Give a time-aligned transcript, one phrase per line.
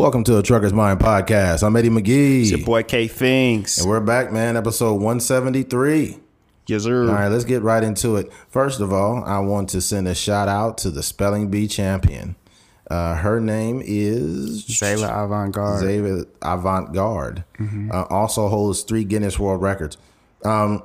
[0.00, 1.62] Welcome to the Trucker's Mind podcast.
[1.62, 2.40] I'm Eddie McGee.
[2.40, 3.76] It's your boy K Things.
[3.76, 4.56] And we're back, man.
[4.56, 6.16] Episode 173.
[6.68, 7.02] Yes, sir.
[7.02, 8.32] All right, let's get right into it.
[8.48, 12.36] First of all, I want to send a shout out to the spelling bee champion.
[12.90, 15.84] Uh, her name is Zaila Avant Garde.
[15.84, 17.44] Zaila Avant Garde.
[17.92, 19.98] Uh, also holds three Guinness World Records.
[20.46, 20.82] Um,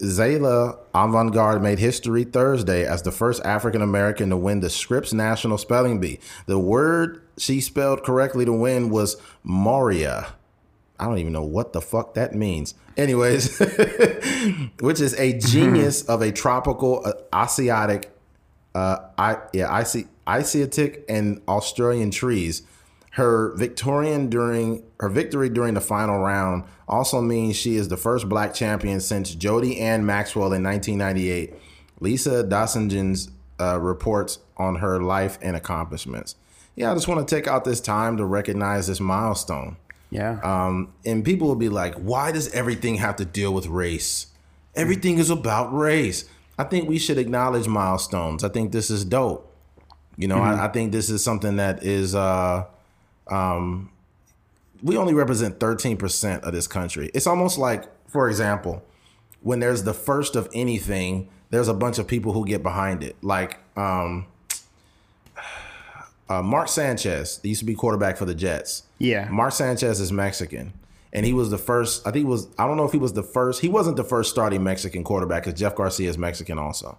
[0.00, 5.12] Zaila Avant Garde made history Thursday as the first African American to win the Scripps
[5.12, 6.18] National Spelling Bee.
[6.46, 10.30] The word she spelled correctly to win was Murraya.
[10.98, 12.74] I don't even know what the fuck that means.
[12.96, 13.58] Anyways,
[14.80, 18.10] which is a genius of a tropical uh, Asiatic,
[18.74, 22.62] uh, I yeah, Asi- Asiatic and Australian trees.
[23.12, 28.28] Her Victorian during her victory during the final round also means she is the first
[28.28, 31.54] black champion since Jody Ann Maxwell in 1998.
[32.00, 36.36] Lisa Dossingens uh, reports on her life and accomplishments.
[36.76, 39.78] Yeah, I just want to take out this time to recognize this milestone.
[40.10, 40.38] Yeah.
[40.42, 44.26] Um, and people will be like, why does everything have to deal with race?
[44.74, 46.26] Everything is about race.
[46.58, 48.44] I think we should acknowledge milestones.
[48.44, 49.52] I think this is dope.
[50.16, 52.64] You know, I, I think this is something that is, uh,
[53.26, 53.90] um,
[54.82, 57.10] we only represent 13% of this country.
[57.12, 58.82] It's almost like, for example,
[59.40, 63.16] when there's the first of anything, there's a bunch of people who get behind it.
[63.22, 64.26] Like, um,
[66.28, 68.82] uh, Mark Sanchez, he used to be quarterback for the Jets.
[68.98, 69.28] Yeah.
[69.30, 70.72] Mark Sanchez is Mexican.
[71.12, 73.14] And he was the first, I think he was, I don't know if he was
[73.14, 76.98] the first, he wasn't the first starting Mexican quarterback because Jeff Garcia is Mexican also.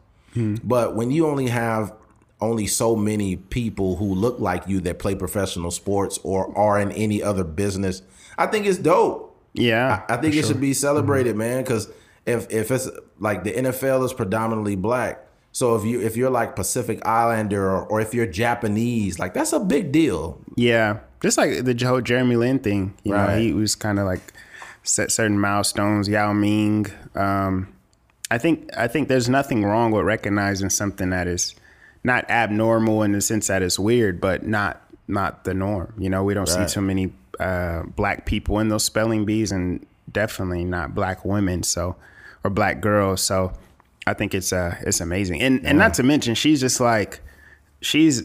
[0.64, 1.94] But when you only have
[2.39, 6.92] only so many people who look like you that play professional sports or are in
[6.92, 8.03] any other business,
[8.38, 9.36] I think it's dope.
[9.53, 10.03] yeah.
[10.08, 11.64] I think for it should be celebrated, man.
[11.64, 11.89] Because
[12.28, 12.88] if if it's
[13.20, 15.26] like the NFL is predominantly black,
[15.58, 19.54] so if you if you're like Pacific Islander or, or if you're Japanese, like that's
[19.54, 20.40] a big deal.
[20.56, 21.00] Yeah.
[21.20, 22.94] Just like the whole Jeremy Lin thing.
[23.04, 23.40] You know, Right.
[23.42, 24.22] he was kind of like
[24.84, 26.08] set certain milestones.
[26.08, 26.86] Yao Ming.
[27.16, 27.73] Um,
[28.30, 31.56] I think I think there's nothing wrong with recognizing something that is
[32.04, 35.92] not abnormal in the sense that it's weird, but not not the norm.
[35.98, 36.70] You know, we don't Right.
[36.70, 41.64] see too many uh, black people in those spelling bees, and definitely not black women.
[41.64, 41.95] So,
[42.44, 43.22] or black girls.
[43.22, 43.54] So,
[44.08, 47.20] I think it's uh it's amazing, and and not to mention she's just like
[47.82, 48.23] she's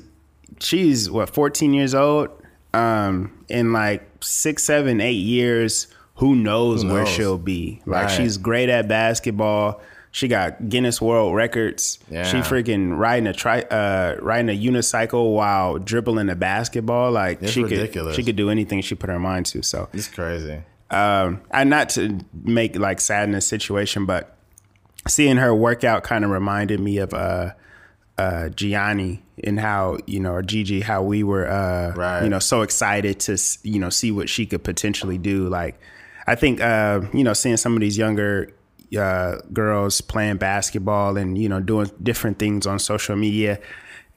[0.60, 2.28] she's what 14 years old
[2.74, 7.08] um in like six seven eight years who knows, where knows?
[7.08, 8.10] she'll be like Right.
[8.10, 12.24] she's great at basketball she got guinness world records Yeah.
[12.24, 17.62] she freaking riding a tri uh riding a unicycle while dribbling a basketball like she
[17.64, 18.14] ridiculous.
[18.14, 20.60] could she could do anything she put her mind to so It's crazy.
[20.90, 24.31] um, and not to make like sadness situation, but
[25.08, 27.50] seeing her workout kind of reminded me of uh,
[28.18, 32.22] uh, Gianni and how you know or Gigi how we were uh, Right.
[32.22, 35.48] you know so excited to you know see what she could potentially do.
[35.48, 35.80] Like
[36.26, 38.52] I think uh, you know seeing some of these younger
[38.96, 43.58] uh, girls playing basketball and you know doing different things on social media,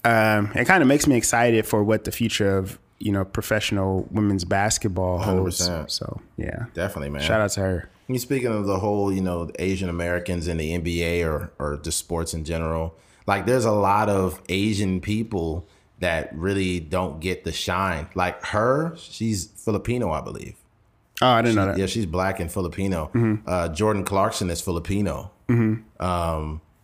[0.04, 4.08] um, it kind of makes me excited for what the future of you know professional
[4.12, 5.68] women's basketball holds.
[5.68, 5.90] 100%.
[5.90, 7.22] So yeah, Definitely, man.
[7.22, 7.90] shout out to her.
[8.08, 11.98] You speaking of the whole, you know, Asian Americans in the NBA or or just
[11.98, 12.96] sports in general.
[13.28, 15.68] Like, there's a lot of Asian people
[16.00, 18.08] that really don't get the shine.
[18.14, 20.56] Like her, she's Filipino, I believe.
[21.22, 21.78] Oh, I didn't know that.
[21.78, 23.10] Yeah, she's black and Filipino.
[23.14, 23.48] Mm-hmm.
[23.48, 25.32] Uh, Jordan Clarkson is Filipino.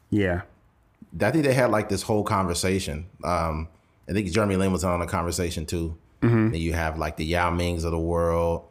[0.09, 0.41] Yeah.
[1.19, 3.07] I think they had like this whole conversation.
[3.23, 3.67] Um,
[4.09, 5.97] I think Jeremy Lin was on a conversation too.
[6.21, 6.51] Mm-hmm.
[6.51, 8.65] Then you have like the Yao Mings of the world.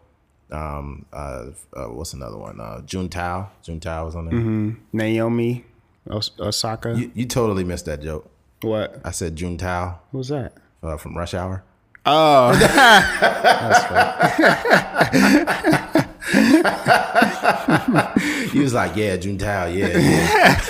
[0.53, 1.47] Um, uh,
[1.77, 2.61] uh, what's another one?
[2.61, 3.51] Uh, Jun Tao.
[3.63, 4.35] Jun Tao was on there.
[4.35, 4.71] Mm-hmm.
[4.93, 5.65] Naomi
[6.11, 6.95] Os- Osaka.
[6.97, 8.29] You, you totally missed that joke.
[8.63, 9.01] what?
[9.05, 10.55] I said Jun Tao Who's that?
[10.83, 11.63] uh, from Rush Hour.
[12.07, 12.53] Oh,
[18.53, 19.67] He was like, "Yeah, Jun Tao.
[19.67, 20.67] Yeah, yeah."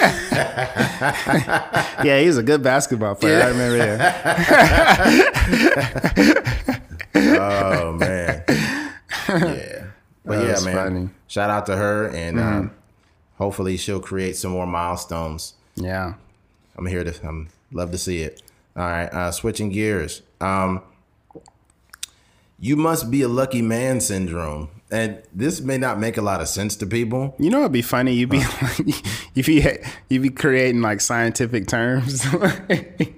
[2.04, 3.40] yeah, he's a good basketball player.
[3.42, 4.10] I remember that.
[7.14, 8.44] oh man.
[9.30, 9.86] Yeah.
[10.22, 10.74] But yeah, man.
[10.74, 11.08] funny.
[11.28, 12.70] Shout out to her, and um,
[13.38, 15.54] hopefully she'll create some more milestones.
[15.76, 16.12] Yeah.
[16.76, 17.26] I'm here to.
[17.26, 18.42] I'm love to see it.
[18.76, 20.20] All right, uh, switching gears.
[20.40, 20.82] Um,
[22.58, 26.48] you must be a lucky man syndrome, and this may not make a lot of
[26.48, 27.34] sense to people.
[27.38, 28.12] You know, it'd be funny.
[28.12, 28.78] You'd be like,
[29.34, 29.78] if you
[30.10, 32.24] you'd be creating like scientific terms.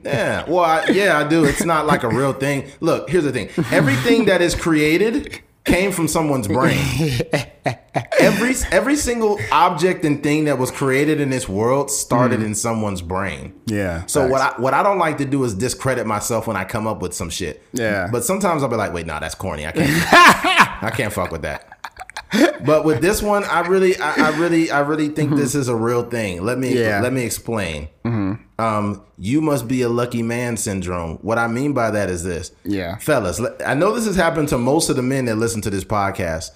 [0.05, 1.45] Yeah, well, I, yeah, I do.
[1.45, 2.71] It's not like a real thing.
[2.81, 6.79] Look, here's the thing: everything that is created came from someone's brain.
[8.19, 12.47] every every single object and thing that was created in this world started mm.
[12.47, 13.55] in someone's brain.
[13.67, 14.07] Yeah.
[14.07, 14.41] So what.
[14.41, 17.15] I what I don't like to do is discredit myself when I come up with
[17.15, 17.63] some shit.
[17.73, 18.09] Yeah.
[18.11, 19.67] But sometimes I'll be like, wait, no, that's corny.
[19.67, 19.89] I can't
[20.83, 21.82] I can't fuck with that.
[22.65, 25.77] But with this one, I really, I, I really, I really think this is a
[25.77, 26.43] real thing.
[26.43, 26.79] Let me, Mm-hmm.
[26.79, 26.91] Yeah.
[26.95, 27.03] Mm-hmm.
[27.05, 27.89] let me explain.
[28.59, 31.19] Um, you must be a lucky man syndrome.
[31.23, 32.53] What I mean by that is this.
[32.65, 32.97] Yeah.
[32.99, 35.85] fellas, I know this has happened to most of the men that listen to this
[35.85, 36.51] podcast.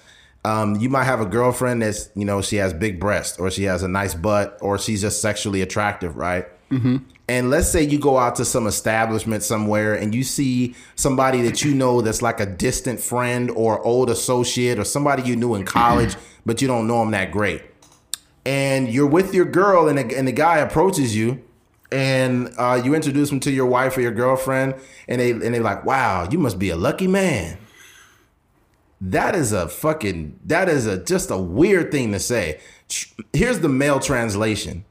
[0.45, 3.63] Um, you might have a girlfriend that's, you know, she has big breasts, or she
[3.63, 6.45] has a nice butt, or she's just sexually attractive, right?
[6.71, 6.97] Mm-hmm.
[7.29, 11.61] And let's say you go out to some establishment somewhere and you see somebody that
[11.61, 15.65] you know that's like a distant friend or old associate or somebody you knew in
[15.65, 16.15] college,
[16.45, 17.63] but you don't know them that great.
[18.45, 21.43] And you're with your girl, and, a, and the guy approaches you,
[21.91, 24.75] and uh, you introduce him to your wife or your girlfriend,
[25.09, 27.57] and they and they're like, "Wow, you must be a lucky man."
[29.01, 32.61] That is a fucking that is a just a weird thing to say.
[33.33, 34.85] Here's the male translation.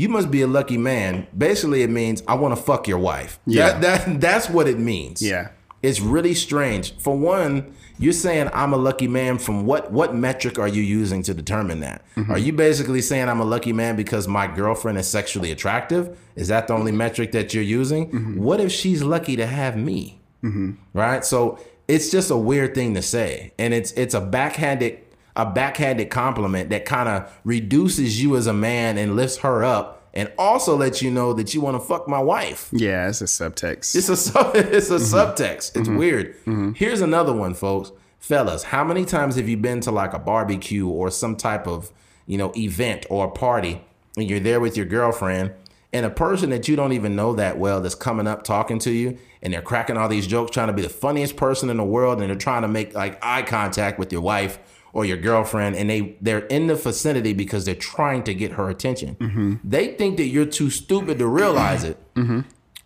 [0.00, 1.26] You must be a lucky man.
[1.36, 3.38] Basically, it means I want to fuck your wife.
[3.44, 3.78] Yeah.
[3.78, 5.20] That, that that's what it means.
[5.20, 5.50] Yeah.
[5.82, 6.96] It's really strange.
[6.96, 11.22] For one, you're saying I'm a lucky man from what what metric are you using
[11.24, 12.02] to determine that?
[12.16, 12.32] Mm-hmm.
[12.32, 16.18] Are you basically saying I'm a lucky man because my girlfriend is sexually attractive?
[16.34, 18.10] Is that the only metric that you're using?
[18.10, 18.42] Mm-hmm.
[18.42, 20.18] What if she's lucky to have me?
[20.42, 20.72] Mm-hmm.
[20.94, 21.26] Right?
[21.26, 21.58] So
[21.88, 23.52] it's just a weird thing to say.
[23.58, 24.98] And it's it's a backhanded
[25.36, 30.00] a backhanded compliment that kind of reduces you as a man and lifts her up
[30.12, 32.68] and also lets you know that you want to fuck my wife.
[32.72, 33.94] Yeah, it's a subtext.
[33.94, 35.14] It's a sub, it's a mm-hmm.
[35.14, 35.76] subtext.
[35.76, 35.96] It's mm-hmm.
[35.96, 36.36] weird.
[36.40, 36.72] Mm-hmm.
[36.72, 37.92] Here's another one, folks.
[38.18, 41.90] Fellas, how many times have you been to like a barbecue or some type of,
[42.26, 43.82] you know, event or party
[44.16, 45.52] and you're there with your girlfriend
[45.92, 48.90] and a person that you don't even know that well that's coming up talking to
[48.90, 51.84] you and they're cracking all these jokes trying to be the funniest person in the
[51.84, 54.58] world and they're trying to make like eye contact with your wife
[54.92, 58.68] or your girlfriend and they they're in the vicinity because they're trying to get her
[58.68, 59.60] attention.
[59.64, 61.98] They think that you're too stupid to realize it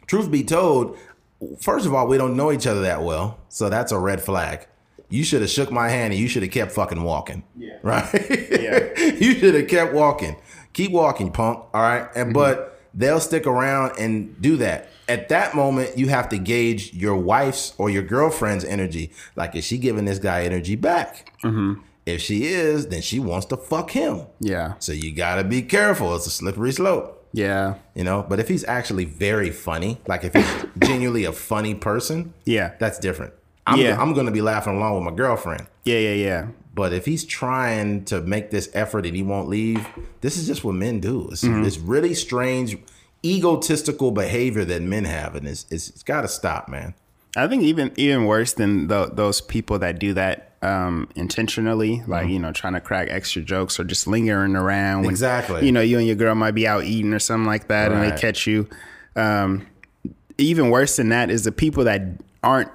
[0.07, 0.97] truth be told,
[1.61, 4.67] first of all, we don't know each other that well, so that's a red flag.
[5.09, 7.45] You should have shook my hand and you should have kept fucking walking.
[7.57, 7.71] Yeah.
[7.83, 8.09] Right?
[8.51, 8.99] Yeah.
[8.99, 10.37] you should have kept walking.
[10.73, 11.59] Keep walking, punk.
[11.75, 12.09] All right.
[12.17, 12.33] And mm-hmm.
[12.33, 14.89] but they'll stick around and do that.
[15.07, 19.13] At that moment, you have to gauge your wife's or your girlfriend's energy.
[19.37, 21.33] Like, is she giving this guy energy back?
[21.45, 21.83] Mm-hmm.
[22.07, 24.27] If she is, then she wants to fuck him.
[24.41, 24.75] yeah.
[24.79, 26.15] So you gotta be careful.
[26.17, 27.75] It's a slippery slope Yeah.
[27.95, 28.25] you know.
[28.29, 32.73] But if he's actually very funny, like if he's genuinely a funny person, Yeah.
[32.79, 33.33] that's different.
[33.67, 34.01] I'm, Yeah.
[34.01, 35.67] I'm to be laughing along with my girlfriend.
[35.85, 36.47] Yeah, yeah, yeah.
[36.75, 39.87] But if he's trying to make this effort and he won't leave,
[40.21, 41.29] this is just what men do.
[41.31, 41.65] It's, Mm-hmm.
[41.65, 42.77] it's really strange,
[43.25, 46.95] egotistical behavior that men have, and it's it's, it's got to stop, man.
[47.37, 52.11] I think even even worse than tho- those people that do that um, intentionally, Mm-hmm.
[52.11, 55.03] like you know, trying to crack extra jokes or just lingering around.
[55.03, 55.65] When, Exactly.
[55.67, 58.03] You know, you and your girl might be out eating or something like that, and
[58.03, 58.69] they catch you.
[59.17, 59.67] Um,
[60.39, 62.03] even worse than that is the people that
[62.43, 62.71] aren't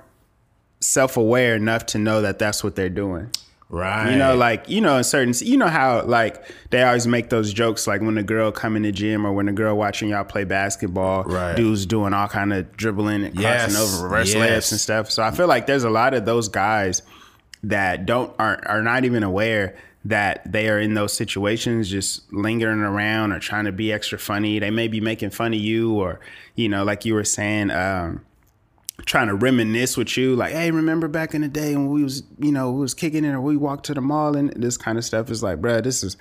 [0.81, 3.29] self aware enough to know that that's what they're doing.
[3.71, 4.11] Right.
[4.13, 7.53] You know, like you know, in certain, you know how like they always make those
[7.53, 10.23] jokes, like when the girl come in the gym or when the girl watching y'all
[10.23, 11.55] play basketball, Right.
[11.55, 14.49] dudes doing all kind of dribbling and Yes, crossing over reverse yes.
[14.51, 15.11] layups and stuff.
[15.11, 17.03] So I feel like there's a lot of those guys
[17.63, 19.75] that don't are are not even aware
[20.05, 24.59] that they are in those situations, just lingering around or trying to be extra funny.
[24.59, 26.19] They may be making fun of you, or
[26.55, 27.71] you know, like you were saying.
[27.71, 28.25] um
[29.05, 32.21] trying to reminisce with you, like, hey, remember back in the day when we was,
[32.37, 34.97] you know, we was kicking it or we walked to the mall and this kind
[34.97, 36.17] of stuff is like, bruh, this is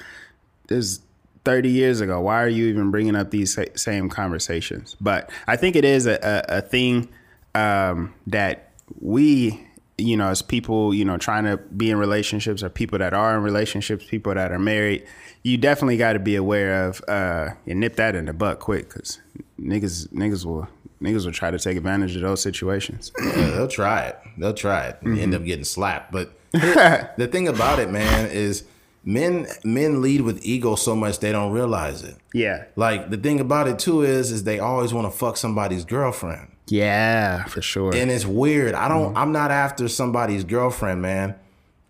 [0.68, 1.00] this is
[1.45, 2.21] 30 years ago.
[2.21, 4.97] Why are you even bringing up these same conversations?
[5.00, 7.09] But I think it is a, a, a thing
[7.54, 9.66] um, that we,
[9.98, 13.36] you know, as people, you know, trying to be in relationships or people that are
[13.36, 15.04] in relationships, people that are married,
[15.42, 18.88] you definitely got to be aware of uh, and nip that in the butt quick
[18.88, 19.18] because
[19.60, 20.68] niggas, niggas will.
[21.00, 23.12] Niggas will try to take advantage of those situations.
[23.22, 24.18] Yeah, they'll try it.
[24.36, 25.22] They'll try it and Mm-hmm.
[25.22, 26.10] end up getting slapped.
[26.10, 28.64] But the thing about it, man, is
[29.04, 32.16] men men lead with ego so much they don't realize it.
[32.34, 32.64] Yeah.
[32.74, 36.48] Like the thing about it too is is they always want to fuck somebody's girlfriend.
[36.70, 37.94] Yeah, for sure.
[37.94, 38.75] And it's weird.
[38.75, 41.34] I don't I'm not after somebody's girlfriend, man.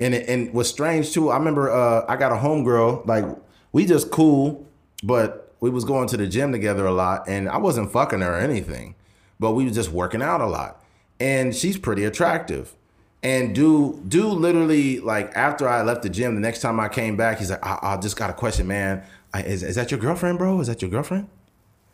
[0.00, 3.25] And it, and what's strange too, I remember uh I got a homegirl, like
[3.73, 4.66] we just cool,
[5.02, 8.35] but we was going to the gym together a lot and I wasn't fucking her
[8.35, 8.94] or anything.
[9.40, 10.85] But we was just working out a lot.
[11.20, 12.75] And she's pretty attractive.
[13.23, 17.16] And do do literally like after I left the gym, the next time I came
[17.16, 19.02] back, he's like, I, I just got a question, man.
[19.35, 20.61] I, is, is that your girlfriend, bro?
[20.61, 21.28] Is that your girlfriend?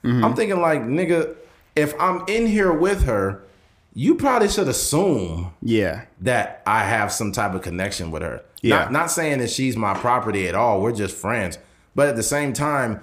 [0.04, 1.34] I'm thinking like, nigga,
[1.76, 3.42] if I'm in here with her,
[3.94, 6.02] you probably should assume Yeah.
[6.20, 8.42] that I have some type of connection with her.
[8.62, 8.76] Yeah.
[8.84, 10.80] Not, not saying that she's my property at all.
[10.80, 11.58] We're just friends.
[11.94, 13.00] But at the same time,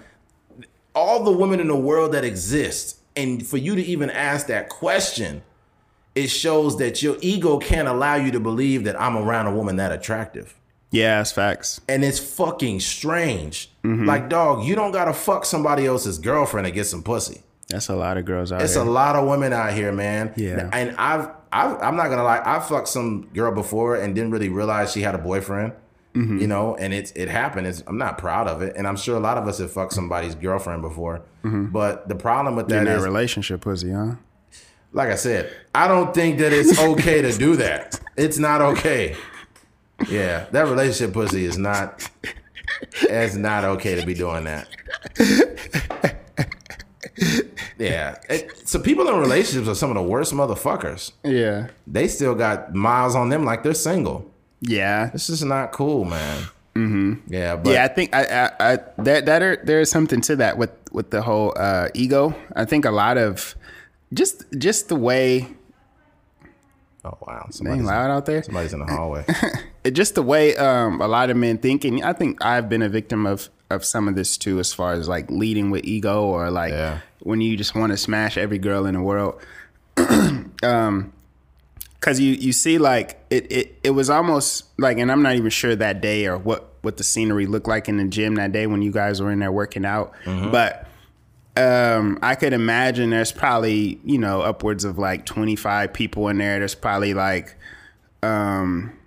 [0.93, 4.67] all the women in the world that exist, and for you to even ask that
[4.69, 5.43] question,
[6.13, 9.77] it shows that your ego can't allow you to believe that I'm around a woman
[9.77, 10.55] that attractive.
[10.89, 11.79] Yeah, that's facts.
[11.87, 13.71] And it's fucking strange.
[13.85, 14.05] Mm-hmm.
[14.05, 17.43] Like, dog, you don't gotta fuck somebody else's girlfriend to get some pussy.
[17.71, 18.83] That's a lot of girls out It's here.
[18.83, 20.33] a lot of women out here, man.
[20.35, 20.69] Yeah.
[20.73, 24.49] And I've, I've I'm not gonna lie, I fucked some girl before and didn't really
[24.49, 25.73] realize she had a boyfriend.
[26.13, 26.39] Mm-hmm.
[26.39, 27.67] You know, and it's it happened.
[27.67, 29.93] It's, I'm not proud of it, and I'm sure a lot of us have fucked
[29.93, 31.21] somebody's girlfriend before.
[31.41, 34.15] But the problem with that that is, relationship pussy, huh?
[34.91, 37.97] like I said, I don't think that it's okay to do that.
[38.17, 39.15] It's not okay.
[40.09, 42.09] Yeah, that relationship pussy is not.
[43.03, 44.67] It's not okay to be doing that.
[47.77, 51.13] Yeah, it, so people in relationships are some of the worst motherfuckers.
[51.23, 51.69] Yeah.
[51.87, 54.29] They still got miles on them like they're single.
[54.61, 55.09] Yeah.
[55.09, 56.43] This is not cool, man.
[56.75, 57.33] Mm-hmm.
[57.33, 60.37] Yeah, but yeah, I think I, I, I that that are, there is something to
[60.37, 62.33] that with with the whole uh, ego.
[62.55, 63.55] I think a lot of
[64.13, 65.47] just just the way
[67.03, 68.41] oh wow, somebody's, loud out there.
[68.43, 69.25] somebody's in the hallway.
[69.83, 72.83] It, just the way um, a lot of men think, and I think I've been
[72.83, 76.23] a victim of of some of this too, as far as like leading with ego
[76.23, 76.99] or like Yeah.
[77.23, 79.41] When you just want to smash every girl in the world.
[80.63, 81.13] um,
[81.99, 85.51] because you you see like it, it it was almost like, and I'm not even
[85.51, 88.65] sure that day or what what the scenery looked like in the gym that day
[88.65, 90.13] when you guys were in there working out,
[90.51, 90.87] but
[91.57, 96.57] um, I could imagine there's probably you know upwards of like 25 people in there.
[96.59, 97.55] There's probably like
[98.23, 98.97] um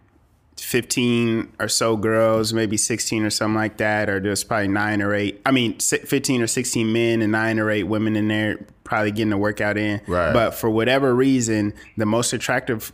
[0.75, 5.15] 15 or so girls, maybe 16 or something like that, or there's probably nine or
[5.15, 5.41] eight.
[5.47, 9.33] I mean, 15 or 16 men and nine or eight women in there, probably getting
[9.33, 10.01] a workout in.
[10.09, 10.33] Right.
[10.33, 12.93] But for whatever reason, the most attractive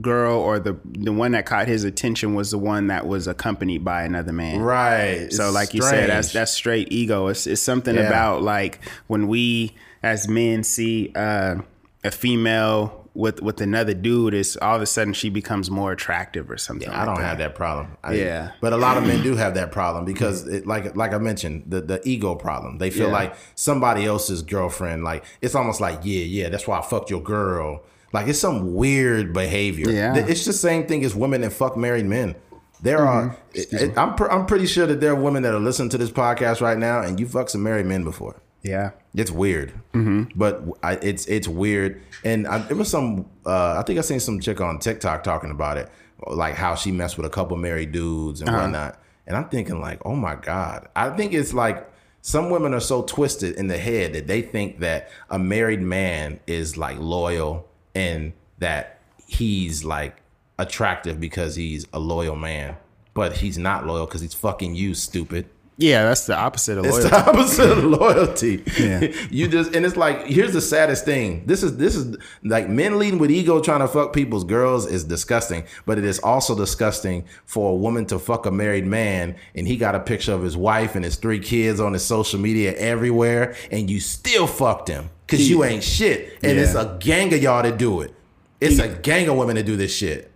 [0.00, 3.84] girl or the the one that caught his attention was the one that was accompanied
[3.84, 4.62] by another man.
[4.62, 5.30] right.
[5.30, 7.26] So, It's like you said, that's that's straight ego.
[7.26, 8.06] It's, it's something Yeah.
[8.08, 11.56] about like when we as men see uh,
[12.02, 16.50] a female with with another dude, is all of a sudden she becomes more attractive
[16.50, 16.88] or something.
[16.88, 17.24] I like don't that.
[17.24, 17.96] have that problem.
[18.04, 18.50] I- Yeah.
[18.60, 21.64] but a lot of men do have that problem because, it, like, like I mentioned,
[21.66, 22.78] the the ego problem.
[22.78, 23.12] They feel Yeah.
[23.20, 25.04] like somebody else's girlfriend.
[25.04, 27.82] Like it's almost like, yeah, yeah, that's why I fucked your girl.
[28.12, 29.90] Like it's some weird behavior.
[29.90, 30.16] Yeah.
[30.16, 32.36] it's the same thing as women that fuck married men.
[32.80, 33.30] There are.
[33.30, 33.74] Mm-hmm.
[33.76, 35.98] it- it- I'm pr- I'm pretty sure that there are women that are listening to
[35.98, 38.40] this podcast right now, and you fucked some married men before.
[38.68, 38.90] Yeah.
[39.14, 40.38] It's weird, Mm-hmm.
[40.38, 42.00] but I, it's it's weird.
[42.24, 43.26] And I, it was some.
[43.46, 45.88] Uh, I think I seen some chick on TikTok talking about it,
[46.26, 48.50] like how she messed with a couple married dudes Uh-huh.
[48.52, 49.00] and whatnot.
[49.26, 50.88] And I'm thinking like, oh my god.
[50.96, 51.88] I think it's like
[52.22, 56.40] some women are so twisted in the head that they think that a married man
[56.46, 60.16] is like loyal and that he's like
[60.58, 62.76] attractive because he's a loyal man,
[63.14, 65.46] but he's not loyal because he's fucking you, stupid.
[65.80, 67.08] Yeah, that's the opposite of It's loyalty.
[67.08, 68.64] It's the opposite of loyalty.
[68.80, 69.26] Yeah.
[69.30, 71.44] you just and it's like here's the saddest thing.
[71.46, 75.04] This is this is like men leading with ego trying to fuck people's girls is
[75.04, 79.68] disgusting, but it is also disgusting for a woman to fuck a married man and
[79.68, 82.74] he got a picture of his wife and his three kids on his social media
[82.74, 86.38] everywhere and you still fucked him cuz you ain't shit.
[86.42, 88.12] And it's a gang of y'all to do it.
[88.60, 90.32] It's a gang of women to do this shit.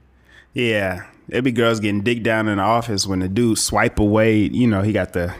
[0.54, 4.36] Yeah, there be girls getting digged down in the office when the dude swipe away.
[4.36, 5.34] You know, he got the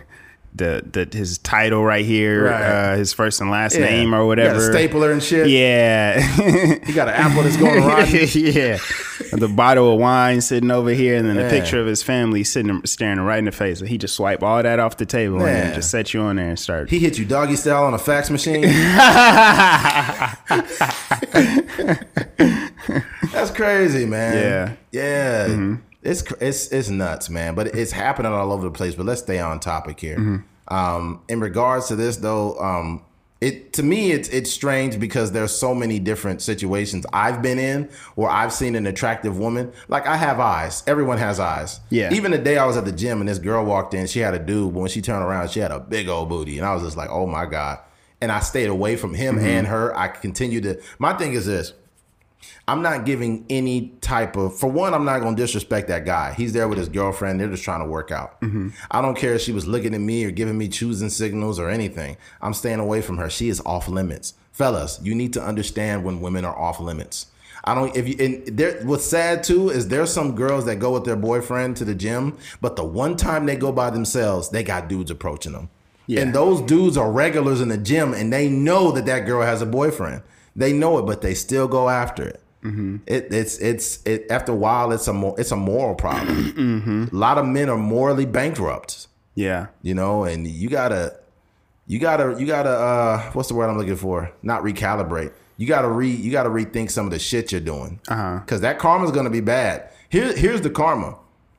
[0.55, 2.63] the, the his title right here, Right.
[2.63, 3.87] uh, his first and last Yeah.
[3.87, 4.61] name or whatever.
[4.73, 5.49] stapler and shit.
[5.49, 6.21] Yeah,
[6.85, 8.11] He got an apple that's going around.
[8.35, 8.79] yeah.
[9.33, 11.47] The bottle of wine sitting over here, and then Yeah.
[11.47, 13.81] a picture of his family sitting staring right in the face.
[13.81, 15.63] He just swipe all that off the table and Yeah.
[15.65, 16.91] then just set you on there and start.
[16.91, 18.63] He hit you doggy style on a fax machine.
[23.33, 24.77] That's crazy, man.
[24.93, 25.47] Yeah.
[25.49, 25.77] yeah.
[26.03, 27.55] It's it's it's nuts, man.
[27.55, 28.95] But it's happening all over the place.
[28.95, 30.45] But let's stay on topic here.
[30.69, 33.05] Um, in regards to this, though, um,
[33.41, 37.89] it to me it's it's strange because there's so many different situations I've been in
[38.15, 39.73] where I've seen an attractive woman.
[39.89, 40.83] Like I have eyes.
[40.87, 41.81] Everyone has eyes.
[41.91, 42.13] Yeah.
[42.15, 44.35] Even the day I was at the gym and this girl walked in, she had
[44.35, 46.73] a dude, but when she turned around, she had a big old booty, and I
[46.75, 47.81] was just like, oh my god.
[48.21, 49.97] And I stayed away from him and her.
[49.99, 50.81] I continued to.
[51.01, 51.73] My thing is this.
[52.69, 54.57] I'm not giving any type of.
[54.57, 56.35] For one, I'm not going to disrespect that guy.
[56.35, 57.41] He's there with his girlfriend.
[57.41, 58.41] They're just trying to work out.
[58.41, 58.71] Mm-hmm.
[58.91, 61.69] I don't care if she was looking at me or giving me choosing signals or
[61.69, 62.17] anything.
[62.41, 63.29] I'm staying away from her.
[63.29, 65.01] She is off limits, fellas.
[65.03, 67.27] You need to understand when women are off limits.
[67.65, 67.97] I don't.
[67.97, 71.17] If you and there, what's sad too is there's some girls that go with their
[71.17, 75.11] boyfriend to the gym, but the one time they go by themselves, they got dudes
[75.11, 75.71] approaching them.
[76.07, 76.21] Yeah.
[76.21, 79.63] And those dudes are regulars in the gym and they know that that girl has
[79.63, 80.23] a boyfriend.
[80.57, 82.39] They know it, but they still go after it.
[83.07, 87.09] It, it's it's it after a while it's a more it's a moral problem.
[87.13, 89.67] A lot of men are morally bankrupt, Yeah.
[89.83, 91.19] you know, and you gotta
[91.89, 94.31] you gotta you gotta uh what's the word I'm looking for?
[94.45, 95.33] Not recalibrate.
[95.57, 97.99] You gotta re you gotta rethink some of the shit you're doing.
[98.07, 98.39] Uh-huh.
[98.47, 99.91] Cause that karma's gonna be bad.
[100.09, 101.17] Here here's the karma.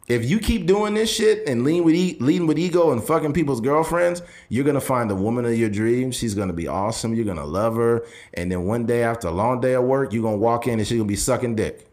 [0.07, 3.31] If you keep doing this shit and lean with e- leading with ego and fucking
[3.31, 6.15] people's girlfriends, you're gonna find the woman of your dreams.
[6.17, 7.13] She's gonna be awesome.
[7.15, 10.23] You're gonna love her, and then one day after a long day of work, you're
[10.23, 11.87] gonna walk in and she's gonna be sucking dick.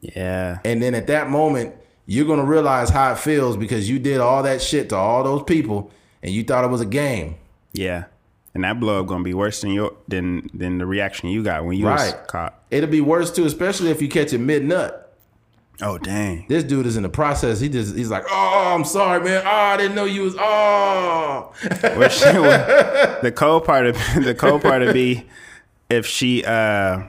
[0.00, 0.58] Yeah.
[0.64, 1.74] And then at that moment,
[2.06, 5.42] you're gonna realize how it feels because you did all that shit to all those
[5.42, 5.90] people,
[6.22, 7.34] and you thought it was a game.
[7.72, 8.04] Yeah.
[8.54, 11.64] And that blow up gonna be worse than your than than the reaction you got
[11.64, 12.26] when you was Right.
[12.28, 12.54] caught.
[12.70, 15.02] It'll be worse too, especially if you catch it mid nut.
[15.82, 16.46] Oh dang.
[16.48, 17.60] This dude is in the process.
[17.60, 19.42] He just he's like, oh, I'm sorry, man.
[19.44, 20.34] Oh, I didn't know you was.
[20.38, 21.52] Oh,
[21.82, 25.26] Well, she- well, the cold part of the cold part of be
[25.90, 27.02] if she uh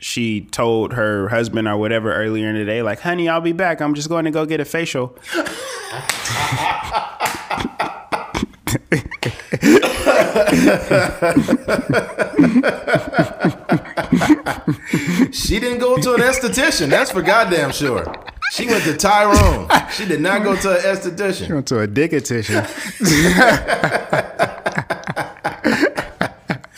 [0.00, 3.80] she told her husband or whatever earlier in the day, like, honey, I'll be back.
[3.80, 5.16] I'm just going to go get a facial.
[15.32, 16.88] she didn't go to an esthetician.
[16.88, 18.04] That's for goddamn sure.
[18.52, 19.68] She went to Tyrone.
[19.92, 21.46] She did not go to an esthetician.
[21.46, 22.64] She went to a dicketician.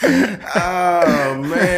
[0.52, 1.69] Oh man.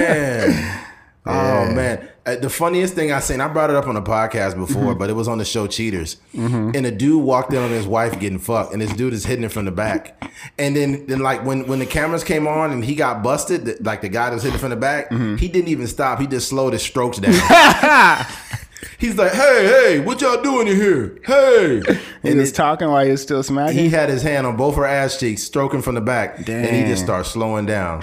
[2.43, 4.99] The funniest thing I seen, I brought it up on a podcast before, mm-hmm.
[4.99, 6.17] but it was on the show Cheaters.
[6.35, 6.73] Mm-hmm.
[6.75, 9.45] And a dude walked in on his wife getting fucked, and this dude is hitting
[9.45, 10.21] it from the back.
[10.59, 14.01] And then, then like when when the cameras came on and he got busted, like
[14.01, 15.37] the guy that was hitting it from the back, mm-hmm.
[15.37, 16.19] he didn't even stop.
[16.19, 17.33] He just slowed his strokes down.
[18.99, 21.19] He's like, "Hey, hey, what y'all doing in here?
[21.25, 21.81] Hey!"
[22.23, 23.77] He And he's it- talking while he's still smacking.
[23.77, 26.83] he had his hand on both her ass cheeks, stroking from the back, and he
[26.85, 28.03] just starts slowing down.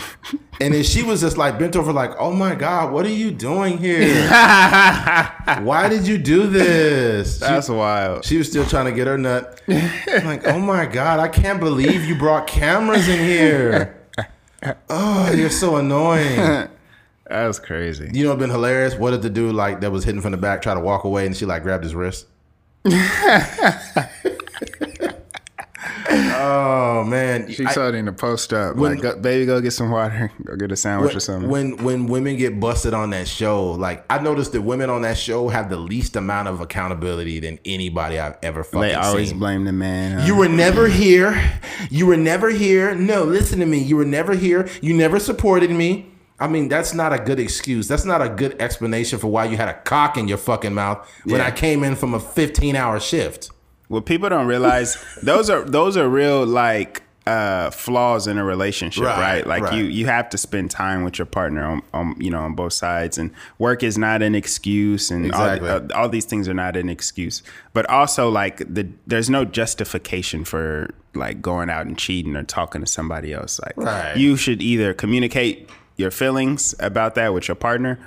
[0.61, 3.31] And then she was just like bent over, like, "Oh my god, what are you
[3.31, 4.27] doing here?
[5.61, 8.23] Why did you do this?" She, That's wild.
[8.25, 9.61] she was still trying to get her nut.
[9.67, 13.95] I'm like, "Oh my god, I can't believe you brought cameras in here."
[14.89, 16.67] Oh, you're so annoying.
[17.29, 18.09] That was crazy.
[18.11, 18.95] You know, been hilarious.
[18.95, 21.25] What did the dude like that was hitting from the back try to walk away,
[21.27, 22.25] and she like grabbed his wrist?
[26.11, 28.75] oh man, She I- told him to post up.
[28.75, 30.31] When- like, go, baby, go get some water.
[30.45, 31.49] Go get a sandwich or something.
[31.49, 35.17] when when women get busted on that show, like I noticed that women on that
[35.17, 39.39] show have the least amount of accountability than anybody I've ever fucking they always seen.
[39.39, 40.19] blame the man.
[40.19, 40.25] huh?
[40.25, 41.39] You were never here.
[41.91, 42.95] You were never here.
[42.95, 43.77] No, listen to me.
[43.79, 44.67] You were never here.
[44.81, 46.08] You never supported me.
[46.39, 47.87] I mean, that's not a good excuse.
[47.87, 51.05] That's not a good explanation for why you had a cock in your fucking mouth
[51.25, 51.47] when Yeah.
[51.47, 53.49] I came in from a 15 hour shift.
[53.89, 59.03] Well, people don't realize those are those are real like uh flaws in a relationship,
[59.03, 59.47] Right, right?
[59.47, 59.73] Like right.
[59.73, 62.73] you you have to spend time with your partner on, on you know on both
[62.73, 65.69] sides, and work is not an excuse, and Exactly.
[65.69, 67.43] all, uh, all these things are not an excuse.
[67.73, 72.81] But also like the there's no justification for like going out and cheating or talking
[72.81, 73.59] to somebody else.
[73.59, 74.15] Like Right.
[74.15, 75.69] you should either communicate
[75.99, 77.99] your feelings about that with your partner,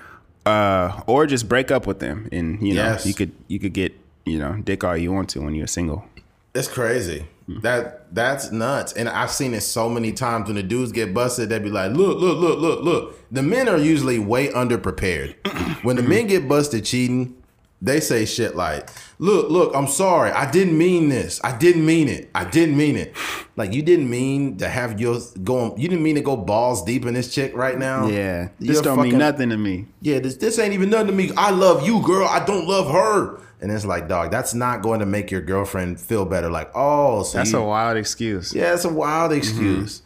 [0.46, 3.06] uh, or just break up with them, and you know Yes.
[3.06, 3.92] you could you could get
[4.24, 6.04] you know dick all you want to when you're single.
[6.54, 7.26] It's crazy.
[7.62, 8.92] That that's nuts.
[8.92, 11.92] And I've seen it so many times when the dudes get busted, They'd be like,
[11.92, 13.32] look, look, look, look, look.
[13.32, 15.34] The men are usually way underprepared.
[15.82, 17.34] when the men get busted cheating,
[17.82, 20.30] they say shit like, look, look, I'm sorry.
[20.30, 21.40] I didn't mean this.
[21.42, 22.30] I didn't mean it.
[22.32, 23.14] I didn't mean it.
[23.56, 27.04] Like you didn't mean to have your going you didn't mean to go balls deep
[27.04, 28.06] in this chick right now.
[28.06, 29.86] Yeah, this You're don't fucking- mean nothing to me.
[30.00, 31.32] yeah, this this ain't even nothing to me.
[31.36, 32.26] I love you, girl.
[32.26, 33.40] I don't love her.
[33.60, 36.50] And it's like, dog, that's not going to make your girlfriend feel better.
[36.50, 38.52] Like, oh, so That's you, a wild excuse.
[38.52, 39.38] yeah, it's a wild mm-hmm.
[39.38, 40.02] excuse.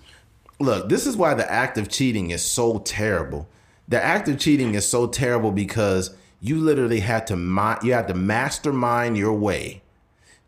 [0.60, 3.48] Look, this is why the act of cheating is so terrible.
[3.88, 7.34] The act of cheating is so terrible because you literally had to
[7.82, 9.82] you had to mastermind your way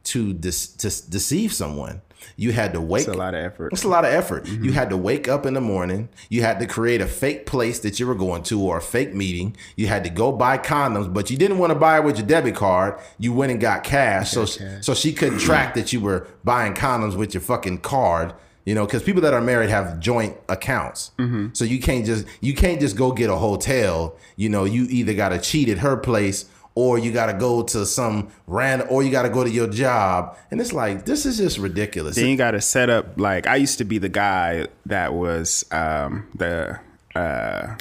[0.04, 2.02] to dis- to deceive someone.
[2.36, 3.72] You had to wake It's a lot of effort.
[3.72, 4.46] it's a lot of effort.
[4.46, 4.72] You mm-hmm.
[4.72, 6.08] had to wake up in the morning.
[6.28, 9.14] You had to create a fake place that you were going to or a fake
[9.14, 9.56] meeting.
[9.76, 12.26] You had to go buy condoms, but you didn't want to buy it with your
[12.26, 12.98] debit card.
[13.18, 14.30] You went and got cash.
[14.32, 18.34] So so she couldn't track that you were buying condoms with your fucking card.
[18.68, 21.12] You know, because people that are married have joint accounts.
[21.54, 24.14] So you can't just you can't just go get a hotel.
[24.36, 27.62] You know, you either got to cheat at her place or you got to go
[27.62, 30.36] to some random or you got to go to your job.
[30.50, 32.16] And it's like this is just ridiculous.
[32.16, 35.64] Then you got to set up like I used to be the guy that was
[35.72, 36.78] um, the
[37.14, 37.74] uh,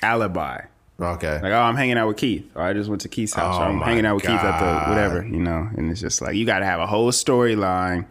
[0.00, 0.62] alibi.
[0.98, 1.42] okay.
[1.42, 3.64] Like, oh, I'm hanging out with Keith, or I just went to Keith's house, Oh
[3.64, 4.86] I'm hanging out with Keith at God.
[4.86, 5.68] the whatever, you know.
[5.76, 8.06] And it's just like you got to have a whole storyline.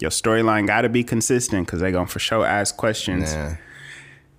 [0.00, 3.32] Your storyline got to be consistent because they're gonna for sure ask questions.
[3.32, 3.56] Yeah.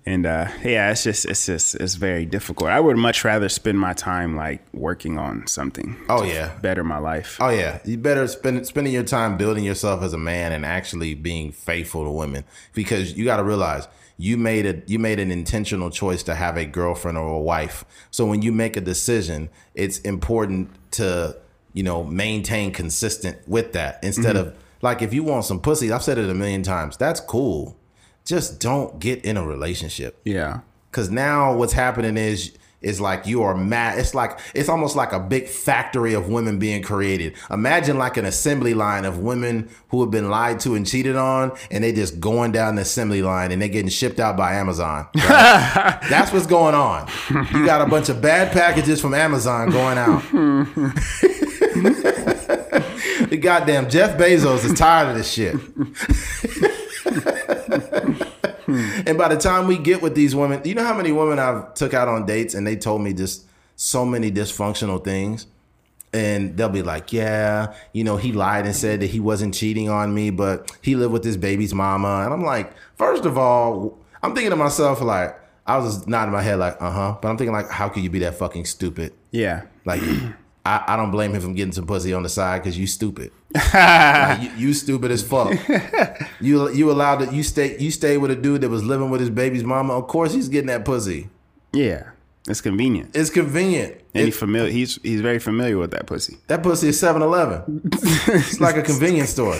[0.08, 2.70] And uh, yeah, it's just it's just it's very difficult.
[2.70, 5.96] I would much rather spend my time like working on something.
[6.08, 6.56] Oh, to yeah.
[6.60, 7.38] better my life.
[7.40, 11.14] Oh yeah, you better spend spending your time building yourself as a man and actually
[11.14, 13.88] being faithful to women because you got to realize
[14.18, 17.84] you made a you made an intentional choice to have a girlfriend or a wife.
[18.10, 21.36] So when you make a decision, it's important to
[21.72, 25.90] you know maintain consistent with that instead of like if you want some pussy.
[25.92, 26.96] I've said it a million times.
[26.96, 27.76] That's cool.
[28.24, 30.20] Just don't get in a relationship.
[30.24, 30.60] Yeah.
[30.92, 33.98] Cause now what's happening is is like you are mad.
[33.98, 37.34] It's like it's almost like a big factory of women being created.
[37.50, 41.52] Imagine like an assembly line of women who have been lied to and cheated on,
[41.70, 45.08] and they just going down the assembly line and they're getting shipped out by Amazon.
[45.16, 45.98] right?
[46.08, 47.08] That's what's going on.
[47.52, 50.22] You got a bunch of bad packages from Amazon going out.
[53.28, 55.54] the goddamn Jeff Bezos is tired of this shit.
[59.06, 61.74] and by the time we get with these women, you know how many women I've
[61.74, 65.46] took out on dates and they told me just so many dysfunctional things.
[66.12, 69.90] And they'll be like, yeah, you know, he lied and said that he wasn't cheating
[69.90, 72.22] on me, but he lived with his baby's mama.
[72.24, 76.32] And I'm like, first of all, I'm thinking to myself, like, I was just nodding
[76.32, 77.16] my head, like, uh huh.
[77.20, 79.12] But I'm thinking, like, how could you be that fucking stupid?
[79.30, 79.66] Yeah.
[79.84, 80.00] Like,
[80.66, 83.32] I, I don't blame him from getting some pussy on the side because you stupid.
[83.72, 85.54] Like, you, you stupid as fuck.
[86.40, 89.20] you you allowed to you stay you stay with a dude that was living with
[89.20, 89.94] his baby's mama.
[89.94, 91.28] Of course he's getting that pussy.
[91.72, 92.10] Yeah.
[92.48, 93.10] It's convenient.
[93.16, 93.92] It's convenient.
[94.14, 94.70] And It- he's familiar.
[94.70, 96.36] He's he's very familiar with that pussy.
[96.48, 97.80] that pussy is 7-Eleven.
[97.92, 99.56] it's like a convenience store.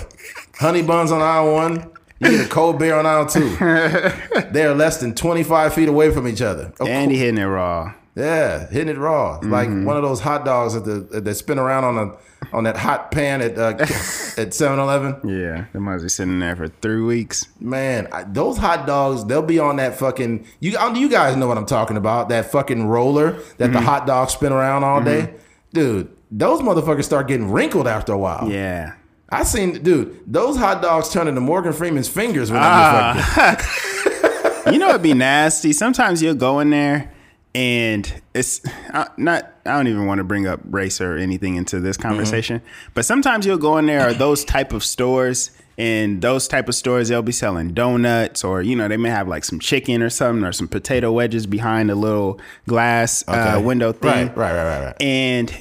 [0.58, 1.90] Honey buns on aisle one.
[2.20, 3.56] You get a cold beer on aisle two.
[4.52, 6.72] they are less than 25 feet away from each other.
[6.80, 7.92] Of And he hitting it raw.
[8.16, 9.84] Yeah, hitting it raw, like Mm-hmm.
[9.84, 12.12] one of those hot dogs that the that spin around on a
[12.56, 15.28] on that hot pan at uh, at 7-Eleven.
[15.28, 15.66] Yeah.
[15.72, 17.46] They must be sitting there for three weeks.
[17.60, 20.46] Man, I, those hot dogs, they'll be on that fucking.
[20.60, 22.30] You you guys know what I'm talking about?
[22.30, 23.72] That fucking roller that Mm-hmm.
[23.74, 25.34] the hot dogs spin around all day,
[25.74, 26.08] dude.
[26.30, 28.48] Those motherfuckers start getting wrinkled after a while.
[28.50, 28.94] Yeah.
[29.28, 30.20] I seen, dude.
[30.26, 33.12] Those hot dogs turn into Morgan Freeman's fingers when Ah.
[33.12, 34.72] they get fucking.
[34.72, 35.72] you know it'd be nasty.
[35.72, 37.12] Sometimes you'll go in there
[37.56, 38.60] and it's
[38.92, 39.50] uh, not.
[39.64, 42.60] I don't even want to bring up race or anything into this conversation.
[42.92, 45.50] But sometimes you'll go in there or those type of stores.
[45.78, 49.28] And those type of stores, they'll be selling donuts, or you know, they may have
[49.28, 53.92] like some chicken or something, or some potato wedges behind a little glass uh, window
[53.92, 54.28] thing.
[54.28, 55.02] Right, right, right, right, right.
[55.02, 55.54] and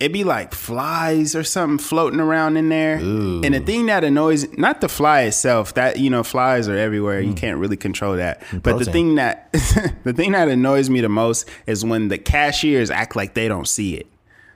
[0.00, 2.96] it'd be like flies or something floating around in there.
[3.44, 7.20] And the thing that annoys, not the fly itself, that you know, flies are everywhere.
[7.20, 8.42] You can't really control that.
[8.62, 9.52] But the thing that
[10.04, 13.68] the thing that annoys me the most is when the cashiers act like they don't
[13.68, 14.06] see it.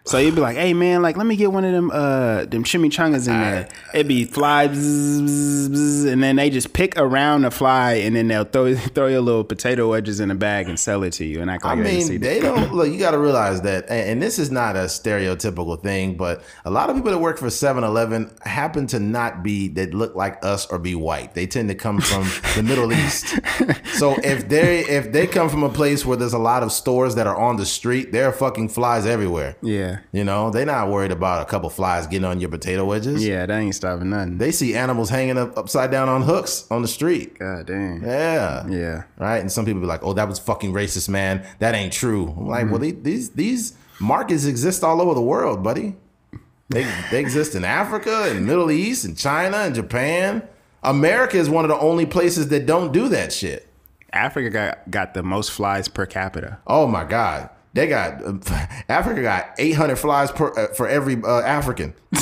[0.07, 2.63] So you'd be like, "Hey man, like let me get one of them uh them
[2.63, 7.43] chimichangas in there." It'd be fly, bzz, bzz, bzz, and then they just pick around
[7.43, 10.79] the fly, and then they'll throw throw your little potato wedges in a bag and
[10.79, 12.89] sell it to you, and I see mean, they don't look.
[12.89, 16.71] You got to realize that, and, and this is not a stereotypical thing, but a
[16.71, 20.67] lot of people that work for 7-Eleven happen to not be that look like us
[20.67, 21.33] or be white.
[21.35, 22.25] They tend to come from
[22.57, 23.39] the Middle East.
[23.95, 27.15] So if they if they come from a place where there's a lot of stores
[27.15, 29.57] that are on the street, there are fucking flies everywhere.
[29.63, 29.94] Yeah.
[30.13, 33.27] You know, they're not worried about a couple flies getting on your potato wedges.
[33.27, 34.39] Yeah, they ain't stopping nothing.
[34.39, 37.39] They see animals hanging up upside down on hooks on the street.
[37.39, 38.03] God damn.
[38.03, 38.67] Yeah.
[38.69, 39.03] Yeah.
[39.19, 39.39] Right.
[39.39, 41.47] And some people be like, "Oh, that was fucking racist, man.
[41.59, 42.81] That ain't true." I'm like, well, Mm-hmm.
[42.83, 45.97] they, these these markets exist all over the world, buddy.
[46.71, 50.43] They they exist in Africa and Middle East and China and Japan.
[50.83, 53.67] America is one of the only places that don't do that shit.
[54.13, 56.59] Africa got, got the most flies per capita.
[56.67, 57.51] Oh my God.
[57.75, 58.23] They got
[58.89, 61.93] Africa got 800 flies per uh, for every uh, African.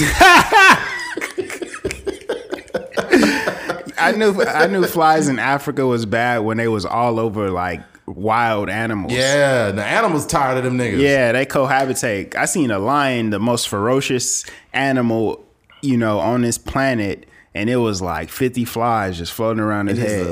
[3.99, 7.81] I knew I knew flies in Africa was bad when they was all over like
[8.07, 9.13] wild animals.
[9.13, 10.99] Yeah, the animals tired of them niggas.
[10.99, 12.35] Yeah, they cohabitate.
[12.35, 15.45] I seen a lion, the most ferocious animal,
[15.83, 19.99] you know, on this planet, and it was like 50 flies just floating around his
[19.99, 20.27] head.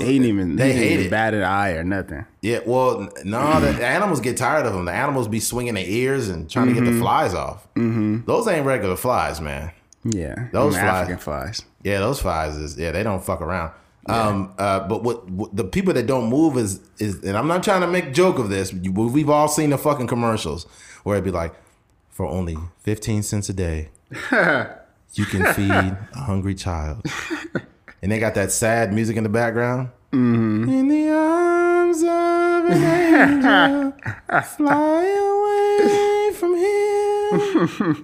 [0.00, 2.24] He didn't even They they didn't hate even bat an eye or nothing.
[2.42, 4.84] Yeah, well, no, the, the animals get tired of them.
[4.84, 7.66] The animals be swinging their ears and trying to get the flies off.
[7.74, 8.26] Mm-hmm.
[8.26, 9.72] Those ain't regular flies, man.
[10.04, 10.84] Yeah, Those flies.
[10.84, 11.62] African flies.
[11.82, 13.72] Yeah, those flies is yeah, they don't fuck around.
[14.06, 17.62] Um, uh, but what, what the people that don't move is is, and I'm not
[17.62, 18.72] trying to make joke of this.
[18.72, 20.64] We've all seen the fucking commercials
[21.02, 21.52] where it'd be like,
[22.08, 23.90] for only 15 cents a day,
[25.14, 27.04] you can feed a hungry child,
[28.02, 29.90] and they got that sad music in the background.
[30.12, 33.92] In the arms of an angel,
[34.42, 37.96] fly away from here.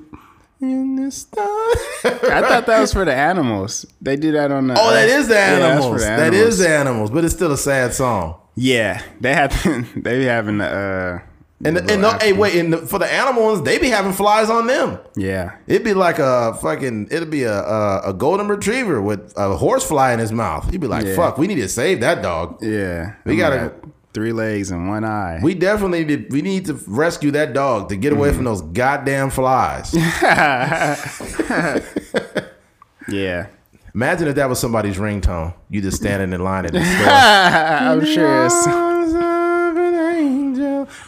[0.61, 1.45] in the star.
[1.45, 3.87] I thought that was for the animals.
[4.03, 4.75] They do that on the.
[4.79, 5.93] Oh, that is the Yeah, animals.
[5.95, 6.43] for the animals.
[6.43, 8.39] is the animals, but it's still a sad song.
[8.55, 9.53] Yeah, they have.
[9.97, 10.67] they be having the.
[10.67, 11.19] Uh,
[11.65, 14.13] And, the and no, hey, wait, and the, for the animal ones, they be having
[14.13, 14.99] flies on them.
[15.17, 17.09] Yeah, It'd be like a fucking.
[17.11, 20.71] It'd be a a, a golden retriever with a horse fly in his mouth.
[20.71, 21.17] You'd be like, Yeah.
[21.17, 22.59] "Fuck, we need to save that dog.
[22.63, 23.15] yeah.
[23.25, 23.75] We Them gotta- got
[24.13, 25.41] three legs and one eye.
[25.43, 26.33] We definitely did.
[26.33, 28.35] We need to rescue that dog to get away Mm.
[28.37, 29.93] from those goddamn flies."
[33.09, 33.47] yeah,
[33.95, 35.55] Imagine if that was somebody's ringtone.
[35.71, 37.09] You just standing in line at the store.
[37.09, 38.51] I'm sure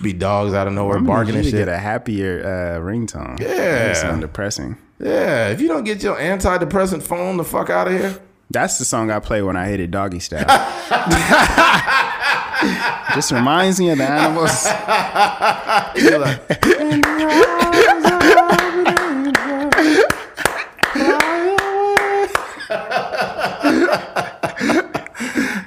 [0.07, 1.55] Be dogs out of nowhere barking and shit.
[1.55, 3.41] get a happier uh, ringtone.
[3.41, 3.93] Yeah.
[3.93, 4.77] Sound depressing.
[5.01, 8.17] Yeah, if you don't get your antidepressant phone the fuck out of here.
[8.49, 10.47] That's the song I play when I hit it doggy style.
[13.17, 14.65] Just reminds me of the animals.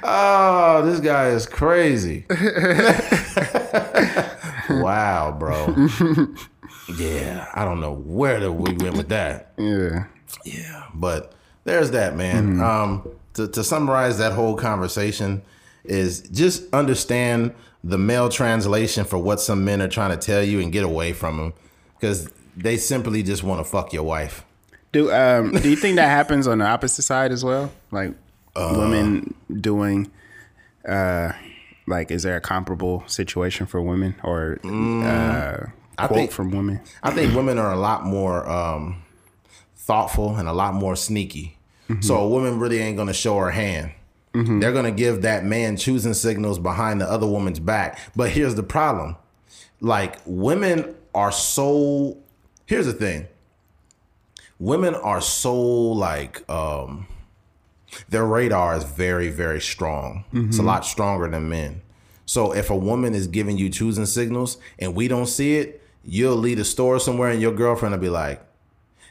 [0.02, 2.24] Oh, this guy is crazy.
[4.82, 5.86] wow, bro.
[6.96, 9.52] Yeah, I don't know where the, we went with that.
[9.56, 10.06] Yeah.
[10.44, 11.32] Yeah, but
[11.64, 12.60] there's that, man.
[12.60, 15.42] Um, to, to summarize that whole conversation
[15.84, 20.60] is just understand the male translation for what some men are trying to tell you
[20.60, 21.52] and get away from them
[21.98, 24.44] because they simply just want to fuck your wife.
[24.92, 27.70] Do um do you think that happens on the opposite side as well?
[27.92, 28.14] Like
[28.56, 28.74] Uh.
[28.78, 30.10] women doing
[30.88, 31.32] uh
[31.90, 35.72] like is there a comparable situation for women or uh Mm.
[35.98, 36.80] I quote think- from women?
[37.02, 39.02] I think women are a lot more um,
[39.76, 41.58] thoughtful and a lot more sneaky.
[42.00, 43.90] So a woman really ain't gonna show her hand.
[44.32, 47.98] They're gonna give that man choosing signals behind the other woman's back.
[48.14, 49.16] But here's the problem:
[49.80, 52.16] like women are so.
[52.66, 53.26] Here's the thing:
[54.60, 57.06] women are so like um,
[58.08, 60.24] their radar is very very strong.
[60.32, 60.66] It's a mm-hmm.
[60.66, 61.82] lot stronger than men.
[62.26, 66.36] So if a woman is giving you choosing signals and we don't see it, you'll
[66.36, 68.40] leave a store somewhere and your girlfriend will be like,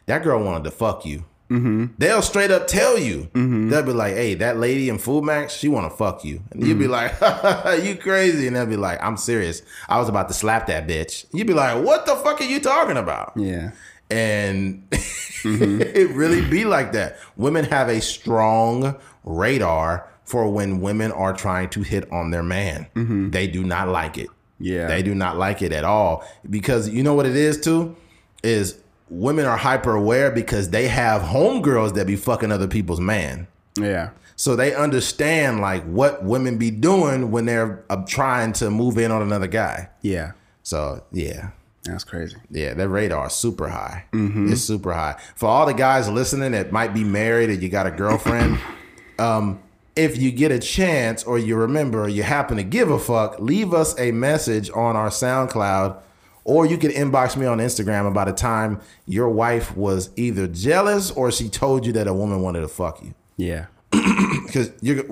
[0.05, 1.85] "That girl wanted to fuck you." Mm-hmm.
[1.97, 3.23] They'll straight up tell you.
[3.33, 3.69] Mm-hmm.
[3.69, 6.77] They'll be like, "Hey, that lady in FoodMaxx, she want to fuck you," and you'll
[6.77, 7.11] be like,
[7.83, 9.63] "You crazy?" And they'll be like, "I'm serious.
[9.87, 12.59] I was about to slap that bitch." You'd be like, "What the fuck are you
[12.59, 13.71] talking about?" Yeah.
[14.09, 17.17] And it really be like that.
[17.37, 22.87] Women have a strong radar for when women are trying to hit on their man.
[23.31, 24.29] They do not like it.
[24.59, 24.87] Yeah.
[24.87, 27.95] They do not like it at all because you know what it is too
[28.43, 33.47] is women are hyper aware because they have homegirls that be fucking other people's man.
[33.79, 34.11] Yeah.
[34.35, 39.11] So they understand like what women be doing when they're uh, trying to move in
[39.11, 39.89] on another guy.
[40.01, 40.33] Yeah.
[40.63, 41.49] So yeah,
[41.83, 42.35] That's crazy.
[42.51, 44.05] yeah, that radar is super high.
[44.13, 45.15] It's super high.
[45.35, 48.59] For all the guys listening that might be married or you got a girlfriend,
[49.19, 49.59] um,
[49.95, 53.39] if you get a chance or you remember or you happen to give a fuck,
[53.39, 55.97] leave us a message on our SoundCloud
[56.43, 61.11] or you can inbox me on Instagram about a time your wife was either jealous
[61.11, 63.13] or she told you that a woman wanted to fuck you.
[63.37, 63.67] Yeah.
[64.45, 64.71] Because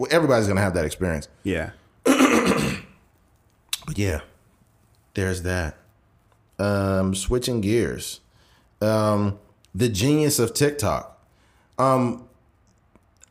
[0.09, 1.27] everybody's gonna have that experience.
[1.43, 1.71] Yeah.
[3.85, 4.21] But yeah,
[5.13, 5.77] there's that.
[6.59, 8.21] Um, switching gears.
[8.81, 9.37] Um,
[9.75, 11.19] the genius of TikTok.
[11.77, 12.27] Um,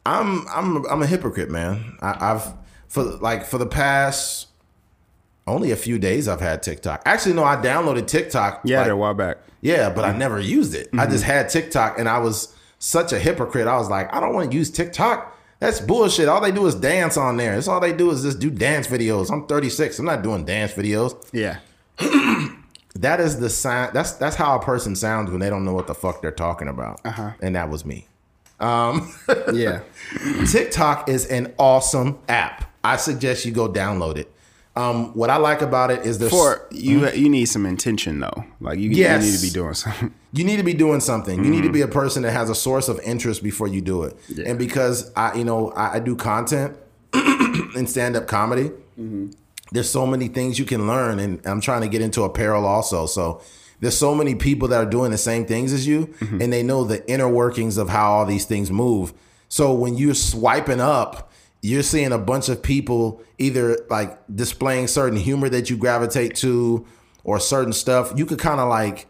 [0.05, 1.97] I'm I'm I'm a hypocrite, man.
[2.01, 2.53] I, I've
[2.89, 4.49] for like for the past
[5.49, 7.03] only a few days I've had TikTok.
[7.05, 8.61] Actually, no, I downloaded TikTok.
[8.65, 9.39] Yeah, like- a while back.
[9.61, 10.89] yeah, but I never used it.
[10.97, 13.67] I just had TikTok and I was such a hypocrite.
[13.67, 15.37] I was like, I don't want to use TikTok.
[15.61, 16.29] That's bullshit.
[16.29, 17.55] All they do is dance on there.
[17.55, 19.31] That's all they do is just do dance videos.
[19.33, 19.99] I'm 36.
[19.99, 21.17] I'm not doing dance videos.
[21.33, 21.59] Yeah.
[23.01, 23.91] That is the sign.
[23.93, 26.69] That's that's how a person sounds when they don't know what the fuck they're talking
[26.69, 27.01] about.
[27.05, 27.33] Uh-huh.
[27.41, 28.09] And that was me.
[29.53, 29.81] Yeah.
[30.51, 32.71] TikTok is an awesome app.
[32.83, 34.33] I suggest you go download it.
[34.77, 38.45] Um, what I like about it is there's For you, you need some intention though.
[38.61, 39.25] Like you, Yes.
[39.25, 40.15] you need to be doing something.
[40.33, 41.43] you need to be doing something.
[41.45, 44.03] You need to be a person that has a source of interest before you do
[44.05, 44.17] it.
[44.45, 46.77] And because I, you know, I, I do content
[47.15, 48.71] in stand up comedy.
[49.73, 53.07] There's so many things you can learn, and I'm trying to get into apparel also.
[53.07, 53.43] So
[53.81, 56.41] there's so many people that are doing the same things as you, mm-hmm.
[56.41, 59.13] and they know the inner workings of how all these things move.
[59.49, 65.19] So when you're swiping up, you're seeing a bunch of people either like displaying certain
[65.19, 66.87] humor that you gravitate to,
[67.25, 68.13] or certain stuff.
[68.17, 69.09] You could kind of like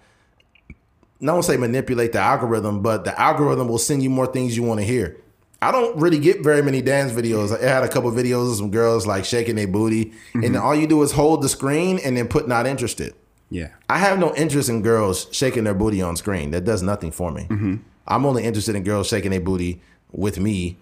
[1.23, 4.63] I don't say manipulate the algorithm, but the algorithm will send you more things you
[4.63, 5.17] want to hear.
[5.63, 7.57] I don't really get very many dance videos.
[7.57, 10.75] I had a couple videos of some girls like shaking their booty, and then all
[10.75, 13.15] you do is hold the screen and then put not interested.
[13.51, 13.69] Yeah.
[13.89, 16.51] I have no interest in girls shaking their booty on screen.
[16.51, 17.47] That does nothing for me.
[17.49, 17.77] Mm-hmm.
[18.07, 19.81] I'm only interested in girls shaking their booty
[20.13, 20.77] with me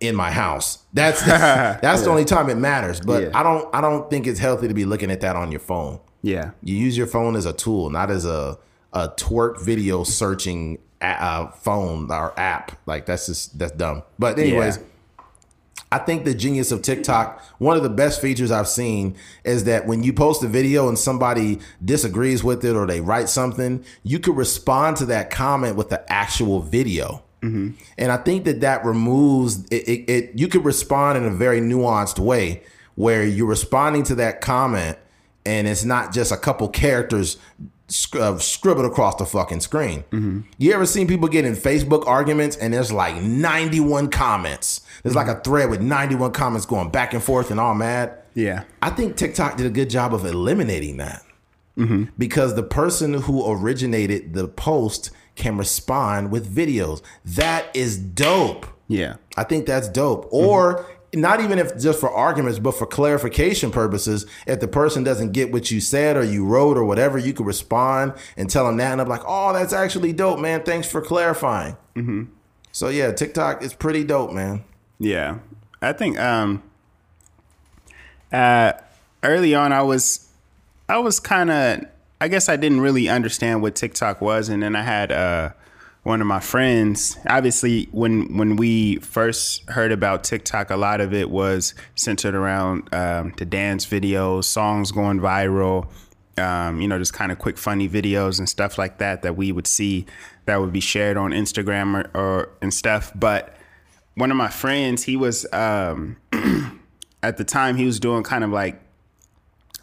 [0.00, 0.84] in my house.
[0.92, 3.00] That's that's the only time it matters.
[3.00, 3.30] But Yeah.
[3.34, 6.00] I don't I don't think it's healthy to be looking at that on your phone.
[6.22, 6.50] Yeah.
[6.62, 8.58] You use your phone as a tool, not as a
[8.92, 12.72] a twerk video searching uh, phone or app.
[12.86, 14.02] Like that's just that's dumb.
[14.18, 14.82] But anyways, Yeah.
[15.90, 19.86] I think the genius of TikTok, one of the best features I've seen is that
[19.86, 24.18] when you post a video and somebody disagrees with it or they write something, you
[24.18, 27.22] could respond to that comment with the actual video.
[27.40, 27.76] And
[28.12, 30.30] I think that that removes it, it, it.
[30.38, 32.64] You could respond in a very nuanced way
[32.96, 34.98] where you're responding to that comment
[35.46, 37.36] and it's not just a couple characters
[38.14, 40.04] uh, scribbled across the fucking screen.
[40.10, 40.40] Mm-hmm.
[40.58, 44.82] You ever seen people get in Facebook arguments and there's like 91 comments?
[45.02, 45.42] There's like a mm-hmm.
[45.42, 48.18] thread with 91 comments going back and forth and all mad.
[48.34, 48.64] Yeah.
[48.82, 51.22] I think TikTok did a good job of eliminating that
[51.76, 52.04] mm-hmm.
[52.18, 57.00] because the person who originated the post can respond with videos.
[57.24, 58.66] That is dope.
[58.88, 59.16] Yeah.
[59.36, 60.28] I think that's dope.
[60.30, 65.32] Or not even if just for arguments, but for clarification purposes, if the person doesn't
[65.32, 68.76] get what you said or you wrote or whatever, you could respond and tell them
[68.76, 68.92] that.
[68.92, 70.62] And I'm like, oh, that's actually dope, man.
[70.62, 71.76] Thanks for clarifying.
[72.72, 74.64] So yeah, TikTok is pretty dope, man.
[74.98, 75.38] Yeah.
[75.80, 76.62] I think um
[78.32, 78.72] uh
[79.22, 80.28] early on I was
[80.88, 81.84] I was kind of
[82.20, 85.50] I guess I didn't really understand what TikTok was and then I had uh
[86.08, 91.12] one of my friends obviously when when we first heard about TikTok a lot of
[91.12, 95.86] it was centered around um the dance videos, songs going viral,
[96.38, 99.52] um, you know, just kind of quick, funny videos and stuff like that that we
[99.52, 100.06] would see
[100.46, 103.12] that would be shared on Instagram or, or and stuff.
[103.14, 103.54] But
[104.14, 106.16] one of my friends, he was um,
[107.22, 108.80] at the time he was doing kind of like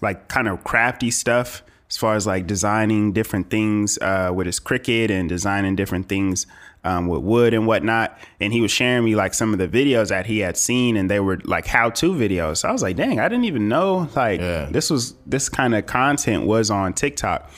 [0.01, 1.61] like kind of crafty stuff
[1.95, 6.45] as far as like designing different things uh, with his Cricut and designing different things
[6.83, 8.19] um, with wood and whatnot.
[8.41, 11.09] And he was sharing me like some of the videos that he had seen, and
[11.09, 12.57] they were like how-to videos.
[12.57, 14.65] So I was like, dang, I didn't even know like Yeah.
[14.69, 17.49] this was this kind of content was on TikTok.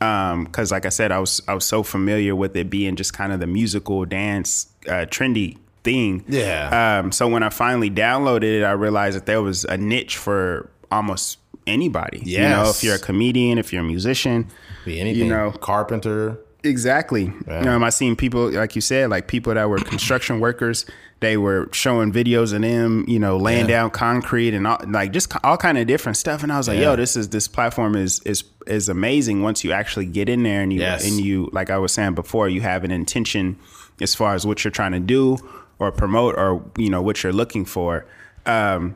[0.00, 3.12] Um, cause like I said, I was I was so familiar with it being just
[3.12, 6.24] kind of the musical dance uh, trendy thing.
[6.28, 7.00] Yeah.
[7.04, 10.70] Um, so when I finally downloaded it, I realized that there was a niche for
[10.90, 12.20] almost anybody.
[12.24, 14.46] You know, if you're a comedian, if you're a musician,
[14.84, 15.24] Be anything.
[15.26, 15.50] You know.
[15.52, 16.38] carpenter.
[16.64, 17.32] Exactly.
[17.48, 17.58] Yeah.
[17.58, 20.86] You know, I seen people like you said, like people that were construction workers.
[21.18, 23.76] They were showing videos of them, you know, laying Yeah.
[23.76, 26.42] down concrete and all, like just all kind of different stuff.
[26.44, 26.90] And I was like, Yeah.
[26.90, 30.62] yo, this is this platform is is is amazing once you actually get in there
[30.62, 31.04] and you Yes.
[31.04, 33.56] and you like I was saying before, you have an intention
[34.00, 35.38] as far as what you're trying to do
[35.80, 38.06] or promote or you know what you're looking for.
[38.46, 38.94] Um,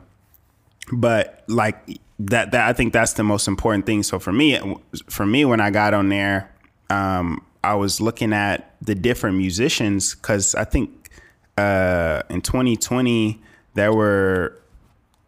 [0.93, 1.77] but like
[2.19, 4.03] that that I think that's the most important thing.
[4.03, 4.59] So for me,
[5.09, 6.51] for me when I got on there,
[6.89, 11.09] um, I was looking at the different musicians because I think
[11.57, 13.41] uh, in 2020
[13.73, 14.57] there were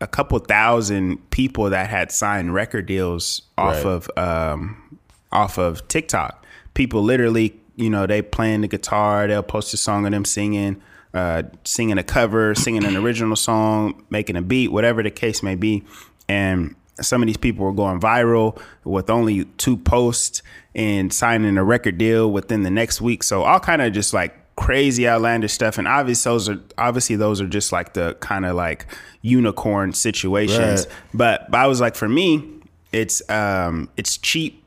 [0.02, 3.86] a couple thousand people that had signed record deals off Right.
[3.86, 4.99] of um,
[5.32, 6.45] off of TikTok.
[6.73, 10.82] People literally, you know, they playing the guitar, they'll post a song of them singing,
[11.13, 15.56] uh, singing a cover, singing an original song, making a beat, whatever the case may
[15.56, 15.84] be.
[16.29, 20.41] And some of these people were going viral with only two posts
[20.75, 23.23] and signing a record deal within the next week.
[23.23, 25.77] So all kind of just like crazy outlandish stuff.
[25.77, 28.85] And obviously those are obviously those are just like the kind of like
[29.21, 30.85] unicorn situations.
[30.85, 30.95] Right.
[31.13, 32.45] But, but I was like, for me,
[32.91, 34.63] it's um it's cheap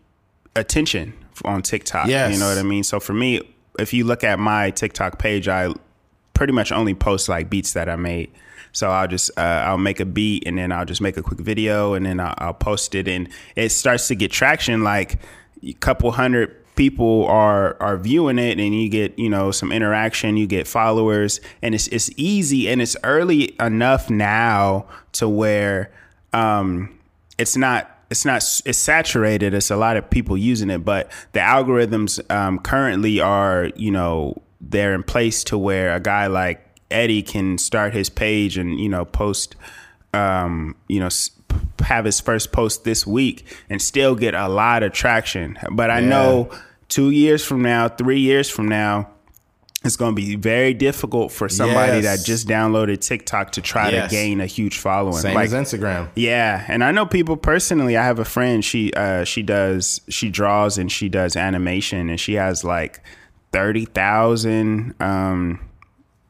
[0.57, 1.13] attention
[1.45, 2.09] on TikTok.
[2.09, 2.33] Yes.
[2.33, 2.85] You know what I mean?
[2.85, 3.41] So for me,
[3.79, 5.73] if you look at my TikTok page, I
[6.35, 8.31] pretty much only post like beats that I made.
[8.73, 11.41] So I'll just uh, I'll make a beat and then I'll just make a quick
[11.41, 14.83] video and then I'll, I'll post it and it starts to get traction.
[14.83, 15.19] Like
[15.63, 20.37] a couple hundred people are are viewing it and you get you know some interaction.
[20.37, 25.93] You get followers and it's it's easy and it's early enough now to where
[26.33, 26.99] um,
[27.39, 31.41] it's not it's not it's saturated it's a lot of people using it but the
[31.41, 36.62] algorithms um, currently are you know they're in place to where a guy like
[36.93, 39.57] eddie can start his page and you know post
[40.15, 41.09] um, you know
[41.81, 45.99] have his first post this week and still get a lot of traction but i
[46.01, 46.09] Yeah.
[46.09, 46.51] know
[46.89, 49.09] two years from now three years from now
[49.85, 52.05] it's going to be very difficult for somebody Yes.
[52.21, 54.11] that just downloaded TikTok to try Yes.
[54.11, 55.17] to gain a huge following.
[55.17, 56.09] Same Like, as Instagram.
[56.15, 57.97] yeah, and I know people personally.
[57.97, 58.65] I have a friend.
[58.65, 63.01] She uh, she does she draws and she does animation, and she has like
[63.51, 65.59] thirty thousand um,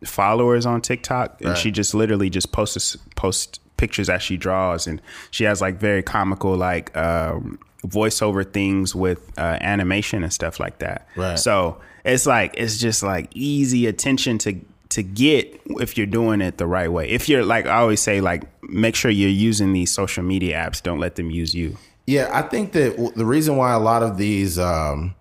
[0.04, 1.58] followers on TikTok, and Right.
[1.58, 5.00] she just literally just posts post pictures that she draws, and
[5.30, 10.78] she has like very comical like um, voiceover things with uh, animation and stuff like
[10.78, 11.06] that.
[11.16, 11.38] Right.
[11.38, 16.58] So it's like it's just like easy attention to to get if you're doing it
[16.58, 17.08] the right way.
[17.08, 20.82] If you're like I always say, like make sure you're using these social media apps.
[20.82, 21.76] Don't let them use you.
[22.06, 25.14] Yeah, I think that the reason why a lot of these um,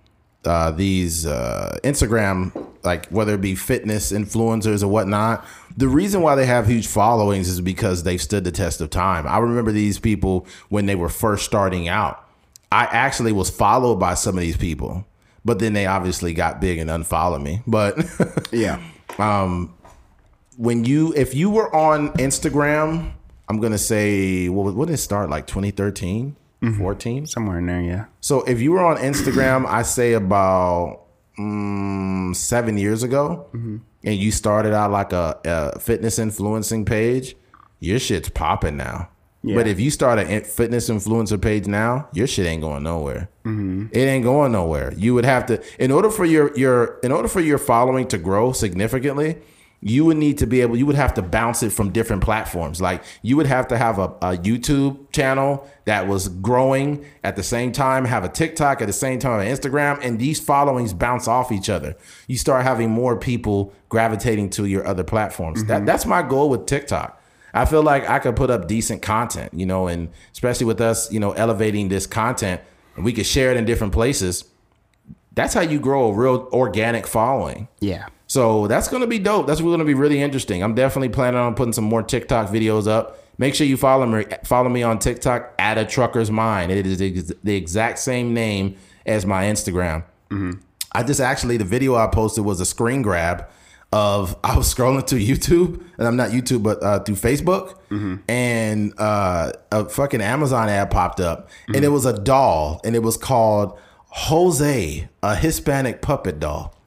[0.45, 2.51] uh, these uh, Instagram,
[2.83, 5.45] like whether it be fitness influencers or whatnot,
[5.77, 9.27] the reason why they have huge followings is because they've stood the test of time.
[9.27, 12.25] I remember these people when they were first starting out.
[12.71, 15.05] I actually was followed by some of these people,
[15.45, 17.61] but then they obviously got big and unfollowed me.
[17.67, 17.97] But
[18.51, 18.81] Yeah.
[20.57, 23.11] when you if you were on Instagram,
[23.49, 26.78] I'm gonna say what what did it start like 2013, Mm-hmm.
[26.80, 27.26] 14?
[27.26, 28.05] Somewhere in there, yeah.
[28.20, 31.01] So if you were on Instagram, I say about
[31.38, 33.78] mm, seven years ago, mm-hmm.
[34.03, 37.36] and you started out like a, a fitness influencing page,
[37.80, 39.09] your shit's popping now.
[39.43, 39.55] Yeah.
[39.55, 43.30] But if you start a fitness influencer page now, your shit ain't going nowhere.
[43.43, 43.88] Mm-hmm.
[43.91, 44.93] It ain't going nowhere.
[44.95, 48.20] You would have to, in order for your your in order for your following to
[48.20, 49.38] grow significantly,
[49.82, 50.77] you would need to be able.
[50.77, 52.79] You would have to bounce it from different platforms.
[52.79, 57.43] Like you would have to have a, a YouTube channel that was growing at the
[57.43, 61.27] same time, have a TikTok at the same time, an Instagram, and these followings bounce
[61.27, 61.95] off each other.
[62.27, 65.63] You start having more people gravitating to your other platforms.
[65.65, 65.86] That mm-hmm.
[65.86, 67.19] that's my goal with TikTok.
[67.53, 71.11] I feel like I could put up decent content, you know, and especially with us,
[71.11, 72.61] you know, elevating this content,
[72.95, 74.45] and we could share it in different places.
[75.34, 77.67] That's how you grow a real organic following.
[77.79, 78.07] Yeah.
[78.32, 79.45] So that's gonna be dope.
[79.45, 80.63] That's gonna be really interesting.
[80.63, 83.19] I'm definitely planning on putting some more TikTok videos up.
[83.38, 84.23] Make sure you follow me.
[84.45, 86.71] Follow me on TikTok at a trucker's mind.
[86.71, 90.05] It is the exact same name as my Instagram.
[90.93, 93.49] I just actually the video I posted was a screen grab
[93.91, 97.79] of I was scrolling through YouTube and I'm not YouTube but uh, through Facebook
[98.29, 102.99] and uh, a fucking Amazon ad popped up and it was a doll and it
[103.03, 103.77] was called
[104.07, 106.77] Jose, a Hispanic puppet doll.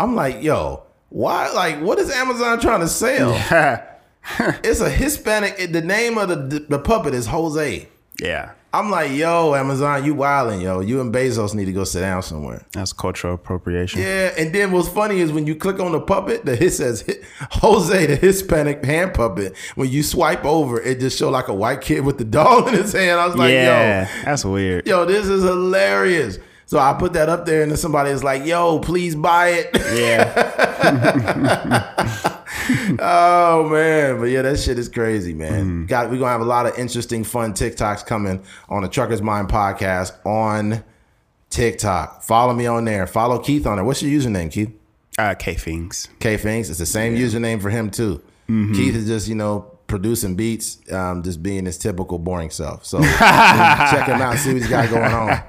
[0.00, 1.50] I'm like, yo, why?
[1.50, 3.32] Like, what is Amazon trying to sell?
[4.64, 5.72] it's a Hispanic.
[5.72, 7.88] The name of the the puppet is Jose.
[8.18, 8.52] Yeah.
[8.72, 10.78] I'm like, yo, Amazon, you wildin', yo.
[10.78, 12.64] You and Bezos need to go sit down somewhere.
[12.72, 14.00] That's cultural appropriation.
[14.00, 17.04] Yeah, and then what's funny is when you click on the puppet, the it says
[17.50, 19.56] Jose, the Hispanic hand puppet.
[19.74, 22.74] When you swipe over, it just show like a white kid with the doll in
[22.74, 23.18] his hand.
[23.18, 24.08] I was like, yeah.
[24.24, 24.86] That's weird.
[24.86, 26.38] yo, yo, this is hilarious.
[26.70, 29.70] So I put that up there, and then somebody is like, "Yo, please buy it."
[29.92, 30.30] Yeah.
[33.00, 35.64] oh man, but yeah, that shit is crazy, man.
[35.64, 35.86] Mm-hmm.
[35.86, 39.48] Got we gonna have a lot of interesting, fun TikToks coming on the Truckers Mind
[39.48, 40.84] podcast on
[41.50, 42.22] TikTok.
[42.22, 43.08] Follow me on there.
[43.08, 43.84] Follow Keith on there.
[43.84, 44.72] What's your username, Keith?
[45.18, 46.06] Uh, K Things.
[46.20, 46.70] K Finks.
[46.70, 48.22] It's the same username for him too.
[48.48, 48.74] Mm-hmm.
[48.74, 52.86] Keith is just you know producing beats, um, just being his typical boring self.
[52.86, 55.42] So check him out, see what he's got going on.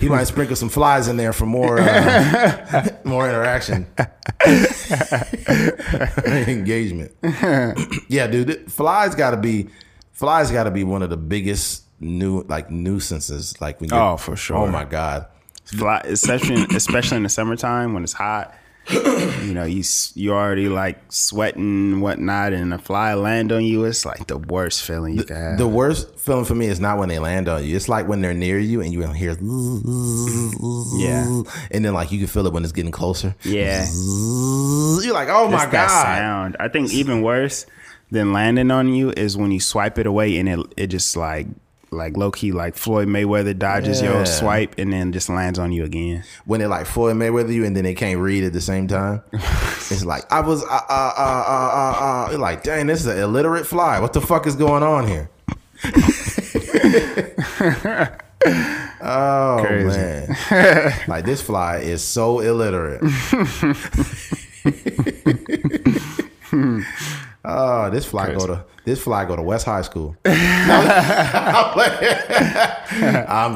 [0.00, 3.86] he might sprinkle some flies in there for more uh, more interaction,
[6.26, 7.12] engagement.
[8.08, 9.68] yeah, dude, flies got to be
[10.12, 13.58] flies got to be one of the biggest new like nuisances.
[13.60, 14.56] Like when you Oh, for sure.
[14.56, 15.26] Oh my god.
[15.66, 18.52] Fly, especially especially in the summertime when it's hot.
[19.40, 19.82] You know, you
[20.14, 23.84] you already like sweating and whatnot, and a fly land on you.
[23.84, 25.58] It's like the worst feeling you can have.
[25.58, 27.74] The worst feeling for me is not when they land on you.
[27.74, 29.36] It's like when they're near you and you hear,
[30.98, 31.42] Yeah.
[31.70, 33.34] and then like you can feel it when it's getting closer.
[33.42, 33.86] yeah,
[35.02, 35.88] You're like, oh my that god.
[36.04, 36.56] sound.
[36.60, 37.66] I think even worse
[38.10, 41.46] than landing on you is when you swipe it away and it it just like
[41.92, 44.12] like low key like Floyd Mayweather dodges Yeah.
[44.12, 46.22] your swipe and then just lands on you again.
[46.44, 49.22] When they like Floyd Mayweather you and then they can't read at the same time.
[49.32, 52.28] it's like I was, uh, uh, uh, uh, uh, uh.
[52.30, 53.98] You're like, dang, this is an illiterate fly.
[54.00, 55.30] What the fuck is going on here?
[59.02, 59.98] oh Crazy.
[59.98, 63.00] man, like this fly is so illiterate.
[67.52, 70.16] Oh, this fly go to this fly go to West High School.
[70.24, 70.86] I'm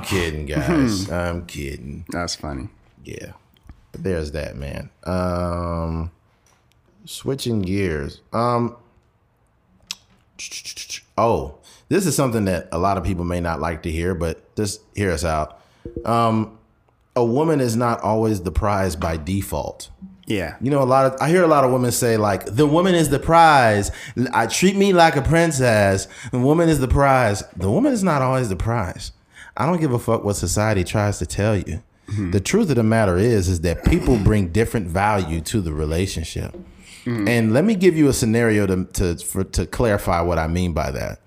[0.03, 1.09] kidding, guys.
[1.11, 2.05] I'm kidding.
[2.09, 2.69] That's funny.
[3.05, 3.33] Yeah,
[3.93, 4.91] but there's that, man.
[5.05, 6.11] Um,
[7.05, 8.21] switching gears.
[8.33, 8.77] Um,
[11.17, 14.55] oh, this is something that a lot of people may not like to hear, but
[14.57, 15.61] just hear us out.
[16.05, 16.59] Um,
[17.15, 19.91] a woman is not always the prize by default.
[20.27, 20.57] Yeah.
[20.61, 22.95] You know, a lot of I hear a lot of women say like, "The woman
[22.95, 23.91] is the prize.
[24.33, 26.09] I treat me like a princess.
[26.33, 27.43] The woman is the prize.
[27.57, 29.13] The woman is not always the prize.
[29.57, 31.83] I don't give a fuck what society tries to tell you.
[32.09, 32.31] Mm-hmm.
[32.33, 36.53] The truth of the matter is, is that people bring different value to the relationship.
[37.05, 37.29] Mm-hmm.
[37.29, 40.73] And let me give you a scenario to to for, to clarify what I mean
[40.73, 41.21] by that.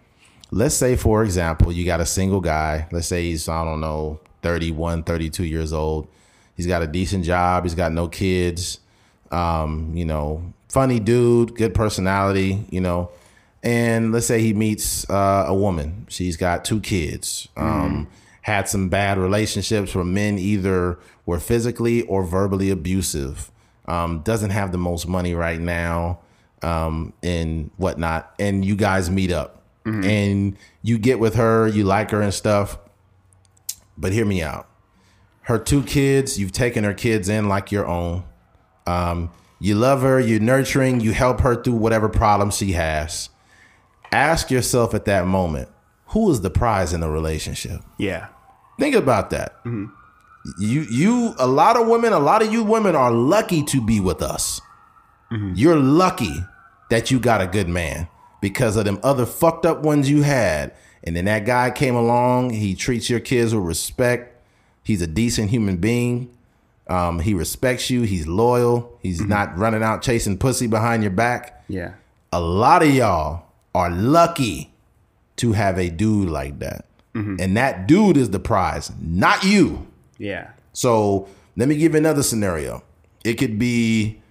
[0.51, 4.17] let's say for example you got a single guy let's say he's i don't know
[4.43, 6.07] 31 32 years old
[6.55, 8.79] he's got a decent job he's got no kids
[9.31, 13.09] um, you know funny dude good personality you know.
[13.63, 16.05] And let's say he meets uh, a woman.
[16.09, 17.49] She's got two kids.
[17.57, 18.07] Um,
[18.47, 23.51] had some bad relationships where men either were physically or verbally abusive.
[23.85, 26.19] Um, doesn't have the most money right now
[26.61, 28.33] um, and whatnot.
[28.39, 29.63] And you guys meet up.
[30.03, 32.77] And you get with her you like her and stuff.
[33.97, 34.69] But hear me out.
[35.41, 38.23] Her two kids you've taken her kids in like your own
[38.87, 39.29] um,
[39.59, 43.29] you love her you're nurturing you help her through whatever problem she has
[44.11, 45.67] ask yourself at that moment
[46.07, 48.27] who is the prize in the relationship Yeah.
[48.79, 49.55] Think about that.
[49.65, 53.99] You you a lot of women, a lot of you women are lucky to be
[53.99, 54.61] with us.
[55.31, 56.45] You're lucky
[56.89, 58.07] that you got a good man
[58.39, 60.73] because of them other fucked up ones you had.
[61.03, 64.41] And then that guy came along, he treats your kids with respect.
[64.83, 66.29] He's a decent human being.
[66.89, 71.63] Um, he respects you, he's loyal, he's not running out chasing pussy behind your back.
[71.67, 71.93] Yeah.
[72.31, 74.71] A lot of y'all are lucky
[75.37, 76.85] to have a dude like that.
[77.13, 79.87] And that dude is the prize, not you.
[80.19, 80.51] Yeah.
[80.73, 82.83] So let me give you another scenario.
[83.25, 84.21] It could be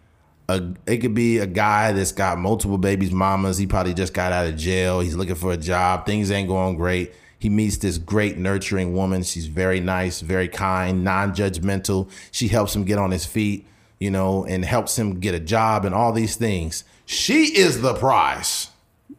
[0.49, 3.59] a it could be a guy that's got multiple babies, mamas.
[3.59, 5.01] He probably just got out of jail.
[5.01, 6.07] He's looking for a job.
[6.07, 7.13] Things ain't going great.
[7.39, 9.23] He meets this great nurturing woman.
[9.23, 12.09] She's very nice, very kind, non-judgmental.
[12.31, 13.67] She helps him get on his feet,
[14.01, 16.85] you know, and helps him get a job and all these things.
[17.05, 18.71] She is the prize.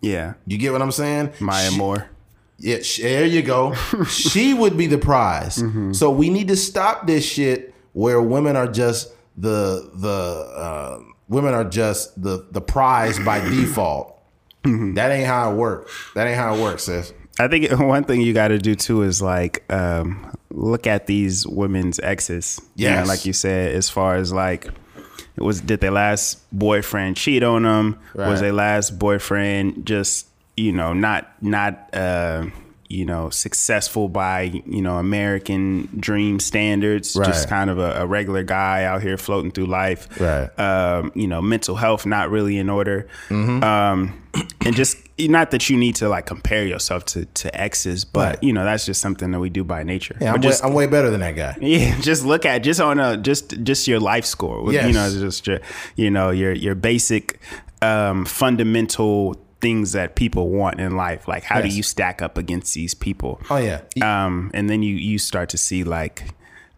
[0.02, 0.34] Yeah.
[0.46, 1.34] You get what I'm saying?
[1.40, 2.10] Maya She- Moore.
[2.58, 3.74] yeah, sh- there you go.
[4.10, 5.64] she would be the prize.
[5.92, 11.00] So we need to stop this shit where women are just the the uh,
[11.30, 14.16] women are just the the prize by default.
[14.64, 15.92] That ain't how it works.
[16.16, 17.14] That ain't how it works, sis.
[17.40, 21.46] I think one thing you got to do too is like um, look at these
[21.48, 22.62] women's exes.
[22.76, 27.18] You know, like you said, as far as like, it was did their last boyfriend
[27.18, 28.00] cheat on them?
[28.14, 28.30] Right.
[28.30, 32.48] Was their last boyfriend just you know not not uh,
[32.90, 37.16] you know successful by you know American dream standards?
[37.16, 37.28] Right.
[37.28, 40.20] Just kind of a, a regular guy out here floating through life.
[40.20, 40.48] Right.
[40.60, 43.08] Um, you know, mental health not really in order.
[43.30, 43.64] Mm-hmm.
[43.64, 44.24] Um,
[44.66, 48.44] and just not that you need to like compare yourself to to exes, but Right.
[48.44, 50.16] you know that's just something that we do by nature.
[50.22, 51.56] Yeah, I'm, just way, I'm way better than that guy.
[51.60, 54.62] yeah, just look at just on a just just your life score.
[54.64, 54.94] with, You Yes.
[54.96, 55.60] know, just your
[55.96, 57.40] you know your your basic
[57.82, 61.28] um, fundamental things that people want in life.
[61.28, 61.70] Like how Yes.
[61.72, 63.42] do you stack up against these people?
[63.50, 66.26] Oh yeah, Um, and then you you start to see like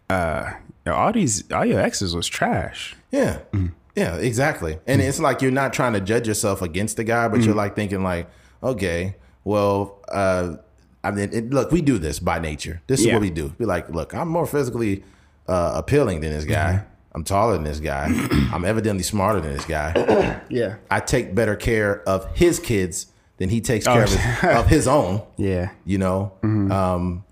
[0.08, 0.52] uh,
[0.86, 2.96] all these all your exes was trash.
[3.10, 3.40] Yeah.
[4.00, 4.78] Yeah, exactly.
[4.86, 7.74] And it's like you're not trying to judge yourself against the guy, but you're like
[7.76, 8.28] thinking like,
[8.62, 10.56] okay, well, uh,
[11.04, 12.80] I mean, it, look, we do this by nature.
[12.86, 13.14] This is Yeah.
[13.14, 13.54] what we do.
[13.58, 15.04] We're like, look, I'm more physically
[15.48, 16.84] uh, appealing than this guy.
[17.14, 18.04] I'm taller than this guy.
[18.52, 20.40] I'm evidently smarter than this guy.
[20.48, 20.76] Yeah.
[20.90, 23.06] I take better care of his kids
[23.38, 25.22] than he takes care of, his, of his own.
[25.36, 25.70] Yeah.
[25.84, 27.24] You know, um,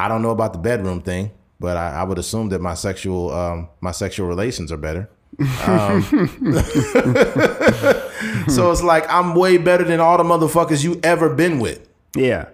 [0.00, 1.30] I don't know about the bedroom thing,
[1.60, 5.08] but I, I would assume that my sexual um, my sexual relations are better.
[5.40, 6.02] Um,
[8.48, 11.88] so it's like I'm way better than all the motherfuckers you ever been with.
[12.16, 12.48] Yeah.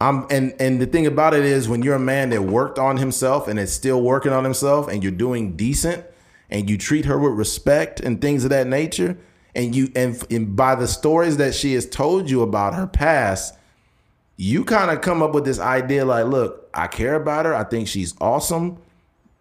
[0.00, 2.96] I'm and and the thing about it is when you're a man that worked on
[2.96, 6.04] himself and is still working on himself and you're doing decent
[6.50, 9.16] and you treat her with respect and things of that nature
[9.54, 13.54] and you and, and by the stories that she has told you about her past
[14.36, 17.62] you kind of come up with this idea like look I care about her I
[17.62, 18.78] think she's awesome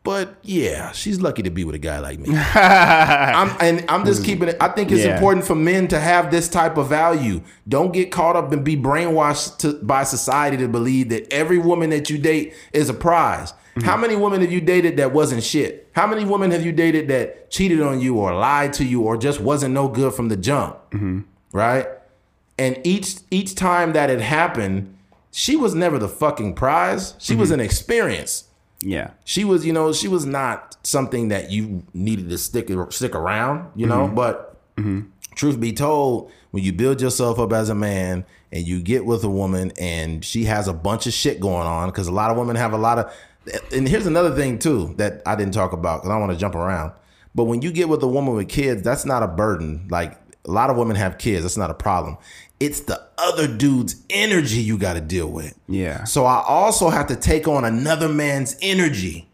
[0.04, 4.24] but yeah she's lucky to be with a guy like me I'm and I'm just
[4.24, 4.58] keeping it.
[4.60, 5.14] I think it's Yeah.
[5.14, 7.42] important for men to have this type of value.
[7.68, 11.90] Don't get caught up and be brainwashed to, by society to believe that every woman
[11.92, 13.52] that you date is a prize.
[13.52, 13.82] Mm-hmm.
[13.88, 15.90] How many women have you dated that wasn't shit?
[15.94, 19.18] How many women have you dated that cheated on you or lied to you or
[19.18, 20.78] just wasn't no good from the jump?
[20.92, 21.22] Mm-hmm.
[21.54, 21.88] Right?
[22.58, 24.98] And each each time that it happened,
[25.32, 27.16] she was never the fucking prize.
[27.18, 27.62] She was mm-hmm.
[27.62, 28.46] an experience
[28.82, 29.12] Yeah.
[29.26, 33.72] she was, you know, she was not something that you needed to stick stick around,
[33.76, 34.06] you know.
[34.06, 34.16] Mm-hmm.
[34.16, 35.02] But mm-hmm.
[35.36, 39.24] truth be told, when you build yourself up as a man and you get with
[39.24, 42.38] a woman and she has a bunch of shit going on, because a lot of
[42.38, 43.14] women have a lot of.
[43.72, 46.56] And here's another thing too that I didn't talk about because I want to jump
[46.56, 46.94] around.
[47.34, 49.88] But when you get with a woman with kids, that's not a burden.
[49.90, 52.18] Like a lot of women have kids, that's not a problem.
[52.62, 55.58] It's the other dude's energy you got to deal with.
[55.68, 56.04] Yeah.
[56.04, 59.28] So I also have to take on another man's energy.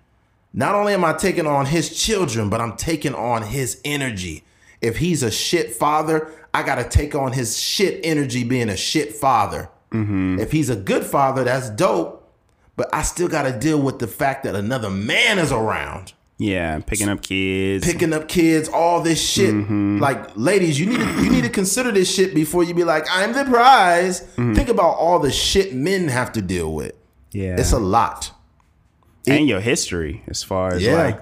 [0.53, 4.45] Not only am I taking on his children, but I'm taking on his energy.
[4.80, 8.78] If he's a shit father, I got to take on his shit energy being a
[8.78, 9.69] shit father.
[9.91, 10.39] Mm-hmm.
[10.39, 12.32] If he's a good father, that's dope.
[12.78, 16.80] But I still got to deal with the fact that another man is around, Yeah,
[16.86, 17.84] picking up kids.
[17.86, 19.54] picking up kids, all this shit.
[19.54, 19.98] Mm-hmm.
[20.00, 23.08] Like, ladies, you need to, you need to consider this shit before you be like,
[23.12, 24.22] I'm the prize.
[24.22, 24.54] Mm-hmm.
[24.54, 26.94] Think about all the shit men have to deal with.
[27.32, 28.32] yeah, It's a lot.
[29.26, 31.04] and your history as far as Yeah.
[31.04, 31.22] like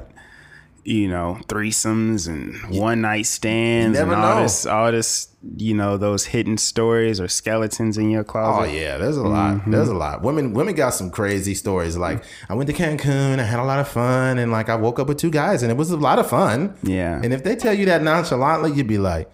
[0.85, 4.43] you know threesomes and one night stands and all know.
[4.43, 8.69] this all this you know those hidden stories or skeletons in your closet.
[8.69, 9.55] Oh yeah, there's a lot.
[9.55, 9.71] Mm-hmm.
[9.71, 10.21] There's a lot.
[10.21, 11.97] Women women got some crazy stories.
[11.97, 14.99] Like I went to Cancun, I had a lot of fun, and like I woke
[14.99, 16.77] up with two guys, and it was a lot of fun.
[16.83, 17.19] Yeah.
[17.21, 19.29] And if they tell you that nonchalantly, you'd be like,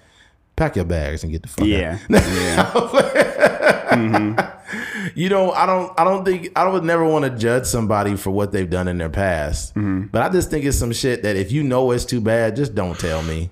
[0.56, 2.72] pack your bags and get the fuck yeah yeah
[3.92, 4.58] out.
[5.16, 8.32] You know, I don't I don't think I would never want to judge somebody for
[8.32, 9.76] what they've done in their past.
[9.76, 10.08] Mm-hmm.
[10.08, 12.76] But I just think it's some shit that if you know it's too bad, just
[12.76, 13.50] don't tell me.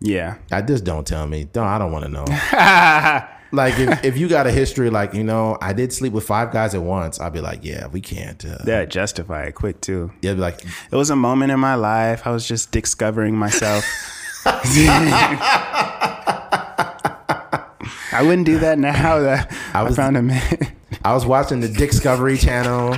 [0.00, 1.44] yeah I just don't tell me.
[1.44, 2.24] Don't I don't want to know.
[3.52, 6.52] like if, if you got a history like you know i did sleep with five
[6.52, 10.12] guys at once i'd be like yeah we can't uh, that justify it quick too
[10.20, 13.84] yeah be like it was a moment in my life i was just discovering myself
[18.18, 20.72] I wouldn't do that now that I, was, I found a man.
[21.04, 22.96] I was watching the Discovery Channel.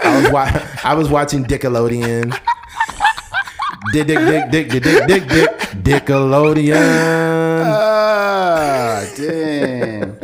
[0.00, 2.36] I was, wa- I was watching Dickelodeon.
[3.92, 5.50] Dick, dick, dick, dick, dick, dick, dick, dick,
[6.04, 6.74] Dickelodeon.
[7.64, 10.18] Oh, ah, damn.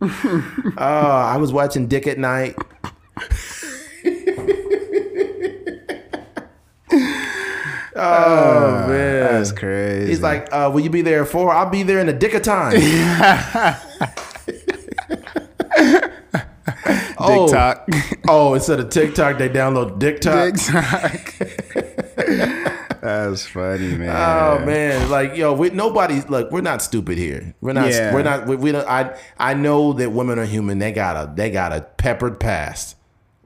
[0.00, 2.54] oh, I was watching Dick at Night.
[8.00, 10.08] Oh man That's crazy.
[10.08, 11.52] He's like, uh, "Will you be there at four?
[11.52, 12.74] I'll be there in the dick of time."
[17.18, 17.88] oh, TikTok.
[18.28, 20.54] oh, instead of TikTok, they download TikTok.
[20.56, 21.34] TikTok.
[23.00, 24.10] That's funny, man.
[24.10, 26.50] Oh man, like yo, we, nobody's look.
[26.50, 27.54] We're not stupid here.
[27.60, 27.90] We're not.
[27.90, 28.12] Yeah.
[28.12, 28.46] We're not.
[28.46, 28.86] We, we don't.
[28.86, 30.78] I I know that women are human.
[30.78, 32.96] They got a they got a peppered past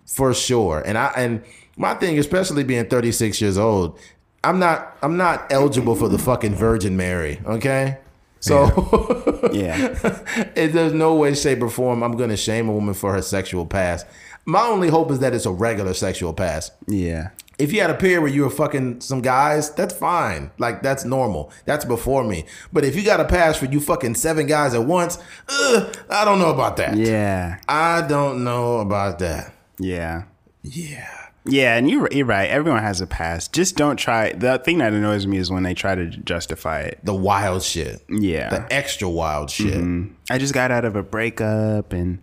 [0.07, 0.83] for sure.
[0.85, 1.45] And I and
[1.77, 3.99] my thing, especially being 36 years old,
[4.45, 7.41] I'm not I'm not eligible for the fucking Virgin Mary.
[7.47, 7.99] Okay,
[8.45, 9.31] so.
[9.53, 9.97] Yeah.
[10.57, 13.67] it, there's no way, shape, or form I'm to shame a woman for her sexual
[13.67, 14.07] past.
[14.45, 16.73] My only hope is that it's a regular sexual past.
[16.87, 17.31] Yeah.
[17.59, 20.51] If you had a period where you were fucking some guys, that's fine.
[20.59, 21.53] Like that's normal.
[21.65, 22.45] That's before me.
[22.73, 25.19] But if you got a pass for you fucking seven guys at once,
[25.49, 26.97] ugh, I don't know about that.
[26.97, 27.61] Yeah.
[27.69, 29.55] I don't know about that.
[29.79, 30.25] Yeah.
[30.63, 31.24] Yeah.
[31.47, 32.49] Yeah, and you're, you're right.
[32.49, 33.53] Everyone has a past.
[33.53, 34.33] Just don't try.
[34.33, 37.01] The thing that annoys me is when they try to justify it.
[37.03, 38.03] The wild shit.
[38.09, 38.49] Yeah.
[38.49, 39.75] The extra wild shit.
[39.75, 40.15] Mm-hmm.
[40.31, 42.19] I just got out of a breakup and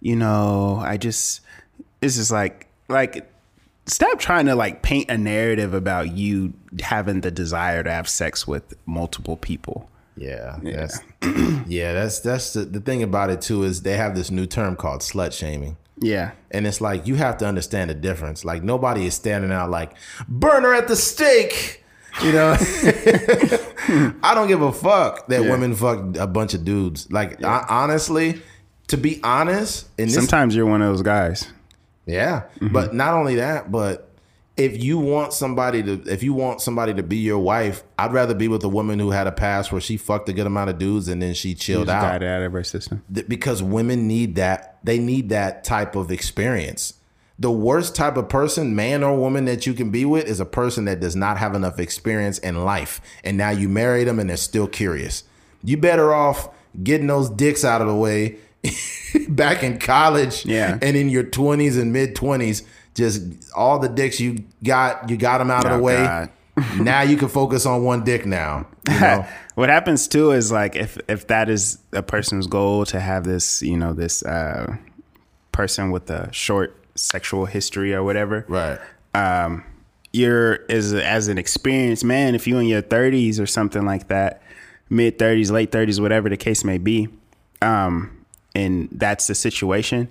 [0.00, 1.40] you know, I just
[2.02, 3.30] it's just like like
[3.86, 8.46] stop trying to like paint a narrative about you having the desire to have sex
[8.46, 9.88] with multiple people.
[10.16, 11.00] Yeah, that's
[11.66, 14.76] yeah, that's that's the, the thing about it too is they have this new term
[14.76, 15.76] called slut shaming.
[15.98, 16.32] Yeah.
[16.50, 18.44] And it's like you have to understand the difference.
[18.44, 19.94] Like nobody is standing out like
[20.28, 21.82] burner at the stake.
[22.22, 22.56] You know,
[24.22, 25.50] I don't give a fuck that Yeah.
[25.50, 27.10] women fuck a bunch of dudes.
[27.10, 28.40] Like I, honestly,
[28.88, 31.46] to be honest, this, Sometimes you're one of those guys.
[32.06, 32.42] yeah.
[32.56, 32.72] Mm-hmm.
[32.72, 34.05] But not only that, but
[34.56, 38.34] if you want somebody to, if you want somebody to be your wife, I'd rather
[38.34, 40.78] be with a woman who had a past where she fucked a good amount of
[40.78, 43.02] dudes and then she chilled out got it out of her system.
[43.28, 46.94] because women need that they need that type of experience
[47.38, 50.46] the worst type of person man or woman that you can be with is a
[50.46, 54.30] person that does not have enough experience in life and now you marry them and
[54.30, 55.24] they're still curious
[55.62, 56.48] you better off
[56.82, 58.36] getting those dicks out of the way
[59.28, 60.78] back in college Yeah.
[60.80, 62.62] and in your 20s and mid 20s
[62.96, 63.22] just
[63.54, 66.30] all the dicks you got you got them out of Oh, the way God.
[66.80, 70.74] now you can focus on one dick now you know what happens too is like
[70.74, 74.76] if if that is a person's goal to have this, you know, this uh
[75.52, 78.44] person with a short sexual history or whatever.
[78.48, 78.78] right
[79.14, 79.64] um,
[80.12, 84.42] you're as as an experienced man, if you in your 30s or something like that,
[84.90, 87.08] mid 30s, late 30s, whatever the case may be,
[87.62, 88.24] um,
[88.54, 90.08] and that's the situation,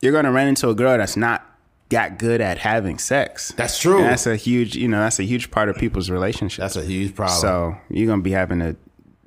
[0.00, 1.46] you're gonna run into a girl that's not
[1.90, 3.52] got good at having sex.
[3.56, 3.98] That's true.
[3.98, 6.74] And that's a huge, you know, that's a huge part of people's relationships.
[6.74, 8.76] that's a huge problem so you're gonna be having to,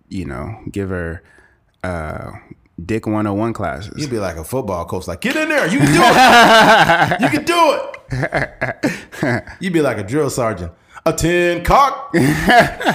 [0.10, 1.22] you know, give her
[1.84, 2.32] uh,
[2.84, 3.94] dick 101 classes.
[3.98, 7.22] You'd be like a football coach, like, get in there, you can do it.
[7.22, 7.80] you can do
[8.12, 9.44] it.
[9.60, 10.72] You'd be like a drill sergeant.
[11.06, 12.94] A 10 cock, yeah,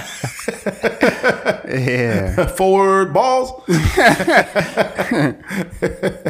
[2.55, 3.51] forward balls,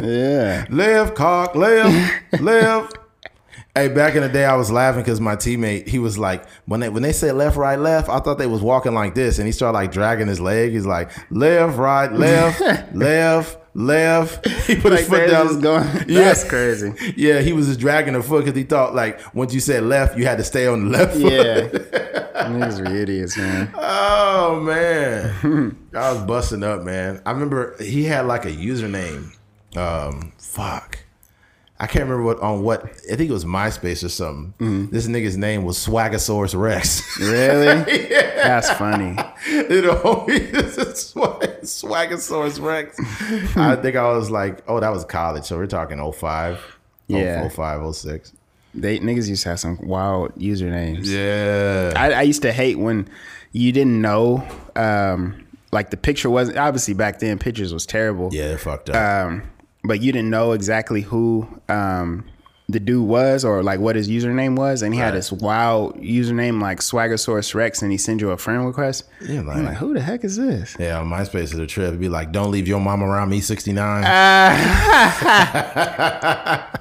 [0.04, 0.66] yeah.
[0.68, 2.98] left cock, left, left.
[3.74, 6.80] Hey, back in the day, I was laughing because my teammate, he was like, when
[6.80, 9.46] they when they said left, right, left, I thought they was walking like this, and
[9.46, 10.72] he started like dragging his leg.
[10.72, 12.60] He's like left, right, left,
[12.94, 14.46] left, left.
[14.66, 15.60] He put his foot down.
[15.60, 16.92] going- That's crazy.
[17.16, 20.18] Yeah, he was just dragging the foot because he thought like once you said left,
[20.18, 21.32] you had to stay on the left foot.
[21.32, 21.68] Yeah.
[22.48, 23.70] Niggas are idiots, man.
[23.76, 27.20] Oh man, I was busting up, man.
[27.24, 29.30] I remember he had like a username.
[29.76, 30.98] Um, fuck,
[31.82, 32.84] I can't remember what on what.
[32.84, 34.90] I think it was MySpace or something.
[34.90, 37.18] This nigga's name was Swagasaurus Rex.
[37.18, 38.08] Really?
[38.36, 39.16] That's funny.
[39.48, 40.26] you know,
[40.94, 42.98] Swag- Swagasaurus Rex.
[43.56, 46.78] I think I was like, oh, that was college, so we're talking 05.
[47.08, 47.48] Yeah.
[47.48, 48.32] 05, 06.
[48.74, 51.06] They niggas used to have some wild usernames.
[51.06, 51.92] Yeah.
[51.96, 53.08] I, I used to hate when
[53.52, 57.38] you didn't know, um, like the picture wasn't obviously back then.
[57.38, 58.28] Pictures was terrible.
[58.32, 59.26] yeah, they're fucked up.
[59.26, 59.42] Um,
[59.84, 62.24] but you didn't know exactly who um
[62.68, 66.62] the dude was or like what his username was, and he had this wild username
[66.62, 69.06] like Swaggersaurus Rex, and he send you a friend request.
[69.20, 70.76] Yeah, like- like, who the heck is this?
[70.78, 71.88] yeah, on MySpace is a trip.
[71.88, 74.04] It'd be like, don't leave your mom around me 69.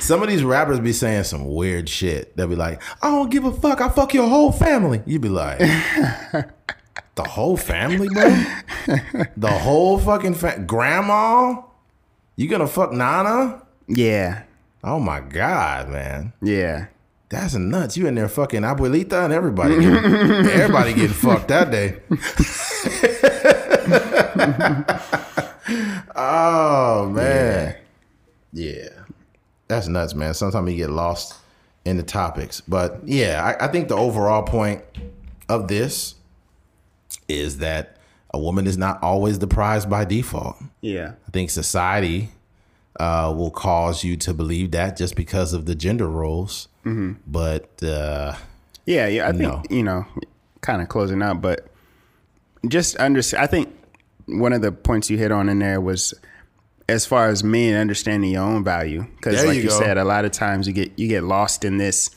[0.00, 2.36] Some of these rappers be saying some weird shit.
[2.36, 3.80] They'll be like, I don't give a fuck.
[3.80, 5.02] I fuck your whole family.
[5.06, 5.60] You'd be like,
[7.22, 8.44] the whole family, bro?
[9.36, 11.62] The whole fucking fa- grandma?
[12.36, 13.62] You gonna fuck Nana?
[13.86, 14.42] Yeah,
[14.82, 16.32] Oh my God, man.
[16.42, 16.86] yeah.
[17.28, 17.96] That's nuts.
[17.96, 19.78] You in there fucking abuelita and everybody.
[19.78, 19.94] Getting,
[20.50, 22.00] everybody getting fucked that day.
[26.16, 27.76] oh man.
[28.52, 28.88] Yeah.
[29.68, 30.34] That's nuts, man.
[30.34, 31.36] Sometimes you get lost
[31.84, 32.60] in the topics.
[32.62, 34.82] But yeah, I, I think the overall point
[35.48, 36.16] of this
[37.30, 37.96] is that
[38.32, 40.56] a woman is not always the prize by default.
[40.80, 41.12] Yeah.
[41.26, 42.30] I think society
[42.98, 46.68] uh, will cause you to believe that just because of the gender roles.
[47.26, 48.34] But uh,
[48.86, 49.28] Yeah, yeah.
[49.28, 50.06] I think you know,
[50.60, 51.68] kind of closing up, but
[52.68, 53.42] just understand.
[53.42, 53.74] I think
[54.26, 56.14] one of the points you hit on in there was
[56.88, 60.24] as far as men understanding your own value, because like you you, said, a lot
[60.24, 62.10] of times you get you get lost in this.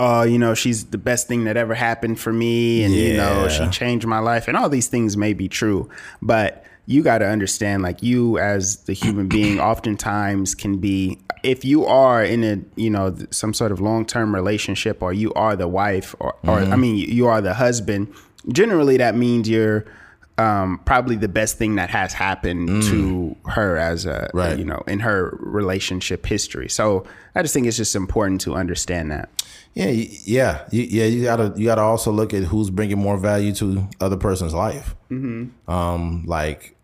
[0.00, 3.48] Oh, you know, she's the best thing that ever happened for me, and you know,
[3.48, 5.90] she changed my life, and all these things may be true,
[6.22, 11.64] but you got to understand, like you as the human being, oftentimes can be if
[11.64, 15.56] you are in a you know some sort of long term relationship, or you are
[15.56, 16.72] the wife, or or Mm-hmm.
[16.72, 18.12] I mean, you are the husband.
[18.52, 19.84] Generally, that means you're
[20.38, 24.34] um, probably the best thing that has happened to her as a Mm.
[24.34, 24.58] Right.
[24.58, 26.68] you know in her relationship history.
[26.68, 29.28] So I just think it's just important to understand that.
[29.78, 29.90] Yeah,
[30.24, 31.04] yeah, you, yeah.
[31.04, 34.96] You gotta you gotta also look at who's bringing more value to other person's life.
[35.08, 35.70] Mm-hmm.
[35.70, 36.76] Um, like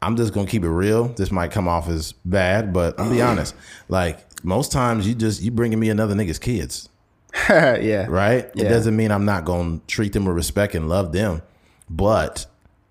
[0.00, 1.08] I'm just gonna keep it real.
[1.08, 3.56] This might come off as bad, but I'll be honest.
[3.88, 6.88] Like most times, you just you bringing me another nigga's kids.
[7.50, 8.06] yeah.
[8.08, 8.48] right?
[8.54, 11.42] It doesn't mean I'm not to treat them with respect and love them,
[11.90, 12.46] but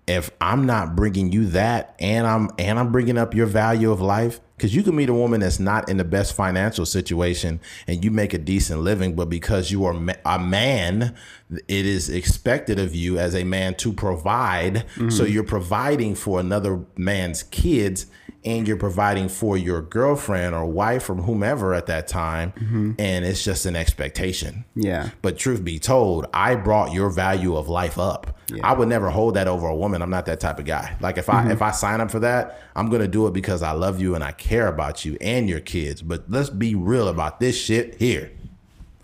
[0.06, 4.02] if I'm not bringing you that, and I'm and I'm bringing up your value of
[4.02, 8.04] life, because you can meet a woman that's not in the best financial situation, and
[8.04, 9.94] you make a decent living, but because you are
[10.24, 11.14] a man,
[11.50, 14.84] it is expected of you as a man to provide.
[14.96, 15.32] So mm-hmm.
[15.32, 18.06] you're providing for another man's kids.
[18.44, 22.92] And you're providing for your girlfriend or wife or whomever at that time, mm-hmm.
[22.98, 24.64] and it's just an expectation.
[24.76, 25.10] Yeah.
[25.20, 28.38] But truth be told, I brought your value of life up.
[28.62, 30.02] I would never hold that over a woman.
[30.02, 30.96] I'm not that type of guy.
[31.00, 31.50] Like if I mm-hmm.
[31.50, 34.22] if I sign up for that, I'm gonna do it because I love you and
[34.22, 36.02] I care about you and your kids.
[36.02, 38.30] But let's be real about this shit here.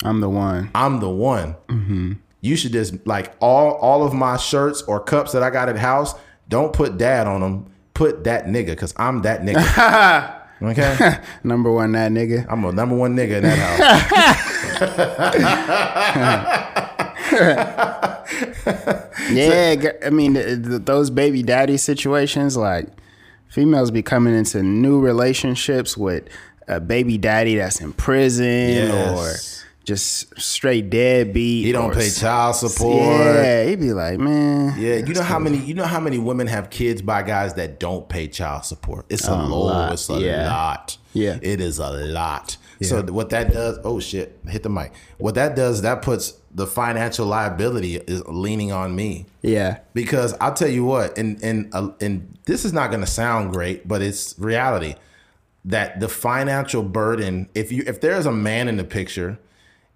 [0.04, 0.70] I'm the one.
[0.74, 1.56] I'm the one.
[1.68, 2.12] Mm-hmm.
[2.40, 5.76] You should just like all all of my shirts or cups that I got at
[5.76, 6.14] house.
[6.48, 7.72] Don't put dad on them.
[8.02, 10.42] Put that nigga because I'm that nigga.
[10.70, 12.46] okay, Number one, that nigga.
[12.48, 13.78] I'm a number one nigga in that house.
[19.30, 22.88] Yeah, I mean th- th- those baby daddy situations, like
[23.48, 26.24] females be coming into new relationships with
[26.68, 29.64] a baby daddy that's in prison Yes.
[29.64, 31.64] or just straight deadbeat.
[31.64, 32.96] He don't or pay child support.
[33.26, 34.78] Yeah, he'd be like, man.
[34.80, 37.80] Yeah, you know how many you know how many women have kids by guys that
[37.80, 39.06] don't pay child support.
[39.08, 40.48] It's a, A low, lot, it's a yeah.
[40.48, 40.96] lot.
[41.12, 41.38] Yeah.
[41.42, 42.56] It is a lot.
[42.80, 44.92] So what that does, oh shit, hit the mic.
[45.18, 49.26] What that does, that puts the financial liability is leaning on me.
[49.40, 53.06] Yeah, Because I'll tell you what, and and uh, and this is not going to
[53.06, 54.96] sound great, but it's reality
[55.64, 59.38] that the financial burden, if you if there's a man in the picture,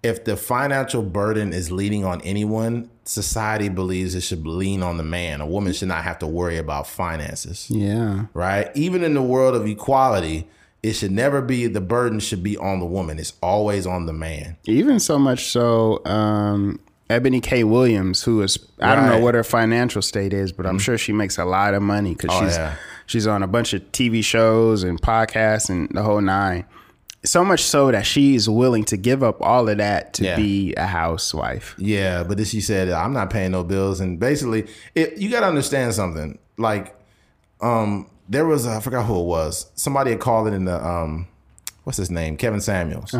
[0.07, 5.03] if the financial burden is leaning on anyone, society believes it should lean on the
[5.03, 5.41] man.
[5.41, 8.69] A woman should not have to worry about finances yeah, right?
[8.75, 10.47] Even in the world of equality,
[10.83, 13.19] it should never be the burden should be on the woman.
[13.19, 14.57] It's always on the man.
[14.65, 16.79] Even so much so, um,
[17.09, 17.63] Ebony K.
[17.63, 21.13] Williams, who is I don't know what her financial state is, but I'm sure she
[21.13, 22.75] makes a lot of money because Oh, she's yeah.
[23.05, 26.65] she's on a bunch of TV shows and podcasts and the whole nine.
[27.27, 30.35] So much so that she's willing to give up all of that to Yeah.
[30.37, 31.75] be a housewife.
[31.77, 35.41] Yeah, but then she said, "I'm not paying no bills." And basically, it, you got
[35.41, 36.37] to understand something.
[36.57, 36.95] Like,
[37.61, 39.69] um, there was I forgot who it was.
[39.75, 41.27] Somebody had called it in the um,
[41.83, 43.13] what's his name, Kevin Samuels.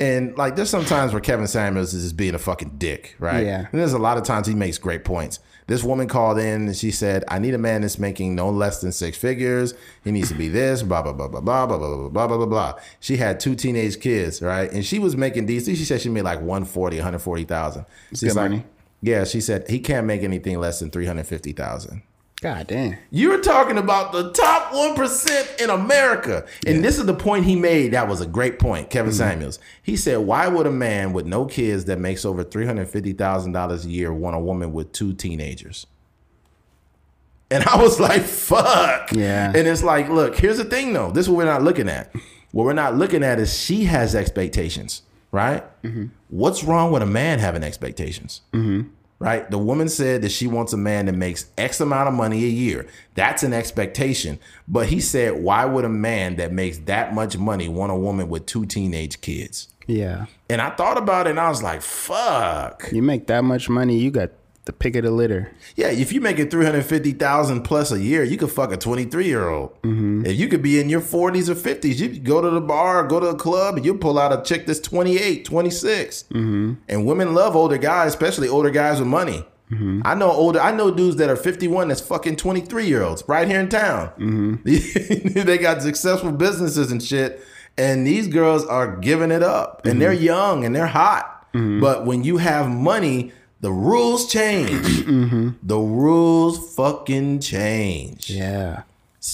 [0.00, 3.46] And like, there's sometimes where Kevin Samuels is just being a fucking dick, right?
[3.46, 3.66] Yeah.
[3.70, 5.38] And there's a lot of times he makes great points.
[5.66, 8.80] This woman called in and she said, "I need a man that's making no less
[8.80, 9.72] than six figures.
[10.02, 12.36] He needs to be this, blah blah blah blah blah blah blah blah blah blah
[12.36, 14.70] blah blah." She had two teenage kids, right?
[14.70, 15.78] And she was making decent.
[15.78, 17.86] She said she made like 140, 140,000.
[18.10, 18.64] She's good like, money.
[19.00, 22.02] yeah, she said he can't make anything less than three hundred fifty thousand.
[22.44, 22.98] God damn.
[23.10, 27.56] You're talking about the top one percent in America, and this is the point he
[27.56, 27.94] made.
[27.94, 29.16] That was a great point, Kevin Mm-hmm.
[29.16, 29.58] Samuels.
[29.82, 33.14] He said, "Why would a man with no kids that makes over three hundred fifty
[33.14, 35.86] thousand dollars a year want a woman with two teenagers?"
[37.50, 39.48] And I was like, "Fuck." Yeah.
[39.54, 41.10] And it's like, look, here's the thing, though.
[41.12, 42.14] This is what we're not looking at.
[42.52, 45.00] What we're not looking at is she has expectations,
[45.32, 45.64] right?
[45.82, 46.08] Mm-hmm.
[46.28, 48.42] What's wrong with a man having expectations?
[49.18, 49.50] Right?
[49.50, 52.48] The woman said that she wants a man that makes X amount of money a
[52.48, 52.86] year.
[53.14, 54.38] That's an expectation.
[54.68, 58.28] But he said, why would a man that makes that much money want a woman
[58.28, 59.68] with two teenage kids?
[59.86, 60.26] Yeah.
[60.48, 62.88] And I thought about it and I was like, fuck.
[62.92, 64.30] You make that much money, you got
[64.64, 65.52] the pick of the litter.
[65.76, 69.48] Yeah, if you make making 350,000 plus a year, you could fuck a 23 year
[69.48, 69.70] old.
[69.82, 70.24] Mm-hmm.
[70.26, 73.20] If you could be in your 40s or 50s, you go to the bar, go
[73.20, 76.22] to a club, and you pull out a chick that's 28, 26.
[76.24, 76.74] Mm-hmm.
[76.88, 79.44] And women love older guys, especially older guys with money.
[79.70, 80.02] Mm-hmm.
[80.04, 83.48] I know older, I know dudes that are 51 that's fucking 23 year olds right
[83.48, 84.60] here in town.
[84.64, 87.42] they got successful businesses and shit.
[87.76, 89.84] And these girls are giving it up.
[89.84, 91.30] And they're young and they're hot.
[91.52, 93.32] But when you have money,
[93.64, 95.04] the rules change.
[95.04, 95.50] Mm-hmm.
[95.62, 98.30] The rules fucking change.
[98.30, 98.82] Yeah.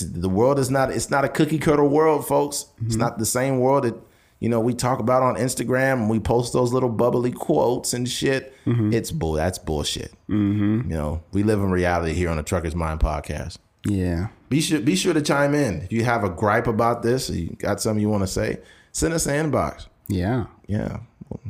[0.01, 2.67] The world is not it's not a cookie cutter world, folks.
[2.85, 3.01] It's mm-hmm.
[3.01, 3.95] not the same world that
[4.41, 8.09] you know we talk about on Instagram and we post those little bubbly quotes and
[8.09, 8.55] shit.
[8.67, 8.93] Mm-hmm.
[8.93, 10.13] It's bull that's bullshit.
[10.29, 13.59] You know, we live in reality here on the Trucker's Mind podcast.
[13.85, 14.29] Yeah.
[14.49, 15.83] Be sure be sure to chime in.
[15.83, 18.59] If you have a gripe about this or you got something you want to say,
[18.93, 19.87] send us an inbox.
[20.09, 20.47] Yeah.
[20.67, 20.99] Yeah.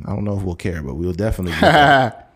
[0.05, 2.30] I don't know if we'll care, but we'll definitely do that.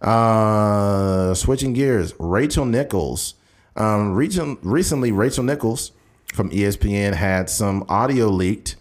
[0.00, 3.34] Uh, switching gears, Rachel Nichols.
[3.76, 5.92] Um, recent, recently, Rachel Nichols
[6.32, 8.76] from ESPN had some audio leaked,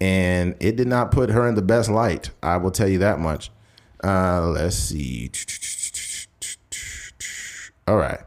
[0.00, 2.30] and it did not put her in the best light.
[2.42, 3.50] I will tell you that much.
[4.02, 5.30] Uh, let's see.
[7.86, 8.20] All right.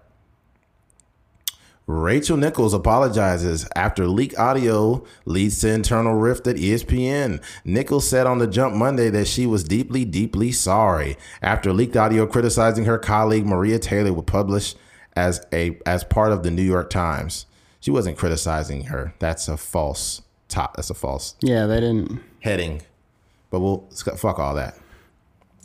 [1.87, 7.43] Rachel Nichols apologizes after leak audio leads to internal rift at ESPN.
[7.63, 12.25] Nichols said on the jump Monday that she was deeply, deeply sorry after leaked audio
[12.25, 14.77] criticizing her colleague Maria Taylor was published
[15.15, 17.45] as a as part of the New York Times.
[17.79, 19.13] She wasn't criticizing her.
[19.19, 20.75] That's a false top.
[20.77, 22.19] That's a false Yeah, they didn't.
[22.41, 22.81] heading.
[23.51, 24.75] But we'll fuck all that.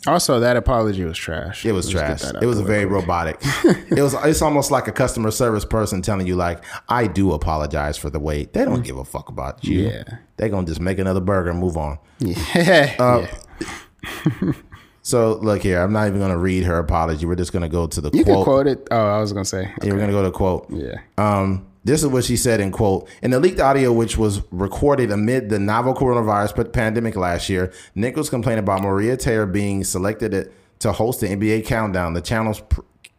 [0.07, 1.67] Also, that apology was trash.
[1.67, 2.43] It was Let's trash.
[2.43, 2.93] It was very way.
[2.93, 3.37] robotic.
[3.65, 4.15] it was.
[4.25, 8.19] It's almost like a customer service person telling you, like, "I do apologize for the
[8.19, 9.89] wait." They don't give a fuck about you.
[9.89, 10.05] Yeah.
[10.39, 11.99] They gonna just make another burger and move on.
[12.19, 12.97] Yeah.
[12.99, 13.27] Uh,
[13.61, 14.53] yeah.
[15.03, 15.81] So look here.
[15.81, 17.25] I'm not even gonna read her apology.
[17.25, 18.45] We're just gonna go to the You can quote.
[18.45, 18.87] quote it.
[18.91, 19.73] Oh, I was gonna say.
[19.83, 20.67] Yeah, we're gonna go to quote.
[20.71, 20.97] Yeah.
[21.17, 25.11] Um, this is what she said in quote in the leaked audio, which was recorded
[25.11, 27.73] amid the novel coronavirus pandemic last year.
[27.95, 32.63] Nichols complained about Maria Taylor being selected to host the NBA Countdown, the channel's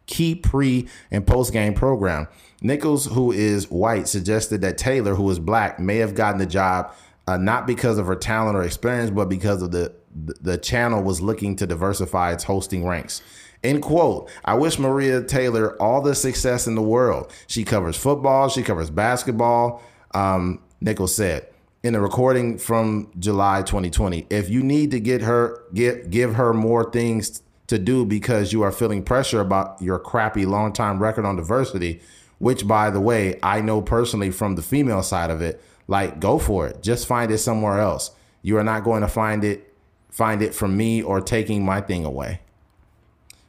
[0.06, 2.28] key pre and post game program.
[2.60, 6.94] Nichols, who is white, suggested that Taylor, who is black, may have gotten the job
[7.26, 11.22] uh, not because of her talent or experience, but because of the the channel was
[11.22, 13.22] looking to diversify its hosting ranks.
[13.62, 14.28] End quote.
[14.44, 17.32] I wish Maria Taylor all the success in the world.
[17.46, 19.82] She covers football, she covers basketball.
[20.14, 21.46] Um, Nichols said
[21.82, 24.26] in a recording from July 2020.
[24.30, 28.62] If you need to get her get give her more things to do because you
[28.62, 32.00] are feeling pressure about your crappy long time record on diversity,
[32.38, 36.38] which by the way, I know personally from the female side of it, like go
[36.38, 36.82] for it.
[36.82, 38.10] Just find it somewhere else.
[38.42, 39.72] You are not going to find it
[40.10, 42.40] find it from me or taking my thing away.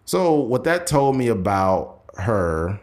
[0.05, 2.79] So what that told me about her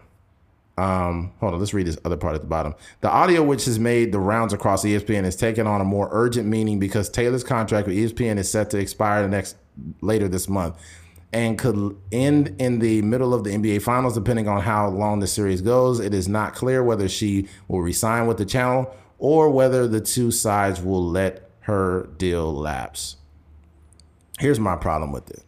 [0.81, 2.75] um, hold on, let's read this other part at the bottom.
[3.03, 6.49] The audio, which has made the rounds across ESPN, has taken on a more urgent
[6.49, 9.57] meaning because Taylor's contract with ESPN is set to expire the next
[10.01, 10.77] later this month
[11.35, 15.27] and could end in the middle of the NBA Finals, depending on how long the
[15.27, 16.01] series goes.
[16.01, 20.31] It is not clear whether she will resign with the channel or whether the two
[20.31, 23.16] sides will let her deal lapse.
[24.39, 25.45] Here's my problem with it.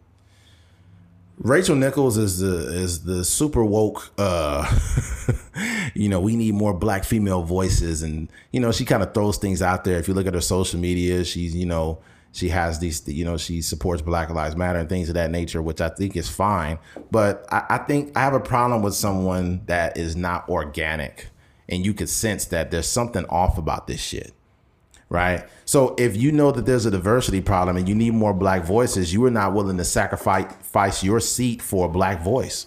[1.38, 4.64] Rachel Nichols is the is the super woke uh
[5.94, 9.38] you know, we need more black female voices and you know, she kind of throws
[9.38, 9.98] things out there.
[9.98, 11.98] If you look at her social media, she's, you know,
[12.32, 15.62] she has these you know, she supports Black Lives Matter and things of that nature,
[15.62, 16.78] which I think is fine.
[17.10, 21.28] But I, I think I have a problem with someone that is not organic
[21.68, 24.32] and you could sense that there's something off about this shit
[25.12, 25.44] right?
[25.66, 29.12] So if you know that there's a diversity problem and you need more black voices,
[29.12, 32.66] you are not willing to sacrifice your seat for a black voice.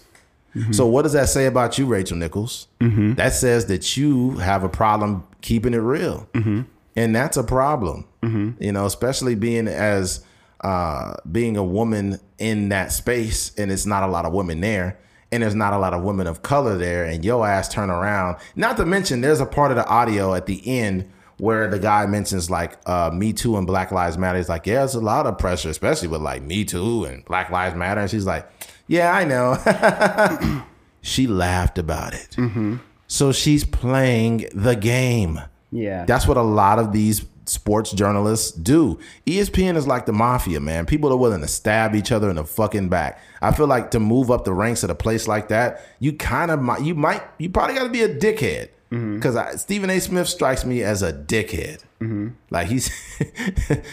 [0.54, 0.72] Mm-hmm.
[0.72, 2.68] So what does that say about you, Rachel Nichols?
[2.80, 3.14] Mm-hmm.
[3.14, 6.62] That says that you have a problem keeping it real, mm-hmm.
[6.94, 8.06] and that's a problem.
[8.22, 8.62] Mm-hmm.
[8.62, 10.24] You know, especially being as
[10.62, 14.98] uh, being a woman in that space, and it's not a lot of women there.
[15.32, 18.36] And there's not a lot of women of color there, and your ass turn around.
[18.54, 22.06] Not to mention, there's a part of the audio at the end where the guy
[22.06, 24.38] mentions like uh, Me Too and Black Lives Matter.
[24.38, 27.50] He's like, yeah, it's a lot of pressure, especially with like Me Too and Black
[27.50, 28.00] Lives Matter.
[28.02, 28.48] And she's like,
[28.86, 30.64] yeah, I know.
[31.02, 32.30] she laughed about it.
[32.36, 32.76] Mm-hmm.
[33.06, 35.40] So she's playing the game.
[35.70, 36.04] Yeah.
[36.04, 38.98] That's what a lot of these sports journalists do.
[39.26, 40.86] ESPN is like the mafia, man.
[40.86, 43.20] People are willing to stab each other in the fucking back.
[43.40, 46.50] I feel like to move up the ranks at a place like that, you kind
[46.50, 49.56] of might, you might, you probably got to be a dickhead because mm-hmm.
[49.56, 50.00] Stephen A.
[50.00, 51.82] Smith strikes me as a dickhead.
[52.00, 52.28] Mm-hmm.
[52.50, 52.92] Like he's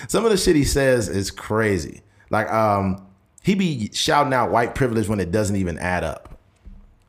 [0.08, 2.02] some of the shit he says is crazy.
[2.30, 3.06] Like um,
[3.42, 6.38] he be shouting out white privilege when it doesn't even add up.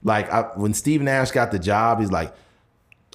[0.02, 2.34] Like I, when Steve Nash got the job, he's like,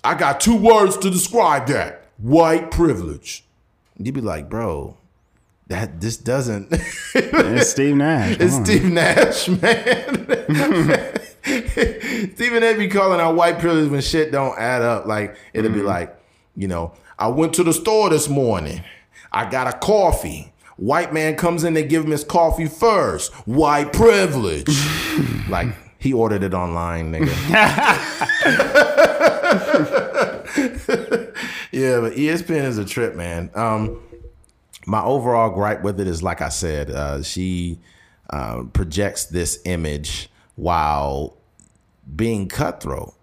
[0.04, 3.44] "I got two words to describe that: white privilege."
[3.98, 4.98] You'd be like, "Bro,
[5.68, 6.70] that this doesn't."
[7.16, 8.38] it's Steve Nash.
[8.38, 8.66] Come it's on.
[8.66, 11.06] Steve Nash, man.
[12.36, 12.76] Stephen A.
[12.76, 15.06] be calling out white privilege when shit don't add up.
[15.06, 15.80] Like it'll mm-hmm.
[15.80, 16.16] be like,
[16.56, 18.84] you know, I went to the store this morning.
[19.32, 20.54] I got a coffee.
[20.78, 23.34] White man comes in, they give him his coffee first.
[23.48, 24.70] White privilege.
[25.50, 27.28] like he ordered it online, nigga.
[31.72, 33.50] yeah, but ESPN is a trip, man.
[33.56, 34.02] Um,
[34.86, 37.80] my overall gripe with it is, like I said, uh, she
[38.30, 41.39] uh, projects this image while
[42.16, 43.14] being cutthroat.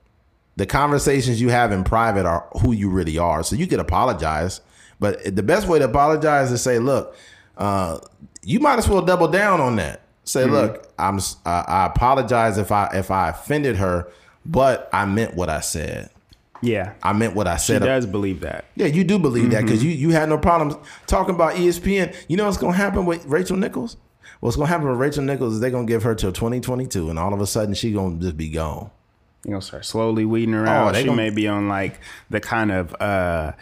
[0.56, 3.42] The conversations you have in private are who you really are.
[3.42, 4.60] So you could apologize,
[4.98, 7.14] but the best way to apologize is say, "Look,
[7.58, 7.98] uh,
[8.42, 10.02] you might as well double down on that.
[10.24, 10.52] Say, mm-hmm.
[10.52, 14.10] look, I'm uh, I apologize if I if I offended her,
[14.44, 16.10] but I meant what I said.
[16.62, 17.82] Yeah, I meant what I said.
[17.82, 18.64] She does believe that.
[18.74, 19.52] Yeah, you do believe mm-hmm.
[19.52, 20.74] that because you you had no problems
[21.06, 22.14] talking about ESPN.
[22.28, 23.96] You know what's gonna happen with Rachel Nichols?
[24.40, 27.32] What's gonna happen with Rachel Nichols is they're gonna give her till 2022, and all
[27.32, 28.90] of a sudden she gonna just be gone.
[29.44, 31.16] You know, start slowly weeding her oh, she gonna...
[31.16, 33.52] may be on like the kind of uh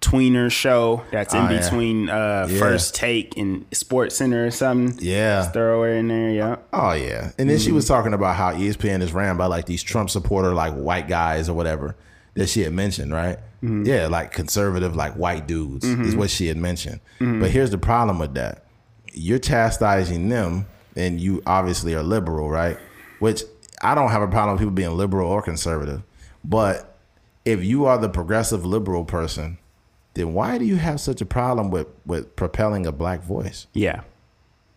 [0.00, 2.16] tweener show that's in oh, between yeah.
[2.16, 2.58] uh yeah.
[2.58, 6.92] first take and sports center or something yeah Just throw her in there yeah oh
[6.92, 7.66] yeah and then mm-hmm.
[7.66, 11.06] she was talking about how espn is ran by like these trump supporter like white
[11.06, 11.96] guys or whatever
[12.32, 13.84] that she had mentioned right mm-hmm.
[13.84, 16.04] yeah like conservative like white dudes mm-hmm.
[16.04, 17.38] is what she had mentioned mm-hmm.
[17.38, 18.64] but here's the problem with that
[19.20, 20.66] you're chastising them,
[20.96, 22.78] and you obviously are liberal, right?
[23.18, 23.42] Which
[23.82, 26.02] I don't have a problem with people being liberal or conservative,
[26.44, 26.98] but
[27.44, 29.58] if you are the progressive liberal person,
[30.14, 33.66] then why do you have such a problem with with propelling a black voice?
[33.72, 34.02] Yeah.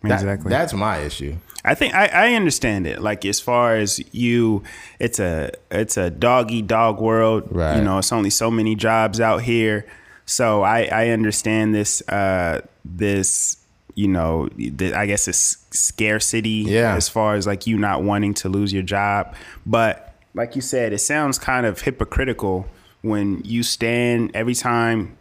[0.02, 0.50] That, exactly.
[0.50, 1.36] That's my issue.
[1.64, 3.00] I think I, I understand it.
[3.00, 4.62] Like as far as you,
[4.98, 7.48] it's a it's a doggy dog world.
[7.50, 7.78] Right.
[7.78, 9.86] You know, it's only so many jobs out here.
[10.26, 13.56] So I I understand this uh this
[13.94, 16.94] you know, the, I guess it's scarcity yeah.
[16.94, 19.34] as far as like you not wanting to lose your job.
[19.64, 22.66] But like you said, it sounds kind of hypocritical
[23.02, 25.16] when you stand every time,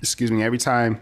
[0.00, 1.00] excuse me, every time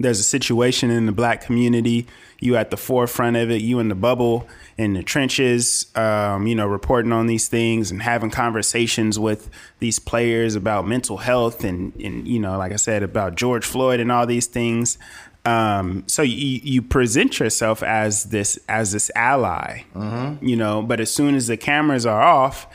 [0.00, 2.06] there's a situation in the black community,
[2.40, 6.54] you at the forefront of it, you in the bubble, in the trenches, um, you
[6.54, 9.48] know, reporting on these things and having conversations with
[9.78, 14.00] these players about mental health and, and you know, like I said, about George Floyd
[14.00, 14.98] and all these things.
[15.44, 20.44] Um, so you, you present yourself as this as this ally, mm-hmm.
[20.44, 20.82] you know.
[20.82, 22.68] But as soon as the cameras are off,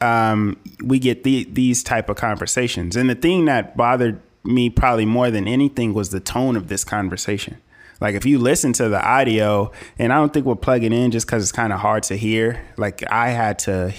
[0.00, 2.96] um, we get the, these type of conversations.
[2.96, 6.84] And the thing that bothered me probably more than anything was the tone of this
[6.84, 7.58] conversation.
[8.00, 11.26] Like if you listen to the audio, and I don't think we're plugging in just
[11.26, 12.62] because it's kind of hard to hear.
[12.76, 13.92] Like I had to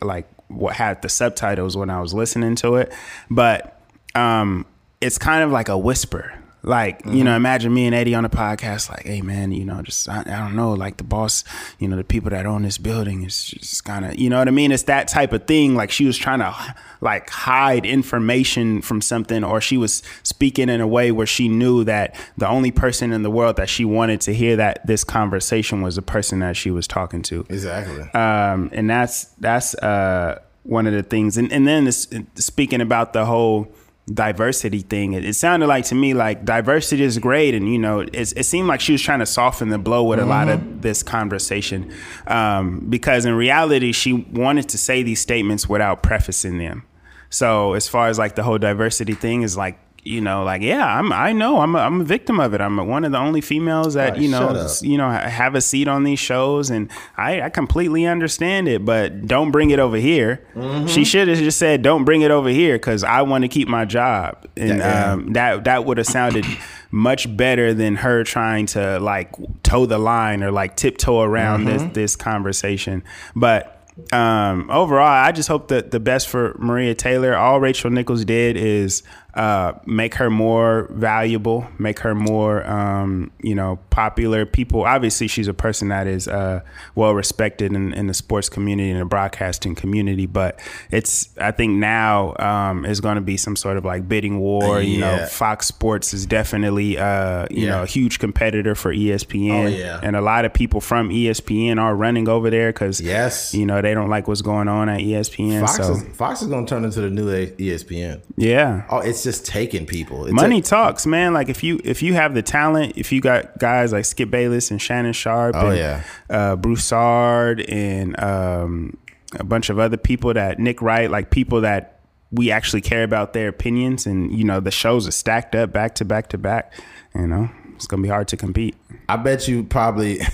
[0.00, 2.92] like what had the subtitles when I was listening to it,
[3.30, 3.82] but
[4.14, 4.64] um,
[5.00, 6.32] it's kind of like a whisper
[6.64, 7.14] Like, mm-hmm.
[7.14, 10.08] you know, imagine me and Eddie on a podcast, like, hey man, you know, just
[10.08, 11.44] I, I, don't know, like the boss,
[11.78, 14.48] you know, the people that own this building is just kind of, you know what
[14.48, 14.72] I mean?
[14.72, 15.74] It's that type of thing.
[15.74, 16.54] Like she was trying to
[17.02, 21.84] like hide information from something, or she was speaking in a way where she knew
[21.84, 25.82] that the only person in the world that she wanted to hear that this conversation
[25.82, 27.44] was the person that she was talking to.
[27.50, 28.02] Exactly.
[28.12, 31.36] Um, and that's that's uh one of the things.
[31.36, 33.70] And and then speaking about the whole
[34.12, 35.14] diversity thing.
[35.14, 38.44] It, it, sounded like to me like diversity is great, and you know, it, it
[38.44, 40.28] seemed like she was trying to soften the blow with mm-hmm.
[40.28, 40.80] a lot of mm-hmm.
[40.80, 41.92] this conversation,
[42.26, 46.84] um, because in reality, she wanted to say these statements without prefacing them.
[47.30, 50.84] So as far as like the whole diversity thing is like you know, like, yeah,
[50.84, 52.60] I'm, I know I'm a, I'm a victim of it.
[52.60, 55.88] I'm one of the only females that, right, you know, you know, have a seat
[55.88, 60.46] on these shows and I, I completely understand it, but don't bring it over here.
[60.54, 60.86] Mm-hmm.
[60.86, 62.78] She should have just said, don't bring it over here.
[62.78, 64.46] Cause I want to keep my job.
[64.56, 65.12] And, yeah.
[65.12, 66.44] um, that, that would have sounded
[66.90, 71.78] much better than her trying to like toe the line or like tiptoe around mm-hmm.
[71.78, 73.02] this, this conversation.
[73.34, 73.70] But,
[74.12, 77.36] um, overall, I just hope that the best for Maria Taylor.
[77.36, 83.54] All Rachel Nichols did is uh, make her more valuable, make her more, um, you
[83.54, 84.46] know, popular.
[84.46, 86.60] People, obviously, she's a person that is uh,
[86.94, 90.26] well respected in, in, the sports community and the broadcasting community.
[90.26, 90.60] But
[90.92, 94.80] it's, I think now um, is going to be some sort of like bidding war.
[94.80, 94.86] Yeah.
[94.86, 97.70] You know, Fox Sports is definitely, uh, you yeah.
[97.70, 99.64] know, a huge competitor for ESPN.
[99.64, 99.98] Oh, yeah.
[100.00, 103.82] And a lot of people from ESPN are running over there because, yes, you know,
[103.82, 105.58] they don't like what's going on at ESPN.
[105.58, 105.92] Fox so.
[105.94, 108.22] is, Fox is going to turn into the new ESPN.
[108.36, 108.86] Yeah.
[108.90, 110.26] Oh, it's just taking people.
[110.26, 111.34] It's Money a, talks, man.
[111.34, 114.70] Like if you if you have the talent, if you got guys like Skip Bayless
[114.70, 118.96] and Shannon Sharpe, oh and, yeah, uh, Broussard and um,
[119.38, 122.00] a bunch of other people that Nick Wright, like people that
[122.30, 125.96] we actually care about their opinions, and you know the shows are stacked up back
[125.96, 126.72] to back to back.
[127.14, 128.76] You know it's gonna be hard to compete.
[129.08, 130.20] I bet you probably.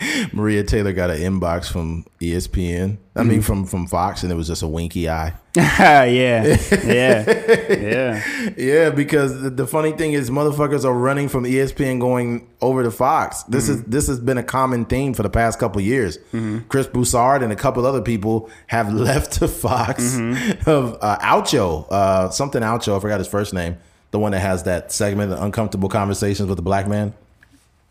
[0.32, 2.98] Maria Taylor got an inbox from ESPN.
[3.16, 3.40] I mean, mm-hmm.
[3.40, 5.34] from from Fox, and it was just a winky eye.
[5.56, 8.22] yeah, yeah, yeah,
[8.56, 8.90] yeah.
[8.90, 13.42] Because the, the, funny thing is, motherfuckers are running from ESPN going over to Fox.
[13.44, 13.74] This mm-hmm.
[13.74, 16.18] is this has been a common theme for the past couple years.
[16.32, 16.60] Mm-hmm.
[16.68, 20.14] Chris Broussard and a couple other people have left to Fox.
[20.14, 20.70] Mm-hmm.
[20.70, 22.96] Of uh, Acho, uh, something Acho.
[22.96, 23.76] I forgot his first name.
[24.12, 27.14] The one that has that segment, the uncomfortable conversations with the black man.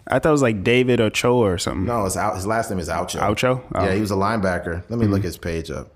[0.10, 1.86] I thought it was like David Ocho or something.
[1.86, 2.36] No, it's out.
[2.36, 3.20] His last name is Acho.
[3.20, 3.62] Acho.
[3.76, 3.86] Oh.
[3.86, 4.84] Yeah, he was a linebacker.
[4.90, 5.14] Let me mm-hmm.
[5.14, 5.92] look his page up.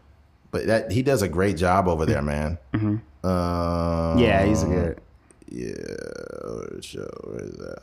[0.51, 2.59] But that he does a great job over there, man.
[2.73, 3.27] Mm-hmm.
[3.27, 5.01] Um, yeah, he's a good.
[5.49, 5.73] Yeah,
[7.23, 7.81] where is that?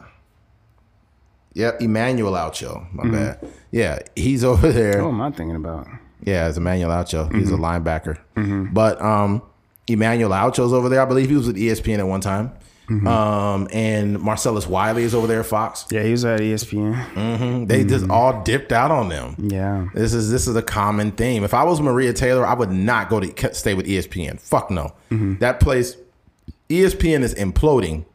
[1.55, 2.93] Yep, Emmanuel Acho.
[2.93, 3.13] My mm-hmm.
[3.13, 3.49] bad.
[3.73, 5.03] Yeah, he's over there.
[5.03, 5.89] What am I thinking about?
[6.23, 7.35] Yeah, it's Emmanuel Acho.
[7.35, 7.65] He's a mm-hmm.
[7.65, 8.19] linebacker.
[8.37, 8.73] Mm-hmm.
[8.73, 9.43] But um,
[9.89, 11.03] Emmanuel Acho's over there.
[11.03, 12.53] I believe he was with ESPN at one time.
[12.91, 13.07] Mm-hmm.
[13.07, 15.87] Um, and Marcellus Wiley is over there at Fox.
[15.91, 17.05] Yeah, he was at ESPN.
[17.13, 17.67] Mm-hmm.
[17.67, 17.89] They mm-hmm.
[17.89, 19.37] just all dipped out on them.
[19.39, 21.45] Yeah, this is this is a common theme.
[21.45, 24.41] If I was Maria Taylor, I would not go to stay with ESPN.
[24.41, 24.93] Fuck no.
[25.11, 25.37] Mm-hmm.
[25.39, 25.97] That place,
[26.69, 28.07] ESPN is imploding.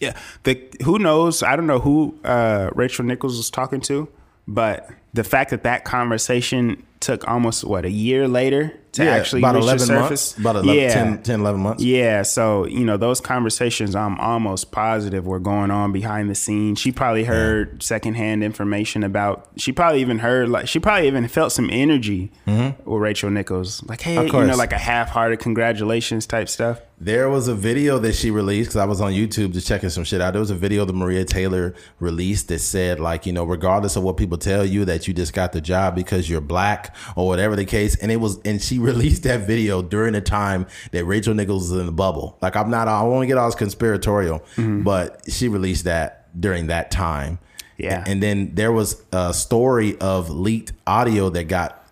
[0.00, 1.44] Yeah, the who knows?
[1.44, 4.08] I don't know who uh, Rachel Nichols was talking to,
[4.48, 9.40] but the fact that that conversation took almost what a year later to yeah, actually
[9.40, 10.38] about reach 11 the surface.
[10.38, 10.94] Months, about 11, yeah.
[10.94, 11.82] 10, 10, 11 months.
[11.82, 12.22] Yeah.
[12.22, 16.78] So, you know, those conversations I'm almost positive were going on behind the scenes.
[16.78, 17.78] She probably heard yeah.
[17.80, 22.90] secondhand information about, she probably even heard, like, she probably even felt some energy mm-hmm.
[22.90, 23.82] with Rachel Nichols.
[23.84, 26.80] Like, hey, you know, like a half hearted congratulations type stuff.
[27.00, 30.02] There was a video that she released because I was on YouTube just checking some
[30.02, 30.32] shit out.
[30.32, 34.02] There was a video that Maria Taylor released that said, like, you know, regardless of
[34.02, 37.54] what people tell you that you just got the job because you're black or whatever
[37.54, 37.96] the case.
[37.96, 41.78] And it was, and she released that video during the time that Rachel Nichols was
[41.78, 42.38] in the bubble.
[42.40, 44.82] Like, I'm not, I want to get all conspiratorial, mm-hmm.
[44.82, 47.38] but she released that during that time.
[47.76, 48.02] Yeah.
[48.06, 51.86] And then there was a story of leaked audio that got,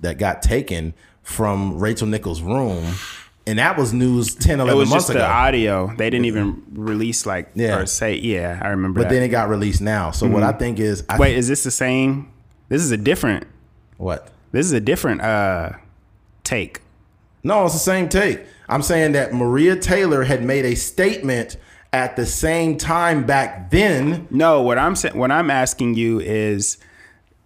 [0.00, 2.94] that got taken from Rachel Nichols' room
[3.48, 5.20] and that was news 10 11 it was months just ago.
[5.20, 7.78] the audio they didn't even release like yeah.
[7.78, 9.14] or say yeah i remember but that.
[9.14, 10.34] then it got released now so mm-hmm.
[10.34, 12.30] what i think is I wait is this the same
[12.68, 13.46] this is a different
[13.96, 14.30] what?
[14.52, 15.70] this is a different uh
[16.44, 16.80] take.
[17.42, 18.40] No it's the same take.
[18.68, 21.56] I'm saying that maria taylor had made a statement
[21.92, 24.26] at the same time back then.
[24.30, 26.78] No what i'm saying what i'm asking you is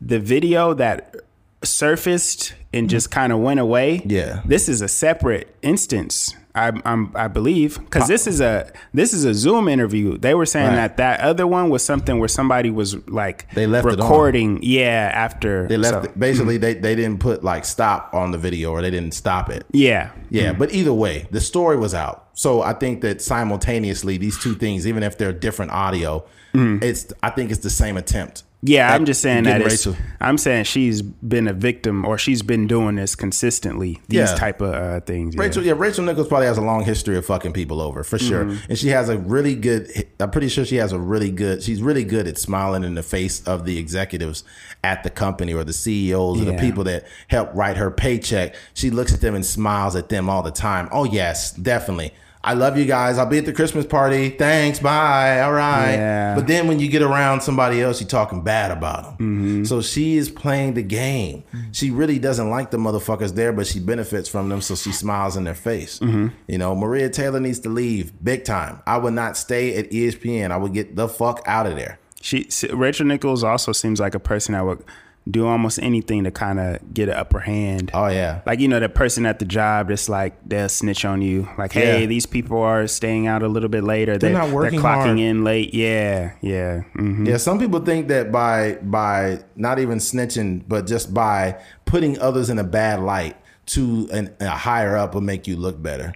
[0.00, 1.14] the video that
[1.62, 4.02] surfaced and just kind of went away.
[4.04, 4.42] Yeah.
[4.44, 9.24] This is a separate instance I, I'm, I believe because this is a this is
[9.24, 10.18] a Zoom interview.
[10.18, 10.76] They were saying Right.
[10.76, 14.58] that that other one was something where somebody was like They left recording.
[14.62, 18.38] Yeah, after They left so- it, basically they, they didn't put like stop on the
[18.38, 19.64] video or they didn't stop it.
[19.72, 22.28] Yeah, Yeah, but either way, the story was out.
[22.34, 26.24] So I think that simultaneously these two things, even if they're different audio,
[26.54, 26.82] mm-hmm.
[26.82, 28.44] it's I think it's the same attempt.
[28.62, 28.92] Yeah.
[28.94, 32.94] I'm just saying that Rachel- I'm saying she's been a victim or she's been doing
[32.94, 34.00] this consistently.
[34.08, 34.34] These Yeah.
[34.36, 35.34] type of uh, things.
[35.34, 35.40] yeah.
[35.40, 38.42] Rachel, yeah, Rachel Nichols probably has a long history of fucking people over for sure,
[38.68, 39.90] and she has a really good.
[40.20, 41.62] I'm pretty sure she has a really good.
[41.62, 44.44] She's really good at smiling in the face of the executives
[44.84, 48.54] at the company or the CEOs or the people that help write her paycheck.
[48.74, 50.88] She looks at them and smiles at them all the time.
[50.92, 52.12] Oh yes, definitely.
[52.44, 53.18] I love you guys.
[53.18, 54.30] I'll be at the Christmas party.
[54.30, 54.80] Thanks.
[54.80, 55.40] Bye.
[55.42, 55.92] All right.
[55.92, 56.34] Yeah.
[56.34, 59.12] But then when you get around somebody else, you're talking bad about them.
[59.14, 59.64] Mm-hmm.
[59.64, 61.44] So she is playing the game.
[61.70, 65.36] She really doesn't like the motherfuckers there, but she benefits from them, so she smiles
[65.36, 66.00] in their face.
[66.00, 66.28] Mm-hmm.
[66.48, 68.82] You know, Maria Taylor needs to leave big time.
[68.86, 70.50] I would not stay at ESPN.
[70.50, 72.00] I would get the fuck out of there.
[72.20, 74.84] She Rachel Nichols also seems like a person that would
[75.30, 77.90] do almost anything to kind of get an upper hand.
[77.94, 78.40] Oh yeah.
[78.44, 81.48] Like you know, that person at the job that's like they'll snitch on you.
[81.56, 82.06] Like, hey, Yeah.
[82.06, 84.18] these people are staying out a little bit later.
[84.18, 85.18] They're, not working They're clocking hard.
[85.20, 85.74] in late.
[85.74, 86.80] Yeah, yeah.
[86.94, 92.18] hmm Yeah, some people think that by by not even snitching, but just by putting
[92.18, 96.12] others in a bad light to an, a higher up will make you look better.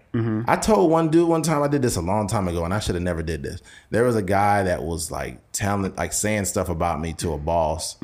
[0.48, 2.80] I told one dude one time I did this a long time ago, and I
[2.80, 3.62] should have never did this.
[3.90, 7.38] There was a guy that was like telling, like saying stuff about me to a
[7.38, 7.96] boss,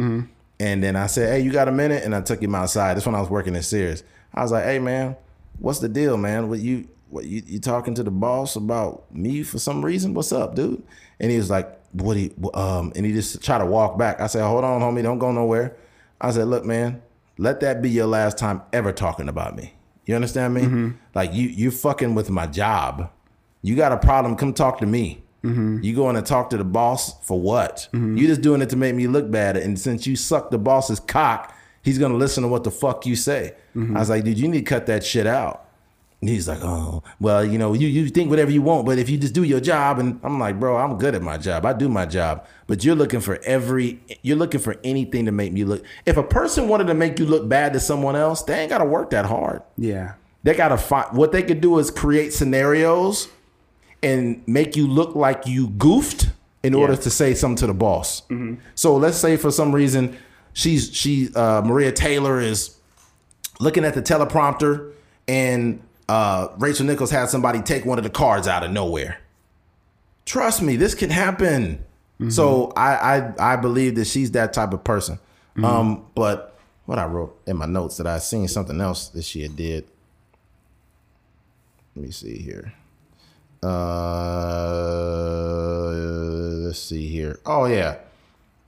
[0.62, 2.96] and then I said, "Hey, you got a minute?" And I took him outside.
[2.96, 4.04] This when I was working at Sears.
[4.32, 5.16] I was like, "Hey, man,
[5.58, 6.48] what's the deal, man?
[6.48, 10.14] What you what you, you talking to the boss about me for some reason?
[10.14, 10.80] What's up, dude?"
[11.18, 14.20] And he was like, "What he um?" And he just tried to walk back.
[14.20, 15.76] I said, "Hold on, homie, don't go nowhere."
[16.20, 17.02] I said, "Look, man,
[17.38, 19.74] let that be your last time ever talking about me.
[20.06, 20.92] You understand me?
[21.12, 23.10] Like you you fucking with my job.
[23.62, 24.36] You got a problem?
[24.36, 25.82] Come talk to me." Mm-hmm.
[25.82, 27.88] You going to talk to the boss for what?
[27.92, 28.16] Mm-hmm.
[28.16, 29.56] You just doing it to make me look bad.
[29.56, 33.16] And since you suck the boss's cock, he's gonna listen to what the fuck you
[33.16, 33.54] say.
[33.76, 33.96] Mm-hmm.
[33.96, 35.68] I was like, dude, you need to cut that shit out.
[36.20, 39.10] And he's like, oh, well, you know, you, you think whatever you want, but if
[39.10, 41.66] you just do your job, and I'm like, bro, I'm good at my job.
[41.66, 42.46] I do my job.
[42.68, 45.84] But you're looking for every, you're looking for anything to make me look.
[46.06, 48.78] If a person wanted to make you look bad to someone else, they ain't got
[48.78, 49.62] to work that hard.
[49.76, 50.14] Yeah.
[50.44, 53.26] They got to find, what they could do is create scenarios
[54.02, 56.28] and make you look like you goofed
[56.62, 57.00] in order Yeah.
[57.00, 58.22] to say something to the boss.
[58.74, 60.16] So let's say for some reason,
[60.52, 62.76] she's, she, uh, Maria Taylor is
[63.60, 64.92] looking at the teleprompter
[65.28, 69.18] and uh, Rachel Nichols had somebody take one of the cards out of nowhere.
[70.24, 71.84] Trust me, this can happen.
[72.28, 72.94] So I,
[73.38, 75.18] I I believe that she's that type of person.
[75.62, 76.56] Um, but
[76.86, 79.88] what I wrote in my notes that I seen something else that she had did.
[81.96, 82.72] Let me see here.
[83.62, 83.68] Uh,
[86.64, 87.38] let's see here.
[87.46, 87.98] Oh yeah.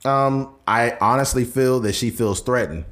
[0.04, 2.84] Um, I honestly feel that she feels threatened.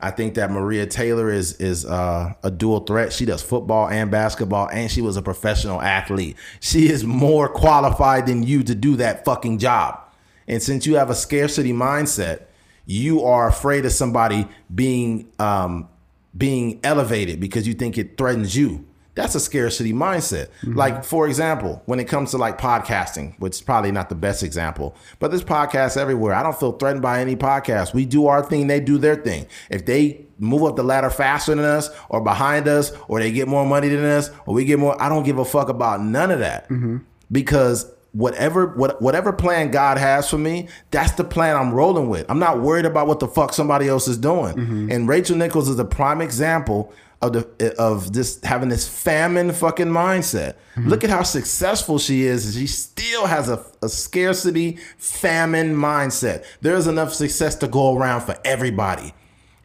[0.00, 3.12] I think that Maria Taylor is is uh, a dual threat.
[3.12, 6.36] She does football and basketball, and she was a professional athlete.
[6.60, 10.00] She is more qualified than you to do that fucking job.
[10.48, 12.44] And since you have a scarcity mindset,
[12.86, 15.88] you are afraid of somebody being um,
[16.36, 18.86] being elevated because you think it threatens you.
[19.14, 20.48] That's a scarcity mindset.
[20.62, 20.74] Mm-hmm.
[20.74, 24.42] Like, for example, when it comes to like podcasting, which is probably not the best
[24.42, 26.32] example, but there's podcasts everywhere.
[26.32, 27.92] I don't feel threatened by any podcast.
[27.92, 29.46] We do our thing, they do their thing.
[29.68, 33.48] If they move up the ladder faster than us or behind us, or they get
[33.48, 36.30] more money than us, or we get more, I don't give a fuck about none
[36.30, 36.68] of that.
[36.68, 36.98] Mm-hmm.
[37.32, 42.26] Because whatever what, whatever plan God has for me, that's the plan I'm rolling with.
[42.28, 44.54] I'm not worried about what the fuck somebody else is doing.
[44.54, 44.92] Mm-hmm.
[44.92, 46.92] And Rachel Nichols is a prime example
[47.22, 50.54] of the of just having this famine fucking mindset.
[50.74, 50.88] Mm-hmm.
[50.88, 52.54] Look at how successful she is.
[52.54, 56.44] She still has a, a scarcity famine mindset.
[56.62, 59.12] There's enough success to go around for everybody.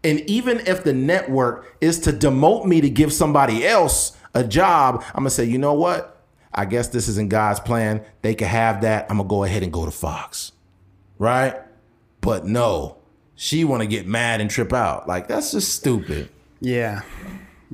[0.04, 5.04] And even if the network is to demote me to give somebody else a job,
[5.10, 6.24] I'm gonna say, you know what?
[6.54, 8.04] I guess this isn't God's plan.
[8.22, 9.08] They can have that.
[9.10, 10.52] I'm gonna go ahead and go to Fox,
[11.18, 11.56] right?
[12.22, 12.98] But no,
[13.36, 15.08] she want to get mad and trip out.
[15.08, 16.30] Like that's just stupid.
[16.60, 17.02] Yeah.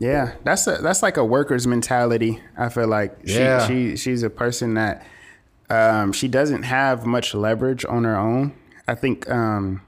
[0.01, 0.33] Yeah.
[0.43, 2.41] That's a that's like a worker's mentality.
[2.57, 3.67] I feel like she Yeah.
[3.67, 5.05] she she's a person that
[5.69, 8.53] um she doesn't have much leverage on her own.
[8.87, 9.81] I think um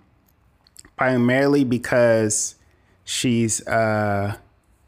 [0.97, 2.55] primarily because
[3.03, 4.37] she's uh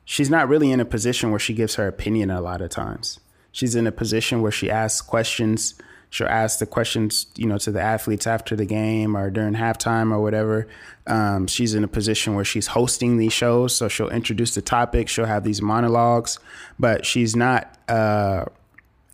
[0.06, 3.20] she's not really in a position where she gives her opinion a lot of times.
[3.52, 5.74] She's in a position where she asks questions
[6.10, 10.12] she'll ask the questions, you know, to the athletes after the game or during halftime
[10.12, 10.68] or whatever.
[11.08, 15.08] Um, she's in a position where she's hosting these shows, so she'll introduce the topic.
[15.08, 16.40] She'll have these monologues,
[16.80, 17.78] but she's not.
[17.88, 18.46] Uh,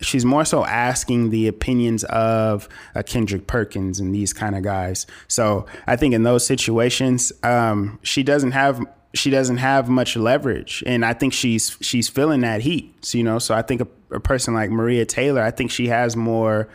[0.02, 5.06] she's more so asking the opinions of a Kendrick Perkins and these kind of guys.
[5.28, 10.84] So I think in those situations, um, she doesn't have she doesn't have much leverage,
[10.86, 13.06] and I think she's she's feeling that heat.
[13.06, 15.88] So, you know, so I think a, a person like Maria Taylor, I think she
[15.88, 16.70] has more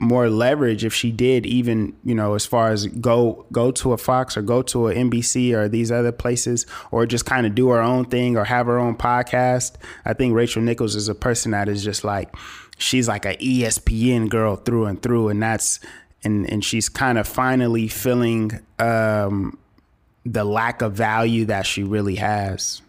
[0.00, 3.98] more leverage if she did even you know as far as go go to a
[3.98, 7.68] Fox or go to a NBC or these other places or just kind of do
[7.70, 9.74] her own thing or have her own podcast.
[10.04, 12.34] I think Rachel Nichols is a person that is just like
[12.78, 15.80] she's like a ESPN girl through and through and that's
[16.24, 19.58] and and she's kind of finally feeling um
[20.32, 22.82] the lack of value that she really has.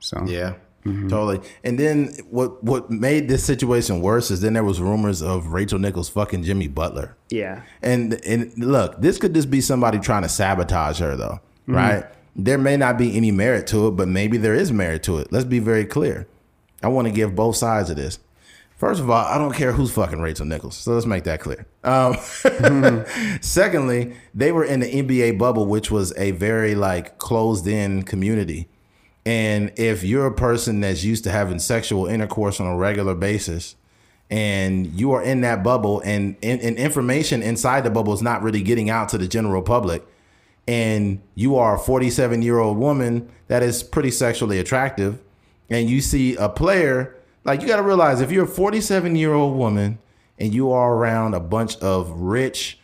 [0.00, 0.54] So Yeah.
[0.84, 1.08] Mm-hmm.
[1.08, 1.40] Totally.
[1.64, 5.80] And then what what made this situation worse is then there was rumors of Rachel
[5.80, 7.16] Nichols fucking Jimmy Butler.
[7.28, 7.62] Yeah.
[7.82, 11.74] And and look, this could just be somebody trying to sabotage her though, mm-hmm.
[11.74, 12.04] right?
[12.36, 15.32] There may not be any merit to it, but maybe there is merit to it.
[15.32, 16.28] Let's be very clear.
[16.82, 18.20] I want to give both sides of this.
[18.76, 20.76] First of all, I don't care who's fucking Rachel Nichols.
[20.76, 21.66] So let's make that clear.
[21.82, 23.36] Um, mm-hmm.
[23.40, 28.68] Secondly, they were in the NBA bubble, which was a very like closed in community.
[29.24, 33.76] And if you're a person that's used to having sexual intercourse on a regular basis,
[34.30, 38.42] and you are in that bubble, and, and, and information inside the bubble is not
[38.42, 40.04] really getting out to the general public,
[40.68, 45.20] and you are a 47 year old woman that is pretty sexually attractive,
[45.70, 47.15] and you see a player,
[47.46, 49.98] like you got to realize if you're a 47 year old woman
[50.38, 52.78] and you are around a bunch of rich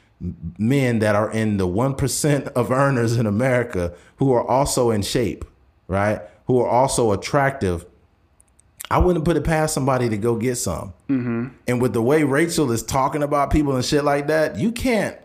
[0.59, 5.45] men that are in the 1% of earners in America who are also in shape,
[5.89, 6.23] right?
[6.47, 7.87] who are also attractive,
[8.91, 10.93] I wouldn't put it past somebody to go get some.
[11.09, 11.49] Mm-hmm.
[11.67, 15.17] And with the way Rachel is talking about people and shit like that, you can't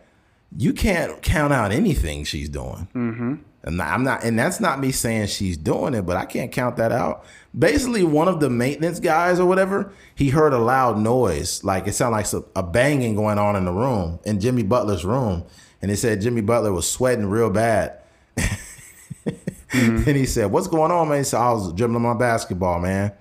[0.55, 2.87] you can't count out anything she's doing.
[2.95, 3.35] Mm-hmm.
[3.67, 6.77] And I'm not, and that's not me saying she's doing it, but I can't count
[6.77, 7.25] that out.
[7.57, 11.93] Basically, one of the maintenance guys or whatever, he heard a loud noise, like it
[11.93, 15.43] sounded like a banging going on in the room, in Jimmy Butler's room,
[15.81, 17.99] and it said Jimmy Butler was sweating real bad.
[18.37, 19.29] Mm-hmm.
[20.07, 23.11] and he said, "What's going on, man?" He said, "I was dribbling my basketball, man."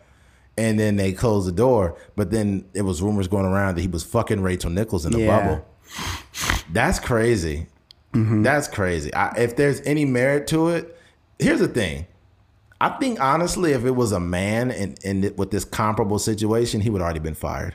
[0.56, 1.98] And then they closed the door.
[2.14, 5.20] But then it was rumors going around that he was fucking Rachel Nichols in the
[5.20, 5.40] yeah.
[5.40, 5.66] bubble.
[6.73, 7.66] That's crazy.
[8.16, 8.43] Mm-hmm.
[8.43, 9.12] That's crazy.
[9.14, 10.98] I, if there's any merit to it,
[11.38, 12.06] here's the thing.
[12.80, 16.90] I think honestly, if it was a man in, in with this comparable situation, he
[16.90, 17.74] would already been fired.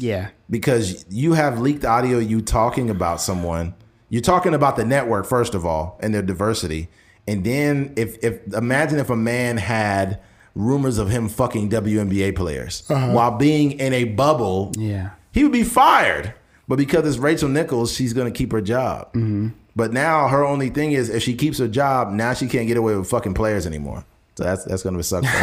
[0.00, 3.74] Yeah, because you have leaked audio you talking about someone.
[4.08, 6.88] You're talking about the network first of all and their diversity,
[7.26, 10.20] and then if if imagine if a man had
[10.54, 13.12] rumors of him fucking WNBA players uh-huh.
[13.12, 16.34] while being in a bubble, yeah, he would be fired.
[16.68, 19.08] But because it's Rachel Nichols, she's gonna keep her job.
[19.08, 19.48] Mm-hmm.
[19.76, 22.76] But now her only thing is if she keeps her job, now she can't get
[22.76, 24.04] away with fucking players anymore.
[24.36, 25.24] So that's that's gonna be suck.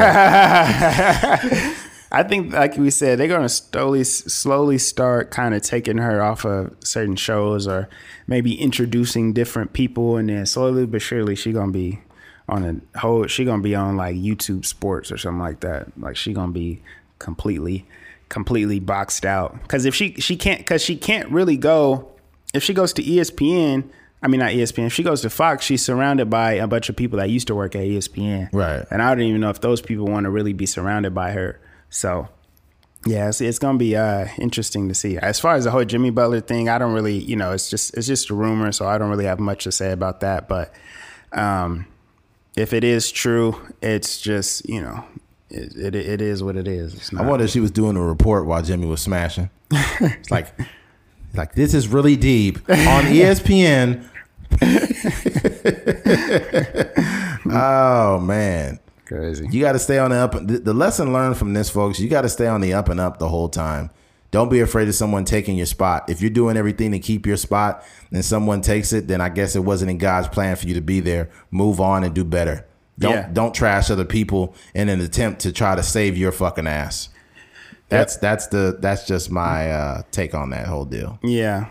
[2.10, 6.46] I think, like we said, they're gonna slowly, slowly start kind of taking her off
[6.46, 7.90] of certain shows, or
[8.28, 12.00] maybe introducing different people, and then slowly but surely she gonna be
[12.48, 13.28] on a whole.
[13.28, 15.88] She gonna be on like YouTube Sports or something like that.
[16.00, 16.82] Like she gonna be
[17.20, 17.86] completely,
[18.30, 19.62] completely boxed out.
[19.62, 22.10] Because if she she can't, because she can't really go.
[22.54, 23.90] If she goes to ESPN,
[24.22, 24.88] I mean, not ESPN.
[24.88, 27.56] If she goes to Fox, she's surrounded by a bunch of people that used to
[27.56, 28.50] work at ESPN.
[28.52, 28.84] Right.
[28.90, 31.62] And I don't even know if those people want to really be surrounded by her.
[31.90, 32.28] So
[33.06, 35.18] yeah, it's, it's gonna be uh, interesting to see.
[35.18, 37.96] As far as the whole Jimmy Butler thing, I don't really, you know, it's just
[37.96, 40.48] it's just a rumor, so I don't really have much to say about that.
[40.48, 40.74] But
[41.32, 41.86] um,
[42.56, 45.04] if it is true, it's just you know,
[45.50, 47.12] it it, it is what it is.
[47.18, 49.50] I wonder if she was doing a report while Jimmy was smashing.
[49.72, 50.48] it's like,
[51.34, 54.08] like this is really deep on ESPN.
[57.52, 58.80] oh man.
[59.06, 59.48] Crazy.
[59.50, 60.34] You got to stay on the up.
[60.34, 63.20] The lesson learned from this, folks, you got to stay on the up and up
[63.20, 63.90] the whole time.
[64.32, 66.10] Don't be afraid of someone taking your spot.
[66.10, 69.56] If you're doing everything to keep your spot and someone takes it, then I guess
[69.56, 71.30] it wasn't in God's plan for you to be there.
[71.52, 72.66] Move on and do better.
[73.00, 73.30] Don't yeah.
[73.32, 77.10] don't trash other people in an attempt to try to save your fucking ass.
[77.90, 78.22] That's yep.
[78.22, 81.20] that's the that's just my uh, take on that whole deal.
[81.24, 81.70] Yeah.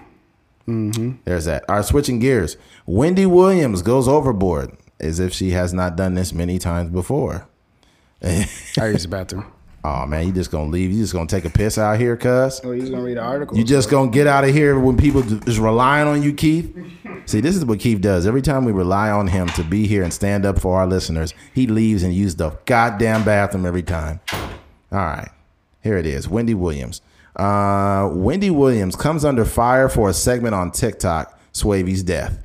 [0.66, 1.12] Mm-hmm.
[1.24, 1.64] There's that.
[1.68, 2.56] All right, switching gears.
[2.86, 7.46] Wendy Williams goes overboard as if she has not done this many times before.
[8.22, 8.46] I
[8.86, 9.52] use the bathroom.
[9.84, 10.90] Oh man, you just gonna leave?
[10.90, 12.60] You just gonna take a piss out here, cuz?
[12.64, 13.56] Oh, you just gonna read an article?
[13.56, 16.76] You just gonna get out of here when people is relying on you, Keith?
[17.26, 18.26] See, this is what Keith does.
[18.26, 21.34] Every time we rely on him to be here and stand up for our listeners,
[21.54, 24.18] he leaves and uses the goddamn bathroom every time.
[24.32, 25.28] All right,
[25.86, 26.28] here it is.
[26.28, 27.00] Wendy Williams.
[27.36, 32.42] Uh, Wendy Williams comes under fire for a segment on TikTok, Swavy's death.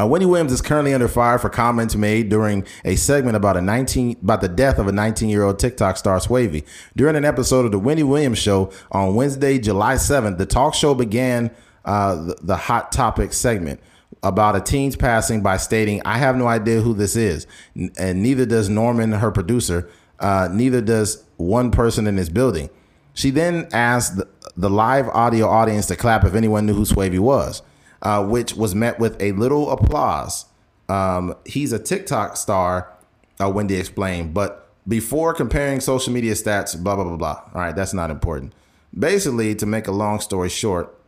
[0.00, 3.60] Uh, Wendy Williams is currently under fire for comments made during a segment about a
[3.60, 6.64] 19 about the death of a 19 year old TikTok star Swavy.
[6.94, 10.94] During an episode of the Wendy Williams Show on Wednesday, July 7th, the talk show
[10.94, 11.50] began
[11.84, 13.80] uh, the, the hot topic segment
[14.22, 18.46] about a teen's passing by stating, "I have no idea who this is, and neither
[18.46, 19.88] does Norman, her producer.
[20.20, 22.70] Uh, neither does one person in this building."
[23.14, 27.18] She then asked the, the live audio audience to clap if anyone knew who Swavy
[27.18, 27.62] was
[28.02, 30.46] uh, which was met with a little applause.
[30.88, 32.92] Um, he's a TikTok star,
[33.40, 37.42] uh, Wendy explained, but before comparing social media stats, blah, blah, blah, blah.
[37.54, 38.54] All right, that's not important.
[38.98, 40.98] Basically, to make a long story short,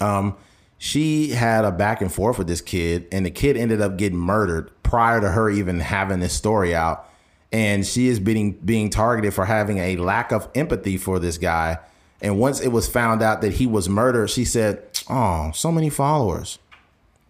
[0.00, 0.36] um,
[0.76, 4.18] she had a back and forth with this kid, and the kid ended up getting
[4.18, 7.08] murdered prior to her even having this story out.
[7.52, 11.78] And she is being being targeted for having a lack of empathy for this guy.
[12.20, 15.90] And once it was found out that he was murdered, she said, Oh, so many
[15.90, 16.58] followers.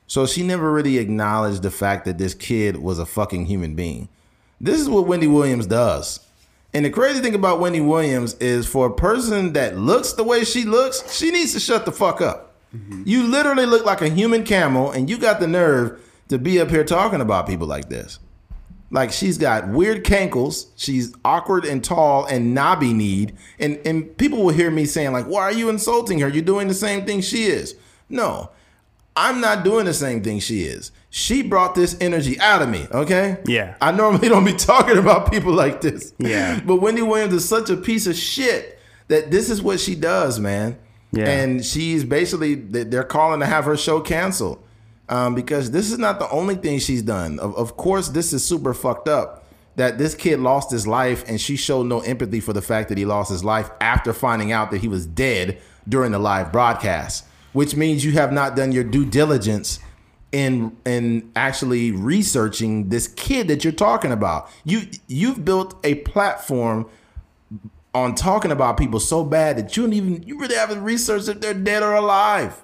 [0.06, 4.08] So she never really acknowledged the fact that this kid was a fucking human being.
[4.60, 6.20] This is what Wendy Williams does.
[6.72, 10.44] And the crazy thing about Wendy Williams is for a person that looks the way
[10.44, 12.54] she looks, she needs to shut the fuck up.
[12.74, 13.02] Mm-hmm.
[13.06, 16.68] You literally look like a human camel, and you got the nerve to be up
[16.68, 18.18] here talking about people like this.
[18.90, 24.42] Like she's got weird cankles, she's awkward and tall and knobby kneed, and and people
[24.44, 26.28] will hear me saying like, "Why are you insulting her?
[26.28, 27.74] You're doing the same thing she is."
[28.08, 28.50] No,
[29.16, 30.92] I'm not doing the same thing she is.
[31.10, 32.86] She brought this energy out of me.
[32.92, 33.38] Okay.
[33.46, 33.74] Yeah.
[33.80, 36.12] I normally don't be talking about people like this.
[36.18, 36.60] Yeah.
[36.66, 40.38] But Wendy Williams is such a piece of shit that this is what she does,
[40.38, 40.78] man.
[41.12, 41.28] Yeah.
[41.28, 44.62] And she's basically they're calling to have her show canceled
[45.08, 47.38] um, because this is not the only thing she's done.
[47.38, 49.44] Of, of course, this is super fucked up
[49.76, 52.98] that this kid lost his life and she showed no empathy for the fact that
[52.98, 55.58] he lost his life after finding out that he was dead
[55.88, 59.78] during the live broadcast, which means you have not done your due diligence
[60.32, 64.50] in in actually researching this kid that you're talking about.
[64.64, 66.88] You you've built a platform
[67.94, 71.40] on talking about people so bad that you don't even you really haven't researched if
[71.40, 72.60] they're dead or alive.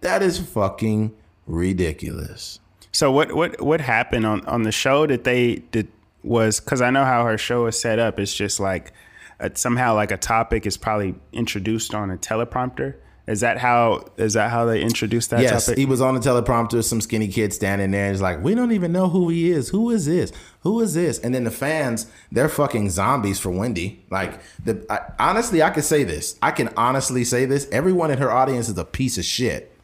[0.00, 1.14] That is fucking
[1.48, 2.60] ridiculous.
[2.92, 5.88] So what what what happened on on the show that they did
[6.22, 8.20] was because I know how her show is set up.
[8.20, 8.92] It's just like
[9.40, 12.94] uh somehow like a topic is probably introduced on a teleprompter.
[13.28, 15.78] Is that how is that how they introduced that yes, topic?
[15.78, 16.82] he was on the teleprompter.
[16.82, 18.10] Some skinny kid standing there.
[18.10, 19.68] He's like, "We don't even know who he is.
[19.68, 20.32] Who is this?
[20.62, 24.02] Who is this?" And then the fans, they're fucking zombies for Wendy.
[24.10, 26.38] Like, the I, honestly, I can say this.
[26.40, 27.68] I can honestly say this.
[27.70, 29.77] Everyone in her audience is a piece of shit.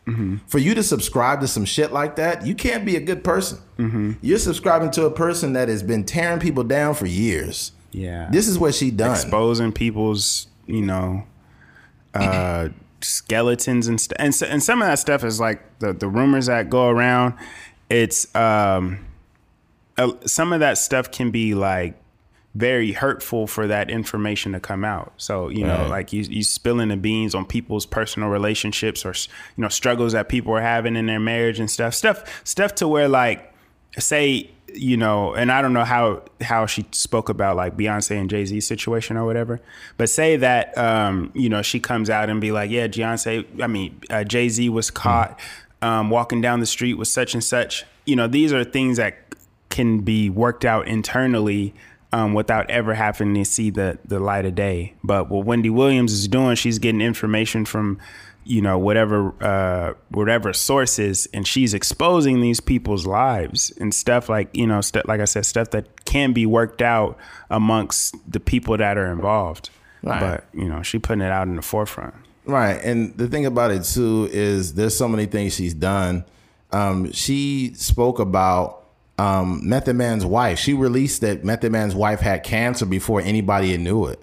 [0.47, 4.17] For you to subscribe to some shit like that, you can't be a good person.
[4.21, 7.73] You're subscribing to a person that has been tearing people down for years.
[7.91, 9.13] yeah, This is what she done.
[9.13, 11.25] exposing people's you know
[12.15, 12.69] uh
[13.03, 16.47] skeletons and stuff and, so, and some of that stuff is like the the rumors
[16.47, 17.35] that go around
[17.91, 18.99] it's um
[19.99, 21.95] uh, some of that stuff can be like
[22.55, 25.13] very hurtful for that information to come out.
[25.17, 25.91] So you know Right.
[25.91, 29.15] like you you spilling the beans on people's personal relationships or
[29.57, 31.95] you know struggles that people are having in their marriage and stuff.
[31.95, 33.53] Stuff stuff to where like
[33.99, 38.29] say you know and i don't know how how she spoke about like beyonce and
[38.29, 39.61] jay-z situation or whatever
[39.99, 43.69] but say that um you know she comes out and be like yeah beyonce i
[43.69, 45.39] mean uh, jay-z was caught
[45.81, 47.85] um walking down the street with such and such.
[48.05, 49.17] You know these are things that
[49.71, 51.73] can be worked out internally
[52.15, 54.95] um, without ever having to see the the light of day.
[55.03, 57.99] But what Wendy Williams is doing, she's getting information from,
[58.45, 64.49] you know, whatever uh, whatever sources, and she's exposing these people's lives and stuff like
[64.53, 67.19] you know, stuff like I said, stuff that can be worked out
[67.51, 69.71] amongst the people that are involved.
[70.05, 70.21] Right.
[70.21, 72.15] But you know, she putting it out in the forefront.
[72.45, 72.75] Right.
[72.85, 76.25] And the thing about it too is there's so many things she's done.
[76.71, 78.84] Um, she spoke about
[79.19, 80.59] um, Method Man's wife.
[80.59, 84.21] She released that Method Man's wife had cancer before anybody knew it.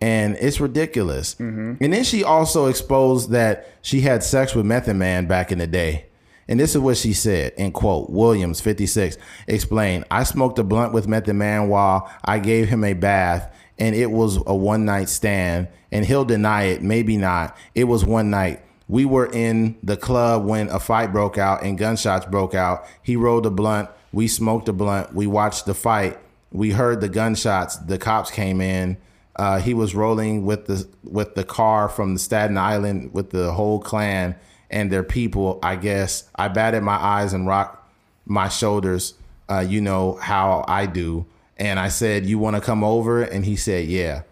[0.00, 1.36] And it's ridiculous.
[1.80, 5.66] And then she also exposed that she had sex with Method Man back in the
[5.66, 6.06] day.
[6.48, 9.16] And this is what she said, in quote, Williams, 56,
[9.48, 13.96] explained, I smoked a blunt with Method Man while I gave him a bath, and
[13.96, 15.68] it was a one night stand.
[15.90, 17.56] And he'll deny it, maybe not.
[17.74, 18.62] It was one night.
[18.88, 22.86] We were in the club when a fight broke out and gunshots broke out.
[23.02, 23.88] He rolled a blunt.
[24.16, 25.14] We smoked a blunt.
[25.14, 26.18] We watched the fight.
[26.50, 27.76] We heard the gunshots.
[27.76, 28.96] The cops came in.
[29.36, 33.52] Uh, he was rolling with the with the car from the Staten Island with the
[33.52, 34.34] whole clan
[34.70, 35.58] and their people.
[35.62, 37.86] I guess I batted my eyes and rocked
[38.24, 39.12] my shoulders.
[39.50, 41.26] Uh, you know how I do.
[41.58, 44.22] And I said, "You want to come over?" And he said, "Yeah."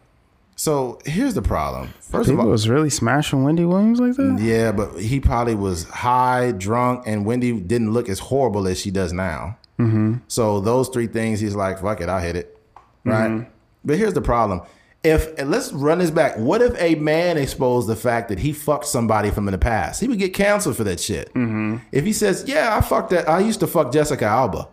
[0.56, 1.92] So here's the problem.
[2.00, 4.38] First People of all, was really smashing Wendy Williams like that.
[4.40, 8.90] yeah, but he probably was high, drunk, and Wendy didn't look as horrible as she
[8.90, 9.58] does now.
[9.78, 10.14] Mm-hmm.
[10.28, 12.58] So those three things, he's like, "Fuck it, I'll hit it."
[13.04, 13.46] Right.
[13.84, 14.62] But here's the problem.
[15.02, 16.38] If let's run this back.
[16.38, 20.00] What if a man exposed the fact that he fucked somebody from in the past?
[20.00, 21.30] He would get canceled for that shit.
[21.92, 23.28] If he says, "Yeah, I fucked that.
[23.28, 24.68] I used to fuck Jessica Alba,"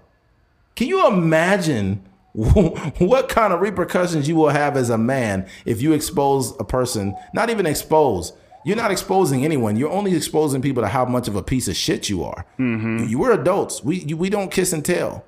[0.75, 2.03] can you imagine
[2.33, 7.13] what kind of repercussions you will have as a man if you expose a person?
[7.33, 8.31] Not even expose.
[8.63, 9.75] You're not exposing anyone.
[9.75, 12.45] You're only exposing people to how much of a piece of shit you are.
[12.59, 13.05] Mm-hmm.
[13.07, 13.83] You We're adults.
[13.83, 15.25] We you, we don't kiss and tell.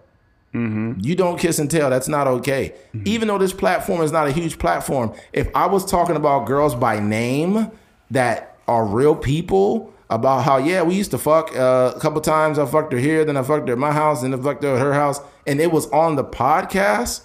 [0.54, 1.00] Mm-hmm.
[1.00, 1.90] You don't kiss and tell.
[1.90, 2.76] That's not okay.
[2.94, 3.08] Mm-hmm.
[3.08, 6.76] Even though this platform is not a huge platform, if I was talking about girls
[6.76, 7.72] by name
[8.12, 12.60] that are real people, about how yeah we used to fuck uh, a couple times.
[12.60, 14.76] I fucked her here, then I fucked her at my house, then I fucked her
[14.76, 17.22] at her house, and it was on the podcast.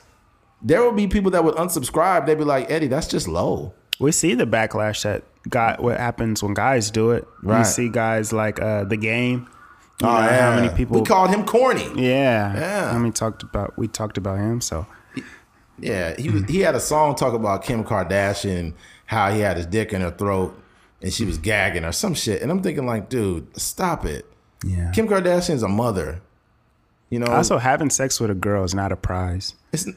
[0.63, 2.27] There would be people that would unsubscribe.
[2.27, 3.75] They'd be like, Eddie, that's just low.
[4.01, 7.27] We see the backlash that got what happens when guys do it.
[7.43, 7.59] Right.
[7.59, 9.49] We see guys like uh, the game.
[10.01, 10.51] You Oh, know, yeah.
[10.53, 11.01] How many people?
[11.01, 11.89] we called him corny?
[11.97, 12.93] yeah, Yeah.
[12.95, 14.61] I mean, talked about we talked about him.
[14.61, 14.87] So
[15.81, 18.75] Yeah, he was, he had a song talk about Kim Kardashian,
[19.07, 20.57] how he had his dick in her throat
[21.03, 22.43] and she was gagging or some shit.
[22.43, 24.27] And I'm thinking like, dude, stop it.
[24.65, 24.91] yeah.
[24.93, 26.21] Kim Kardashian's a mother.
[27.11, 29.55] You know, also, having sex with a girl is not a prize.
[29.73, 29.89] it's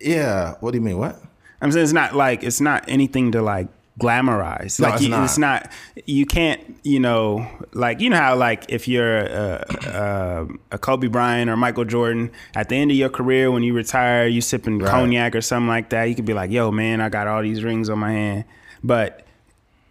[0.00, 0.54] yeah.
[0.60, 0.98] What do you mean?
[0.98, 1.20] What?
[1.60, 3.68] I'm saying it's not like it's not anything to like
[4.00, 4.78] glamorize.
[4.80, 5.24] No, like it's you, not.
[5.24, 5.72] it's not.
[6.06, 6.76] You can't.
[6.84, 11.56] You know, like you know how like if you're a, a, a Kobe Bryant or
[11.56, 14.90] Michael Jordan at the end of your career when you retire, you sipping Right.
[14.90, 16.04] cognac or something like that.
[16.04, 18.44] You could be like, "Yo, man, I got all these rings on my hand,"
[18.84, 19.24] but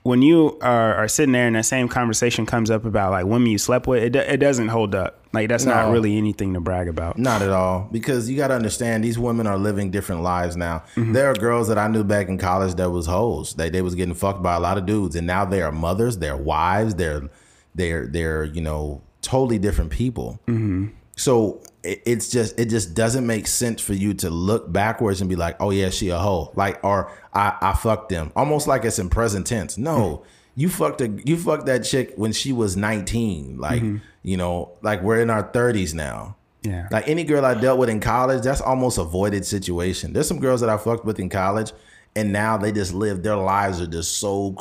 [0.08, 3.50] when you are, are sitting there and that same conversation comes up about like women
[3.50, 5.20] you slept with, it, it doesn't hold up.
[5.34, 7.18] Like that's not really anything to brag about.
[7.18, 7.90] Not at all.
[7.92, 10.86] Because you got to understand, these women are living different lives now.
[10.96, 11.12] Mm-hmm.
[11.12, 13.56] There are girls that I knew back in college that was hoes.
[13.56, 16.20] They they was getting fucked by a lot of dudes, and now they are mothers,
[16.20, 17.30] they're wives, they're
[17.76, 20.40] they're they're you know totally different people.
[20.48, 20.88] Mm-hmm.
[21.18, 25.30] So it, it's just it just doesn't make sense for you to look backwards and
[25.30, 28.86] be like, oh yeah, she a hoe, like or I I fucked them, almost like
[28.86, 29.78] it's in present tense.
[29.78, 30.18] No.
[30.18, 30.28] Hmm.
[30.56, 33.58] You fucked a you fucked that chick when she was 19.
[33.58, 33.98] Like, mm-hmm.
[34.24, 36.36] you know, like we're in our 30s now.
[36.64, 36.88] Yeah.
[36.92, 40.14] Like any girl I dealt with in college, that's almost avoided situation.
[40.14, 41.72] There's some girls that I fucked with in college,
[42.18, 44.54] and now they just live their lives are just so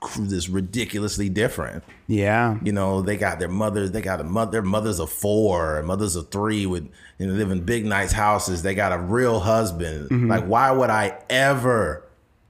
[0.00, 0.20] cr-
[0.50, 1.82] ridiculously different.
[2.06, 2.58] Yeah.
[2.62, 6.14] You know, they got their mothers, they got a mother, their mothers of four, mothers
[6.16, 6.88] of three with
[7.18, 8.62] you know live in big nice houses.
[8.62, 10.10] They got a real husband.
[10.10, 10.30] Mm-hmm.
[10.30, 12.04] Like, why would I ever?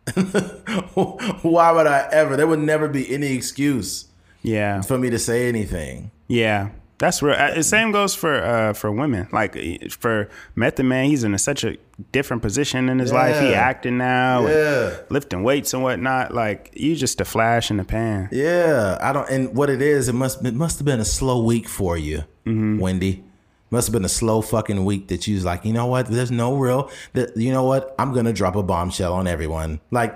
[0.95, 2.37] why would I ever?
[2.37, 4.07] There would never be any excuse
[4.43, 4.81] Yeah.
[4.83, 6.11] for me to say anything.
[6.29, 6.71] Yeah,
[7.03, 7.35] that's real.
[7.35, 9.27] Uh, The same goes for uh, for women.
[9.33, 9.53] Like
[9.91, 11.77] for Method Man, he's in a, such a
[12.13, 13.39] different position in his life.
[13.41, 14.97] He acting now, Yeah.
[15.11, 16.33] lifting weights and whatnot.
[16.33, 18.29] Like you just a flash in the pan.
[18.31, 19.29] Yeah, I don't.
[19.29, 22.23] And what it is, it must it must have been a slow week for you,
[22.47, 23.25] Wendy.
[23.71, 26.07] Must have been a slow fucking week that you was like, you know what?
[26.07, 26.91] There's no real.
[27.15, 27.95] That you know what?
[27.99, 29.81] I'm gonna drop a bombshell on everyone.
[29.91, 30.13] Like,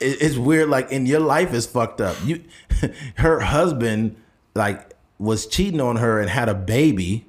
[0.00, 0.68] it, it's weird.
[0.68, 2.14] Like, in your life is fucked up.
[2.24, 2.44] You,
[3.16, 4.16] her husband,
[4.54, 4.89] like,
[5.20, 7.26] was cheating on her and had a baby.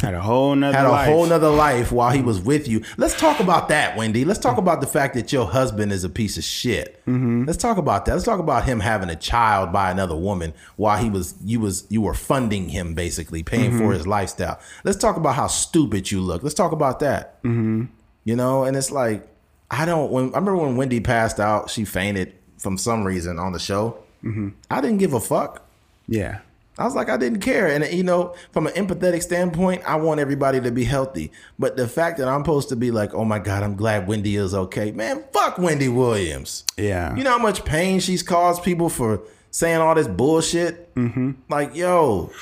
[0.00, 1.08] Had a whole nother Had a life.
[1.08, 2.84] whole nother life while he was with you.
[2.96, 4.24] Let's talk about that, Wendy.
[4.24, 7.04] Let's talk about the fact that your husband is a piece of shit.
[7.06, 7.46] Mm-hmm.
[7.46, 8.12] Let's talk about that.
[8.12, 11.86] Let's talk about him having a child by another woman while he was you was
[11.88, 13.92] you were funding him basically, paying for mm-hmm.
[13.94, 14.60] his lifestyle.
[14.84, 16.42] Let's talk about how stupid you look.
[16.42, 17.42] Let's talk about that.
[17.42, 17.86] Mm-hmm.
[18.24, 19.26] You know, and it's like
[19.70, 20.12] I don't.
[20.12, 23.98] When I remember when Wendy passed out, she fainted from some reason on the show.
[24.22, 24.50] Mm-hmm.
[24.70, 25.66] I didn't give a fuck.
[26.06, 26.40] yeah,
[26.80, 27.66] I was like, I didn't care.
[27.66, 31.30] And, you know, from an empathetic standpoint, I want everybody to be healthy.
[31.58, 34.36] But the fact that I'm supposed to be like, oh my God, I'm glad Wendy
[34.36, 34.90] is okay.
[34.90, 36.64] Man, fuck Wendy Williams.
[36.78, 37.14] yeah.
[37.14, 40.94] You know how much pain she's caused people for saying all this bullshit?
[40.94, 41.32] Mm-hmm.
[41.50, 42.32] Like, yo,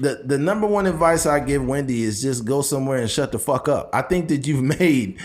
[0.00, 3.38] the, the number one advice I give Wendy is just go somewhere and shut the
[3.38, 3.90] fuck up.
[3.92, 5.20] I think that you've made,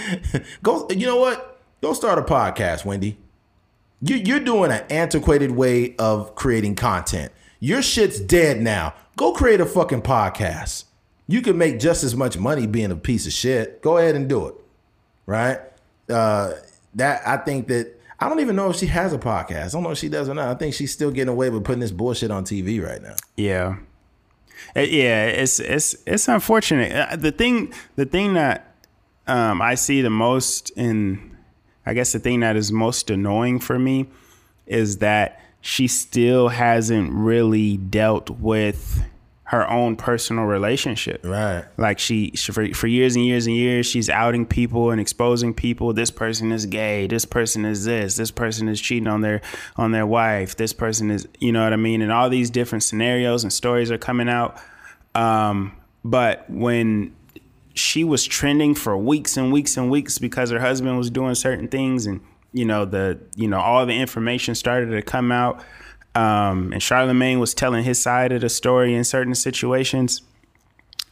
[0.61, 1.59] go, you know what?
[1.81, 3.17] Go start a podcast, Wendy.
[4.01, 7.31] You, you're doing an antiquated way of creating content.
[7.59, 8.93] Your shit's dead now.
[9.17, 10.85] Go create a fucking podcast.
[11.27, 13.81] You can make just as much money being a piece of shit.
[13.81, 14.55] Go ahead and do it.
[15.25, 15.59] Right?
[16.09, 16.53] Uh,
[16.95, 19.67] that I think that I don't even know if she has a podcast.
[19.67, 20.47] I don't know if she does or not.
[20.47, 23.15] I think she's still getting away with putting this bullshit on TV right now.
[23.37, 23.77] Yeah.
[24.75, 26.91] Uh, Yeah, it's it's it's unfortunate.
[26.93, 28.73] Uh, The thing the thing that
[29.27, 31.37] um, I see the most in
[31.85, 34.07] I guess the thing that is most annoying for me
[34.65, 39.03] is that she still hasn't really dealt with
[39.49, 41.25] her own personal relationship.
[41.25, 41.65] Right.
[41.75, 45.55] Like she, she for, for years and years and years, she's outing people and exposing
[45.55, 45.91] people.
[45.91, 47.07] This person is gay.
[47.07, 48.15] This person is this.
[48.15, 49.41] This person is cheating on their
[49.75, 50.55] on their wife.
[50.55, 52.03] This person is, you know what I mean?
[52.03, 54.61] And all these different scenarios and stories are coming out.
[55.15, 55.75] Um,
[56.05, 57.15] but when
[57.73, 61.67] she was trending for weeks and weeks and weeks because her husband was doing certain
[61.67, 62.21] things and
[62.53, 65.63] you know the you know all the information started to come out
[66.15, 70.21] um, and Charlemagne was telling his side of the story in certain situations,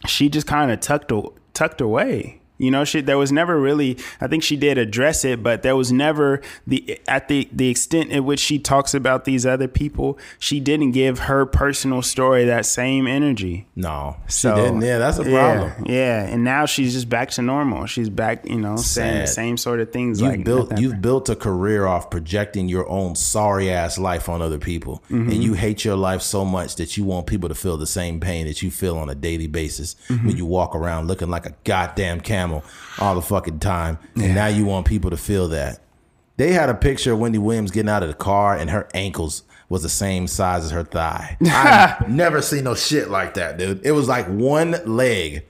[0.06, 1.12] she just kind of tucked
[1.54, 2.42] tucked away.
[2.58, 3.98] You know, she there was never really.
[4.20, 8.10] I think she did address it, but there was never the at the the extent
[8.10, 10.18] in which she talks about these other people.
[10.40, 13.68] She didn't give her personal story that same energy.
[13.76, 14.82] No, she so, didn't.
[14.82, 15.86] Yeah, that's a problem.
[15.86, 17.86] Yeah, yeah, and now she's just back to normal.
[17.86, 18.86] She's back, you know, Sad.
[18.86, 20.20] saying the same sort of things.
[20.20, 24.42] You've like built you've built a career off projecting your own sorry ass life on
[24.42, 25.30] other people, mm-hmm.
[25.30, 28.20] and you hate your life so much that you want people to feel the same
[28.20, 30.28] pain that you feel on a daily basis mm-hmm.
[30.28, 32.47] when you walk around looking like a goddamn camel
[33.00, 34.00] all the fucking time.
[34.16, 35.80] And now you want people to feel that.
[36.38, 39.44] They had a picture of Wendy Williams getting out of the car and her ankles
[39.70, 41.38] was the same size as her thigh.
[41.46, 43.86] I've never seen no shit like that, dude.
[43.86, 45.46] It was like one leg.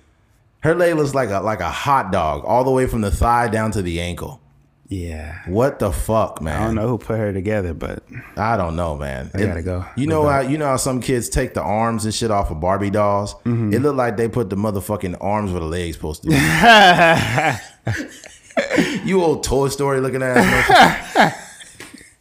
[0.62, 3.48] Her leg was like a like a hot dog, all the way from the thigh
[3.48, 4.42] down to the ankle.
[4.90, 5.42] Yeah.
[5.48, 6.62] What the fuck, man?
[6.62, 8.04] I don't know who put her together, but
[8.38, 9.30] I don't know, man.
[9.34, 9.86] I gotta go.
[9.98, 12.62] You know how you know how some kids take the arms and shit off of
[12.62, 13.34] Barbie dolls?
[13.44, 13.74] Mm-hmm.
[13.74, 16.36] It looked like they put the motherfucking arms where the legs supposed to be.
[19.06, 21.44] you old Toy Story looking ass.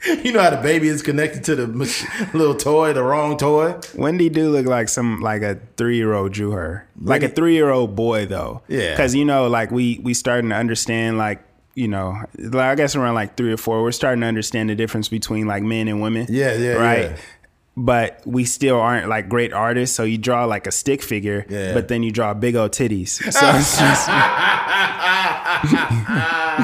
[0.25, 1.67] you know how the baby is connected to the
[2.35, 3.77] little toy, the wrong toy.
[3.95, 7.55] Wendy do look like some like a three year old drew her, like a three
[7.55, 8.63] year old boy though.
[8.67, 11.43] Yeah, because you know, like we we starting to understand like
[11.77, 14.75] you know, like I guess around like three or four, we're starting to understand the
[14.75, 16.27] difference between like men and women.
[16.29, 17.11] Yeah, yeah, right.
[17.11, 17.17] Yeah.
[17.77, 21.75] But we still aren't like great artists, so you draw like a stick figure, yeah.
[21.75, 23.21] but then you draw big old titties.
[23.37, 24.09] So it's just.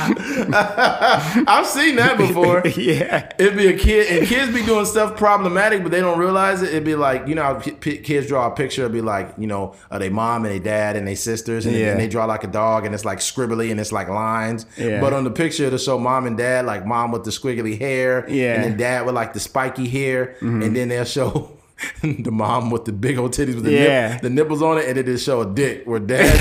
[0.52, 2.62] I've seen that before.
[2.76, 6.62] yeah, it'd be a kid, and kids be doing stuff problematic, but they don't realize
[6.62, 6.70] it.
[6.70, 8.82] It'd be like you know, how kids draw a picture.
[8.82, 11.92] It'd be like you know, their mom and their dad and their sisters, and, yeah.
[11.92, 14.66] and, they draw like a dog, and it's like scribbly and it's like lines.
[14.76, 15.00] Yeah.
[15.00, 18.28] But on the picture, it'll show mom and dad, like mom with the squiggly hair,
[18.28, 20.62] yeah, and then dad with like the spiky hair, mm-hmm.
[20.62, 21.58] and then they'll show.
[22.02, 24.12] the mom with the big old titties with the, yeah.
[24.12, 26.38] nip, the nipples on it, and it just show a dick where dad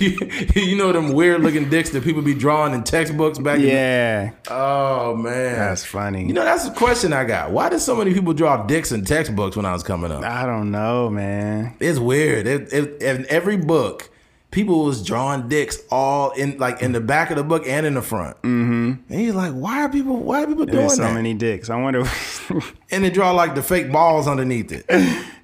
[0.00, 0.18] you,
[0.54, 3.60] you, know them weird looking dicks that people be drawing in textbooks back.
[3.60, 4.32] Yeah.
[4.44, 6.26] The, oh man, that's funny.
[6.26, 7.50] You know that's a question I got.
[7.50, 10.24] Why did so many people draw dicks in textbooks when I was coming up?
[10.24, 11.76] I don't know, man.
[11.80, 12.46] It's weird.
[12.46, 14.10] It, it, in every book,
[14.54, 17.94] people was drawing dicks all in like in the back of the book and in
[17.94, 18.36] the front.
[18.42, 18.92] Mm-hmm.
[19.12, 20.16] And you're like, why are people?
[20.16, 21.08] Why are people doing so that?
[21.08, 21.68] So many dicks.
[21.68, 22.04] I wonder.
[22.92, 24.86] and they draw like the fake balls underneath it.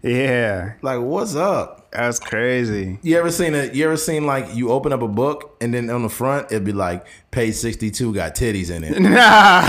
[0.03, 0.75] yeah.
[0.81, 1.91] Like, what's up?
[1.91, 3.01] That's crazy.
[3.03, 3.75] You ever seen it?
[3.75, 6.63] You ever seen like you open up a book and then on the front it'd
[6.63, 9.63] be like page sixty two got titties in it, Nah.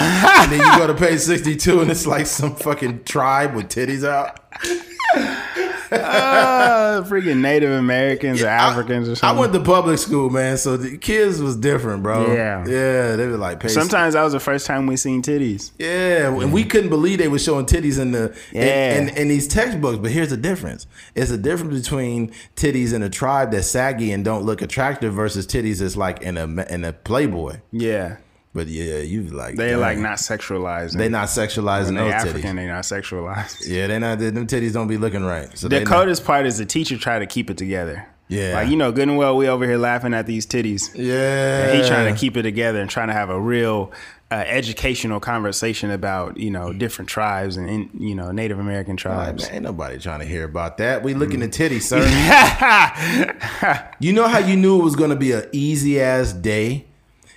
[0.43, 3.69] and then you go to page sixty two and it's like some fucking tribe with
[3.69, 4.39] titties out
[5.91, 9.37] uh, freaking Native Americans or Africans I, or something.
[9.37, 12.33] I went to public school, man, so the kids was different, bro.
[12.33, 13.67] Yeah, yeah, they were like.
[13.69, 15.71] Sometimes that was the first time we seen titties.
[15.77, 18.95] Yeah, and we couldn't believe they were showing titties in the yeah.
[18.95, 19.97] in, in, in these textbooks.
[19.97, 24.23] But here's the difference: it's a difference between titties in a tribe that's saggy and
[24.23, 27.59] don't look attractive versus titties that's like in a in a Playboy.
[27.71, 28.17] Yeah.
[28.53, 30.97] But yeah, you like they like not sexualized.
[30.97, 32.55] They not sexualizing those African, titties.
[32.55, 33.67] They not sexualized.
[33.67, 34.19] Yeah, they not.
[34.19, 35.57] Them titties don't be looking right.
[35.57, 38.05] So the coldest part is the teacher try to keep it together.
[38.27, 40.91] Yeah, like you know, good and well, we over here laughing at these titties.
[40.95, 43.93] Yeah, and he trying to keep it together and trying to have a real
[44.31, 49.45] uh, educational conversation about you know different tribes and, and you know Native American tribes.
[49.45, 51.03] man, ain't nobody trying to hear about that.
[51.03, 51.45] We looking mm.
[51.45, 51.83] at titties,
[53.83, 53.91] sir.
[53.99, 56.87] you know how you knew it was going to be an easy ass day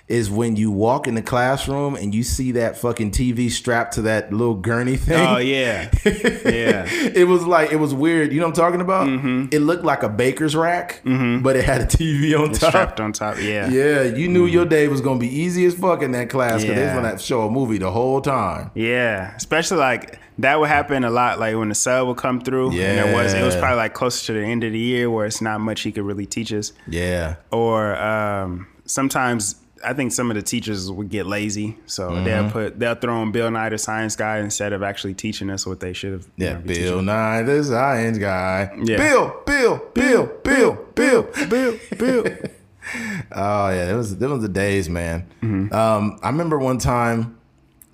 [0.07, 4.03] is when you walk in the classroom and you see that fucking TV strapped to
[4.03, 5.25] that little gurney thing.
[5.27, 6.85] Oh yeah, yeah.
[6.87, 8.31] it was like it was weird.
[8.31, 9.07] You know what I'm talking about?
[9.07, 9.47] Mm-hmm.
[9.51, 11.41] It looked like a baker's rack, mm-hmm.
[11.41, 12.69] but it had a TV on it's top.
[12.69, 13.37] Strapped on top.
[13.37, 13.67] Yeah.
[13.69, 14.03] Yeah.
[14.03, 14.53] You knew mm-hmm.
[14.53, 16.75] your day was gonna be easy as fuck in that class because yeah.
[16.75, 18.69] they was gonna show a movie the whole time.
[18.75, 21.39] Yeah, especially like that would happen a lot.
[21.39, 23.95] Like when the sub would come through, yeah, and it was it was probably like
[23.95, 26.53] closer to the end of the year where it's not much he could really teach
[26.53, 26.73] us.
[26.87, 27.37] Yeah.
[27.51, 32.23] Or um, sometimes I think some of the teachers would get lazy, so mm-hmm.
[32.23, 35.65] they'll put they'll throw in Bill Nye the Science Guy instead of actually teaching us
[35.65, 36.27] what they should have.
[36.37, 38.71] Yeah, know, Bill Nye the Science Guy.
[38.83, 38.97] Yeah.
[38.97, 42.25] Bill, Bill, Bill, Bill, Bill, Bill, Bill.
[43.31, 45.27] oh yeah, it was it was the days, man.
[45.41, 45.73] Mm-hmm.
[45.73, 47.37] Um, I remember one time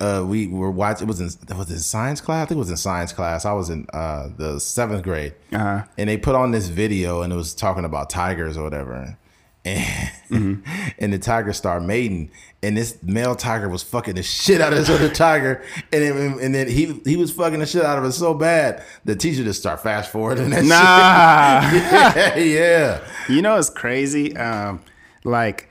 [0.00, 1.06] uh, we were watching.
[1.06, 2.44] It was in was it science class?
[2.44, 3.44] I think it was in science class.
[3.44, 5.84] I was in uh, the seventh grade, Uh-huh.
[5.96, 9.16] and they put on this video, and it was talking about tigers or whatever.
[9.64, 10.10] And,
[10.98, 12.30] and the tiger star mating,
[12.64, 15.62] and this male tiger was fucking the shit out of this other tiger,
[15.92, 18.82] and then, and then he he was fucking the shit out of it so bad,
[19.04, 21.70] the teacher just start fast forwarding that Nah.
[21.70, 21.82] shit.
[22.48, 23.00] yeah, yeah.
[23.28, 24.36] You know it's crazy?
[24.36, 24.80] Um,
[25.22, 25.68] like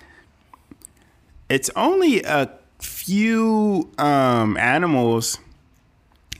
[1.49, 2.49] it's only a
[2.79, 5.37] few um animals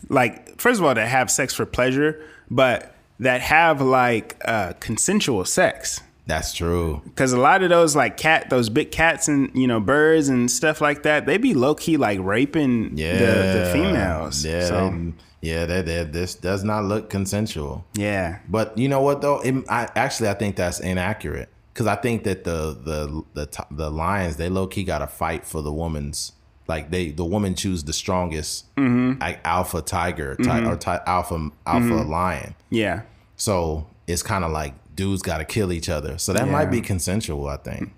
[0.10, 5.44] like first of all that have sex for pleasure, but that have like uh consensual
[5.46, 6.02] sex.
[6.32, 7.02] That's true.
[7.18, 10.50] Cause a lot of those like cat, those big cats and you know birds and
[10.50, 14.46] stuff like that, they be low key like raping Yeah, the, the females.
[14.46, 15.66] Yeah, so, they- yeah.
[15.66, 17.84] That this does not look consensual.
[17.96, 19.42] yeah, But you know what though?
[19.42, 23.92] It, I actually I think that's inaccurate because I think that the the the the
[23.92, 26.32] lions they low key got to fight for the woman's
[26.68, 29.20] like they the woman choose the strongest mm-hmm.
[29.20, 30.68] like alpha tiger ti- mm-hmm.
[30.70, 32.10] or ti- alpha alpha mm-hmm.
[32.10, 32.56] lion.
[32.70, 33.02] yeah,
[33.36, 36.18] So it's kind of like dudes got to kill each other.
[36.18, 37.48] So that might be consensual.
[37.48, 37.92] I think.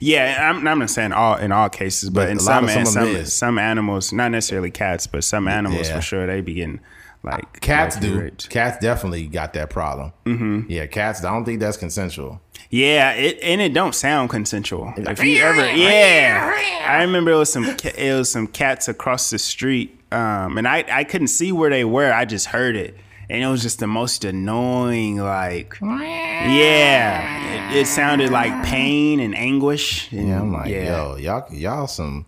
[0.00, 0.50] yeah.
[0.50, 2.94] I'm, I'm not saying all in all cases, but, But in some some and of
[2.94, 5.96] them some some animals, not necessarily cats, but some animals Yeah.
[5.96, 6.80] for sure, they be getting
[7.22, 8.20] like Cats low-key do.
[8.20, 8.50] raped.
[8.50, 10.12] Cats definitely got that problem.
[10.26, 10.70] Mm-hmm.
[10.70, 11.24] Yeah, cats.
[11.24, 12.40] I don't think that's consensual.
[12.70, 14.92] Yeah, it and it don't sound consensual.
[14.96, 19.38] If you ever, yeah, I remember it was some it was some cats across the
[19.38, 22.12] street, um, and I I couldn't see where they were.
[22.12, 22.96] I just heard it,
[23.28, 25.18] and it was just the most annoying.
[25.18, 30.10] Like, yeah, it, it sounded like pain and anguish.
[30.12, 32.26] And, Yeah, I'm like, yeah, yo, y'all, y'all some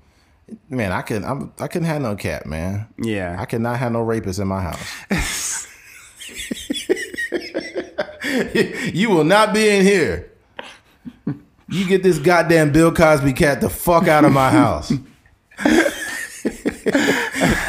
[0.68, 0.92] man.
[0.92, 2.88] I couldn't, I'm, I couldn't have no cat, man.
[2.98, 3.36] yeah.
[3.38, 5.66] I could not have no rapists in my house.
[8.94, 10.32] you will not be in here.
[11.70, 14.92] You get this goddamn Bill Cosby cat the fuck out of my house.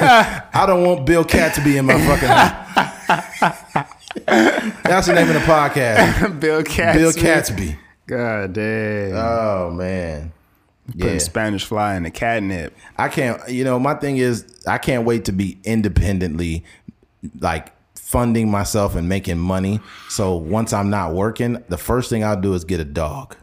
[0.02, 2.96] I don't want Bill Cat to be in my fucking house.
[3.10, 6.40] That's the name of the podcast.
[6.40, 6.94] Bill Catsby.
[6.94, 7.78] Bill Catsby.
[8.08, 9.16] God damn.
[9.16, 10.32] Oh man.
[10.88, 11.18] Putting Yeah.
[11.20, 12.76] Spanish fly in the catnip.
[12.98, 13.48] I can't.
[13.50, 16.64] You know, my thing is, I can't wait to be independently,
[17.40, 19.80] like funding myself and making money.
[20.10, 23.36] So once I'm not working, the first thing I'll do is get a dog.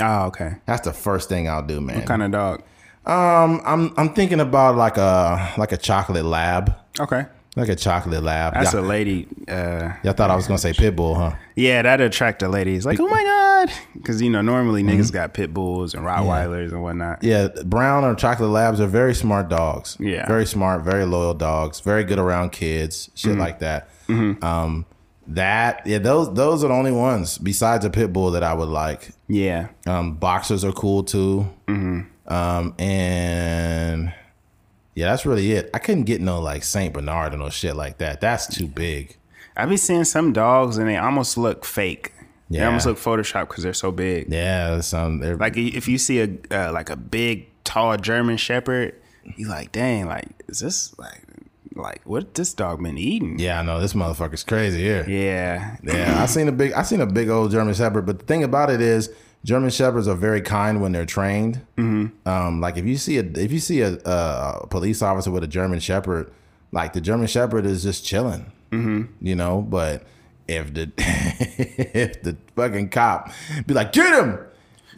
[0.00, 0.56] Oh, okay.
[0.66, 1.98] That's the first thing I'll do, man.
[1.98, 2.62] What kind of dog?
[3.06, 7.26] Um, I'm I'm thinking about like a like a chocolate lab, Okay.
[7.58, 8.54] Like a chocolate lab.
[8.54, 9.26] That's y'all, a lady.
[9.48, 11.32] Uh, y'all thought I was gonna say pit bull, huh?
[11.56, 12.86] Yeah, that attract the ladies.
[12.86, 15.00] Like, oh my god, because you know normally Mm-hmm.
[15.00, 17.22] niggas got pit bulls and Rottweilers and whatnot.
[17.22, 19.96] Yeah, brown or chocolate labs are very smart dogs.
[20.00, 20.26] Yeah.
[20.26, 21.80] very smart, very loyal dogs.
[21.80, 23.40] Very good around kids, shit Mm-hmm.
[23.40, 23.88] like that.
[24.08, 24.86] Um,
[25.26, 28.68] that yeah, those those are the only ones besides a pit bull that I would
[28.70, 29.10] like.
[29.26, 31.46] Yeah, Um, boxers are cool too.
[31.66, 32.32] Mm-hmm.
[32.32, 34.12] Um, and
[34.98, 35.70] yeah, that's really it.
[35.72, 38.20] I couldn't get no like Saint Bernard or no shit like that.
[38.20, 39.16] That's too big.
[39.56, 42.12] I be seeing some dogs and they almost look fake.
[42.50, 42.66] They Yeah.
[42.66, 44.32] almost look Photoshop because they're so big.
[44.32, 48.94] Yeah, some they're Like if you see a uh, like a big tall German Shepherd,
[49.36, 51.22] you like, dang, like is this like
[51.74, 53.38] like what this dog been eating?
[53.38, 55.04] yeah, I know this motherfucker's crazy here.
[55.08, 58.04] Yeah, Yeah, I seen a big, I seen a big old German Shepherd.
[58.06, 59.10] But the thing about it is,
[59.48, 61.64] German Shepherds are very kind when they're trained.
[61.78, 62.28] Mm-hmm.
[62.28, 65.46] Um, like if you see a, if you see a, a police officer with a
[65.46, 66.30] German Shepherd,
[66.70, 68.52] like the German Shepherd is just chilling.
[68.72, 69.04] Mm-hmm.
[69.26, 70.04] You know, but
[70.48, 73.32] if the if the fucking cop
[73.66, 74.38] be like, get him,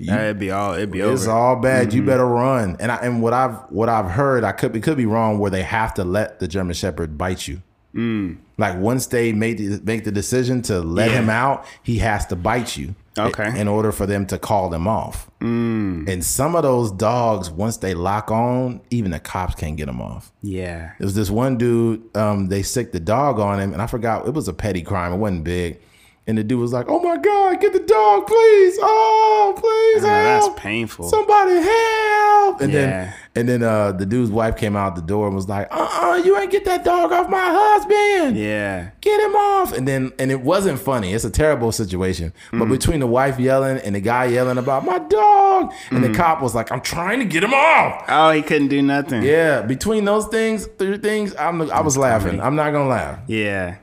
[0.00, 1.14] it'd be all it'd be over.
[1.14, 1.30] it's over.
[1.30, 1.94] all bad.
[1.94, 2.76] You better run.
[2.80, 5.52] And I, and what I've what I've heard, I could it could be wrong, where
[5.52, 7.62] they have to let the German Shepherd bite you.
[7.94, 11.18] Like once they make the, make the decision to let Yeah.
[11.20, 12.94] him out, he has to bite you.
[13.18, 13.60] Okay.
[13.60, 15.28] In order for them to call them off.
[15.40, 20.00] And some of those dogs, once they lock on, even the cops can't get them
[20.00, 20.30] off.
[20.42, 23.86] yeah, There was this one dude, um, they sicked the dog on him, and I
[23.86, 25.12] forgot it was a petty crime.
[25.12, 25.80] It wasn't big.
[26.26, 28.78] And the dude was like, "Oh my god, get the dog, please!
[28.80, 30.56] Oh, please Oh, that's help!
[30.58, 31.08] painful.
[31.08, 32.80] Somebody help!" And Yeah.
[32.80, 35.88] then, and then uh, the dude's wife came out the door and was like, "Uh,
[35.90, 38.36] uh you ain't get that dog off my husband!
[38.36, 38.90] yeah.
[39.00, 41.14] Get him off!" And then, and it wasn't funny.
[41.14, 42.32] It's a terrible situation.
[42.52, 42.70] But Mm-hmm.
[42.72, 46.12] between the wife yelling and the guy yelling about my dog, and Mm-hmm.
[46.12, 49.22] the cop was like, "I'm trying to get him off." Oh, he couldn't do nothing.
[49.22, 52.40] Yeah, between those things, three things, I'm, I was laughing.
[52.40, 53.18] I'm not gonna laugh.
[53.26, 53.76] Yeah.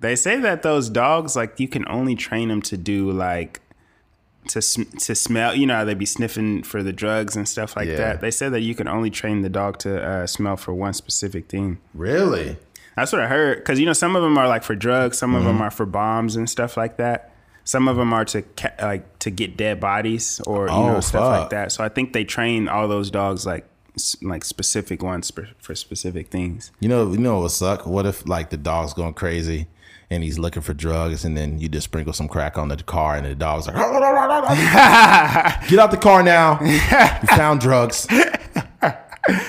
[0.00, 3.60] They say that those dogs, like, you can only train them to do, like,
[4.48, 5.54] to sm- to smell.
[5.54, 7.96] You know how they be sniffing for the drugs and stuff like Yeah.
[7.96, 8.20] that.
[8.22, 11.48] They said that you can only train the dog to uh, smell for one specific
[11.48, 11.78] thing.
[11.94, 12.56] Really?
[12.96, 13.58] That's what I heard.
[13.58, 15.18] Because, you know, some of them are, like, for drugs.
[15.18, 15.48] Some of Mm-hmm.
[15.48, 17.32] them are for bombs and stuff like that.
[17.64, 21.00] Some of them are to ca- like to get dead bodies or you Oh, know
[21.00, 21.70] stuff like that.
[21.72, 23.66] So I think they train all those dogs like
[24.22, 26.72] like specific ones for, for specific things.
[26.80, 27.86] You know, you know what would suck?
[27.86, 29.66] What if like the dog's going crazy
[30.10, 33.16] and he's looking for drugs and then you just sprinkle some crack on the car
[33.16, 33.76] and the dog's like,
[35.68, 36.60] get out the car now.
[36.62, 36.78] You
[37.36, 38.06] found drugs.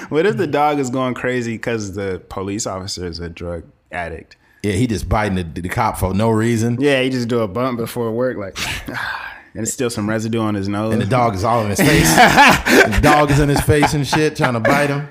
[0.09, 4.35] What if the dog is going crazy because the police officer is a drug addict?
[4.63, 6.77] Yeah, he just biting the, the cop for no reason.
[6.80, 8.57] Yeah, he just do a bump before work, like,
[9.53, 10.93] and it's still some residue on his nose.
[10.93, 12.13] And the dog is all in his face.
[12.15, 15.07] the dog is in his face and shit, trying to bite him.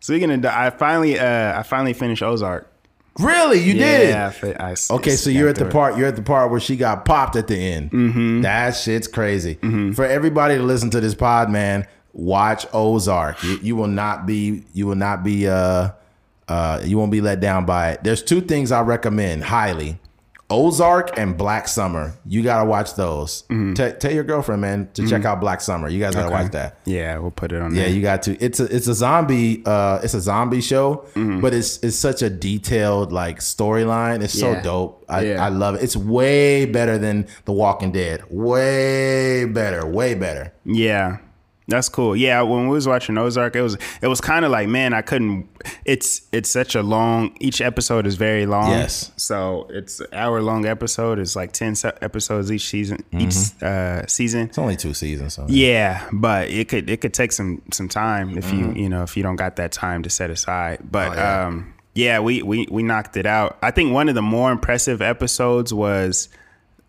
[0.00, 2.71] Speaking of, I finally, uh, I finally finished Ozark.
[3.18, 3.58] Really?
[3.60, 4.08] You did?
[4.10, 4.56] Yeah, I, did?
[4.58, 5.72] I s- Okay, so you're at the it.
[5.72, 5.96] part.
[5.98, 7.90] You're at the part where she got popped at the end.
[7.90, 8.40] Mm-hmm.
[8.42, 9.54] That shit's crazy.
[9.94, 13.42] For everybody to listen to this pod, man, watch Ozark.
[13.42, 14.64] You, you will not be.
[14.72, 15.46] You will not be.
[15.48, 15.90] Uh,
[16.48, 18.04] uh, you won't be let down by it.
[18.04, 19.98] There's two things I recommend highly:
[20.52, 22.14] Ozark and Black Summer.
[22.26, 23.42] You gotta watch those.
[23.44, 23.72] Mm-hmm.
[23.74, 25.26] Te- tell your girlfriend, man, to check mm-hmm.
[25.26, 25.88] out Black Summer.
[25.88, 26.42] You guys gotta Okay.
[26.42, 26.78] watch that.
[26.84, 27.74] Yeah, we'll put it on.
[27.74, 27.92] Yeah, there.
[27.92, 28.36] you got to.
[28.44, 31.40] It's a it's a zombie uh it's a zombie show, mm-hmm.
[31.40, 34.22] but it's it's such a detailed like storyline.
[34.22, 35.04] It's so dope.
[35.08, 35.44] I, Yeah.
[35.44, 35.82] I love it.
[35.82, 38.22] It's way better than The Walking Dead.
[38.30, 39.86] Way better.
[39.86, 40.52] Way better.
[40.64, 41.18] Yeah.
[41.68, 42.16] That's cool.
[42.16, 45.02] Yeah, when we was watching Ozark, it was it was kind of like, man, I
[45.02, 45.48] couldn't.
[45.84, 47.36] It's it's such a long.
[47.40, 48.70] Each episode is very long.
[48.70, 49.12] Yes.
[49.16, 51.18] So it's an hour long episode.
[51.20, 53.04] It's like ten episodes each season.
[53.12, 54.48] Each uh, season.
[54.48, 55.34] It's only two seasons.
[55.34, 59.04] So Yeah, but it could it could take some some time if you you know
[59.04, 60.80] if you don't got that time to set aside.
[60.90, 61.18] But Mm-hmm.
[61.18, 61.46] Oh, yeah.
[61.46, 63.58] um, yeah, we we we knocked it out.
[63.62, 66.28] I think one of the more impressive episodes was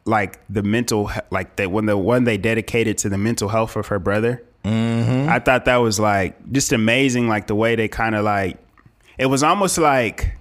[0.05, 3.87] like the mental like that when the one they dedicated to the mental health of
[3.87, 4.41] her brother.
[4.63, 5.29] Mm-hmm.
[5.29, 8.57] I thought that was like just amazing, like the way they kind of like
[9.17, 10.35] it was almost like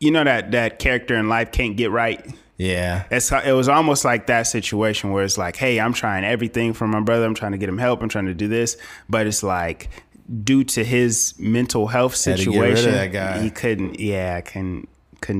[0.00, 2.24] you know that that character in life can't get right.
[2.56, 6.72] yeah, It's it was almost like that situation where it's like, hey, I'm trying everything
[6.72, 7.24] for my brother.
[7.26, 8.02] I'm trying to get him help.
[8.02, 8.76] I'm trying to do this,
[9.08, 9.90] but it's like
[10.42, 14.00] due to his mental health Had to get rid of situation, he couldn't.
[14.00, 14.88] Yeah, can couldn't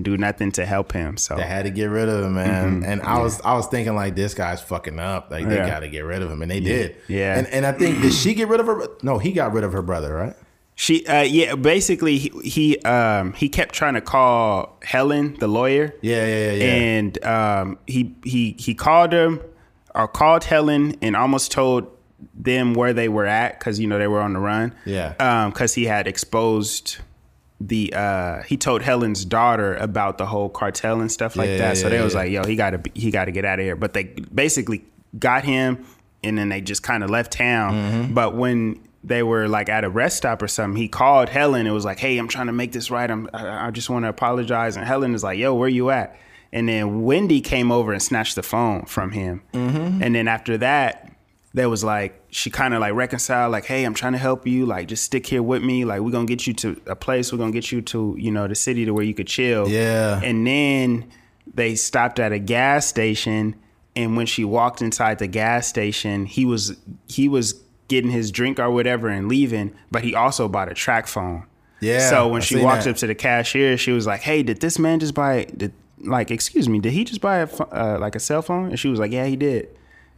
[0.02, 1.16] do nothing to help him.
[1.16, 2.85] So they had to get rid of him, man.
[2.85, 5.31] And I was I was thinking like this guy's fucking up.
[5.31, 5.66] Like they Mm-hmm.
[5.66, 5.70] Yeah.
[5.70, 6.97] got to get rid of him, and they did.
[7.09, 7.39] Yeah.
[7.39, 8.89] And and I think did she get rid of her?
[9.02, 10.35] No, he got rid of her brother, right?
[10.77, 15.94] she, uh, yeah, basically he he, um, he kept trying to call Helen, the lawyer.
[16.02, 16.52] Yeah, yeah, yeah.
[16.52, 16.65] yeah.
[16.73, 19.40] and um, he he he called him
[19.94, 21.86] or called Helen and almost told
[22.35, 24.74] them where they were at because you know they were on the run.
[24.85, 25.47] Yeah.
[25.51, 26.98] because he had exposed
[27.66, 31.77] the uh he told Helen's daughter about the whole cartel and stuff like Yeah, that.
[31.78, 33.77] so they was like, "Yo, he got to he got to get out of here."
[33.77, 34.85] But they basically
[35.19, 35.85] got him,
[36.23, 37.74] and then they just kind of left town.
[37.74, 38.15] Mm-hmm.
[38.15, 41.66] But when they were like at a rest stop or something, he called Helen.
[41.66, 43.11] It was like, "Hey, I'm trying to make this right.
[43.11, 46.16] I'm I, I just want to apologize." And Helen is like, "Yo, where you at?"
[46.53, 49.43] And then Wendy came over and snatched the phone from him.
[49.55, 50.03] Mm-hmm.
[50.03, 51.11] And then after that,
[51.55, 54.67] there was like she kind of like reconciled like hey i'm trying to help you.
[54.67, 55.85] Like just stick here with me.
[55.85, 57.33] Like we're gonna get you to a place.
[57.33, 59.69] We're gonna get you to you know the city to where you could chill.
[59.69, 60.21] Yeah.
[60.23, 61.11] and then
[61.53, 63.55] they stopped at a gas station
[63.95, 66.77] and when she walked inside the gas station he was
[67.07, 67.55] he was
[67.87, 71.47] getting his drink or whatever and leaving but he also bought a track phone.
[71.81, 72.91] Yeah, so when I she walked that.
[72.91, 76.33] up to the cashier she was like hey did this man just buy did like
[76.33, 78.71] excuse me did he just buy a uh, like a cell phone?
[78.71, 79.69] And she was like yeah he did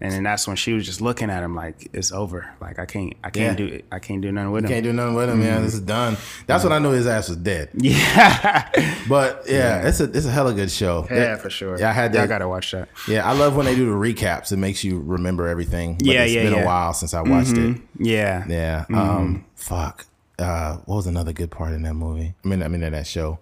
[0.01, 2.85] and then that's when she was just looking at him like it's over like i
[2.85, 3.67] can't i can't Yeah.
[3.67, 5.63] do I can't do nothing with him Can't do nothing with him, man.
[5.63, 6.17] This is done.
[6.47, 7.71] That's when I knew his ass was dead.
[7.75, 8.69] yeah
[9.09, 11.07] But yeah, it's a it's a hella good show.
[11.11, 12.29] yeah for sure Yeah, I had that.
[12.29, 14.53] gotta watch that Yeah, I love when they do the recaps.
[14.53, 15.95] It makes you remember everything.
[15.99, 16.65] But Yeah, it's yeah, It's been yeah.
[16.65, 17.79] a while since I watched it.
[17.99, 18.81] yeah Yeah.
[18.83, 18.95] Mm-hmm.
[18.97, 19.45] Um.
[19.55, 20.07] Fuck.
[20.39, 20.77] Uh.
[20.85, 22.35] What was another good part in that movie?
[22.45, 23.39] I mean, I mean in that show.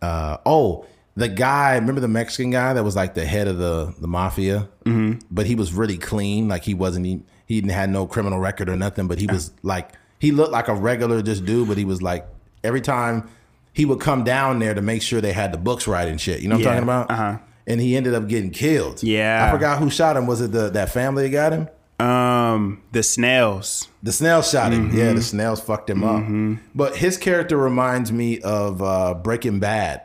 [0.00, 0.36] Uh.
[0.46, 1.74] Oh, the guy.
[1.76, 4.68] Remember the Mexican guy that was like the head of the the mafia.
[4.84, 5.20] Mm-hmm.
[5.30, 6.48] But he was really clean.
[6.48, 7.06] Like he wasn't.
[7.06, 9.08] He, he didn't had no criminal record or nothing.
[9.08, 11.68] But he was like he looked like a regular just dude.
[11.68, 12.26] But he was like
[12.64, 13.28] every time
[13.72, 16.40] he would come down there to make sure they had the books right and shit.
[16.40, 16.70] You know what Yeah.
[16.70, 17.10] I'm talking about?
[17.10, 17.38] Uh-huh.
[17.66, 19.02] And he ended up getting killed.
[19.02, 19.46] Yeah.
[19.46, 20.26] I forgot who shot him.
[20.26, 21.68] Was it the that family that got him?
[22.00, 24.88] um the snails The snails shot him.
[24.88, 24.98] Mm-hmm.
[24.98, 26.58] Yeah, the snails fucked him up.
[26.74, 30.02] But his character reminds me of uh, Breaking Bad.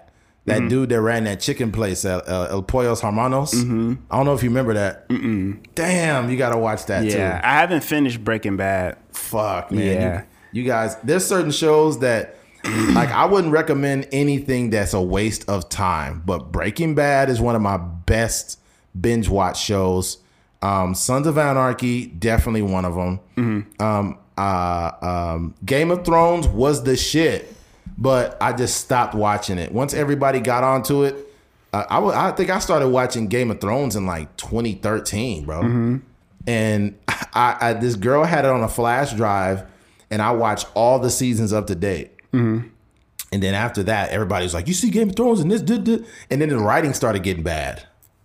[0.48, 0.68] That Mm-hmm.
[0.70, 3.54] dude that ran that chicken place, uh, uh, El Pollos Hermanos.
[3.54, 3.94] Mm-hmm.
[4.10, 5.08] I don't know if you remember that.
[5.76, 7.46] Damn, you got to watch that yeah too.
[7.48, 9.86] i haven't finished breaking bad Fuck, man.
[9.86, 10.24] Yeah.
[10.54, 15.50] You, you guys, there's certain shows that, like, I wouldn't recommend anything that's a waste
[15.50, 16.24] of time.
[16.26, 18.60] But Breaking Bad is one of my best
[19.00, 20.20] binge watch shows.
[20.62, 23.20] Um, Sons of Anarchy, definitely one of them.
[23.36, 23.84] Mm-hmm.
[23.84, 27.54] Um, uh, um, Game of Thrones was the shit,
[27.98, 29.72] but I just stopped watching it.
[29.72, 31.16] Once everybody got onto it,
[31.74, 35.62] uh, I I think I started watching Game of Thrones in like 2013, bro.
[35.62, 35.98] Mm-hmm.
[36.46, 39.64] And I, I this girl had it on a flash drive,
[40.10, 42.12] and I watched all the seasons up to date.
[42.32, 42.68] Mm-hmm.
[43.34, 46.08] And then after that, everybody's like, "You see Game of Thrones and this, this.
[46.30, 47.84] and then the writing started getting bad.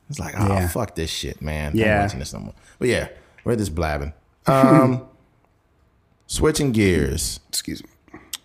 [0.08, 0.68] It's like, oh Yeah.
[0.68, 1.72] fuck this shit, man.
[1.72, 2.02] I'm Yeah.
[2.02, 2.54] watching this no more.
[2.78, 3.08] But yeah,
[3.44, 4.12] we're just blabbing.
[4.46, 5.06] Um,
[6.26, 7.40] switching gears.
[7.48, 7.88] Excuse me.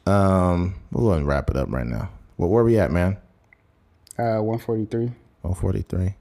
[0.07, 2.09] Um, we'll go ahead and wrap it up right now.
[2.37, 3.17] Well, where we at, man?
[4.17, 5.11] Uh, one forty three.
[5.43, 6.15] Oh, 43.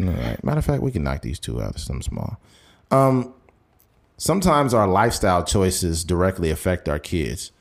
[0.00, 0.44] All right.
[0.44, 1.78] Matter of fact, we can knock these two out.
[1.78, 2.38] Something small.
[2.90, 3.32] Um,
[4.18, 7.52] sometimes our lifestyle choices directly affect our kids.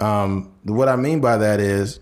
[0.00, 2.00] Um, what I mean by that is,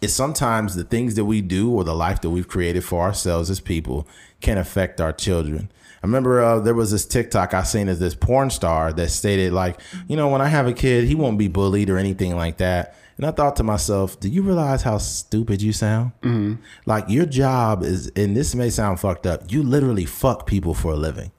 [0.00, 3.50] is sometimes the things that we do or the life that we've created for ourselves
[3.50, 4.06] as people
[4.40, 5.72] can affect our children.
[6.02, 9.52] I remember uh, there was this TikTok I seen as this porn star that stated
[9.52, 12.58] like, you know, when I have a kid, he won't be bullied or anything like
[12.58, 12.94] that.
[13.16, 16.12] And I thought to myself, do you realize how stupid you sound?
[16.22, 16.62] Mm-hmm.
[16.86, 19.50] Like your job is, and this may sound fucked up.
[19.50, 21.32] You literally fuck people for a living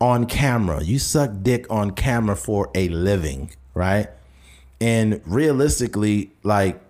[0.00, 0.84] on camera.
[0.84, 4.08] You suck dick on camera for a living, right?
[4.80, 6.80] And realistically, like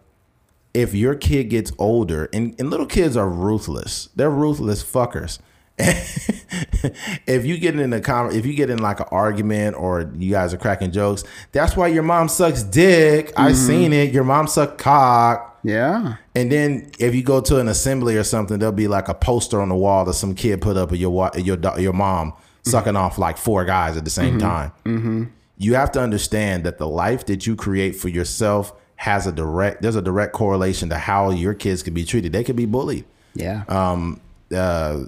[0.75, 5.39] if your kid gets older, and, and little kids are ruthless, they're ruthless fuckers.
[7.27, 10.31] if you get in a con- if you get in like an argument or you
[10.33, 13.33] guys are cracking jokes, that's why your mom sucks dick.
[13.37, 14.13] I seen it.
[14.13, 15.59] Your mom sucked cock.
[15.63, 16.17] Yeah.
[16.35, 19.61] And then if you go to an assembly or something, there'll be like a poster
[19.61, 22.33] on the wall that some kid put up of your wa- your your mom
[22.65, 25.33] sucking off like four guys at the same time.
[25.59, 29.83] You have to understand that the life that you create for yourself has a direct
[29.83, 32.33] there's a direct correlation to how your kids can be treated.
[32.33, 33.05] They could be bullied
[33.35, 33.65] Yeah.
[33.69, 34.21] um
[34.55, 35.05] uh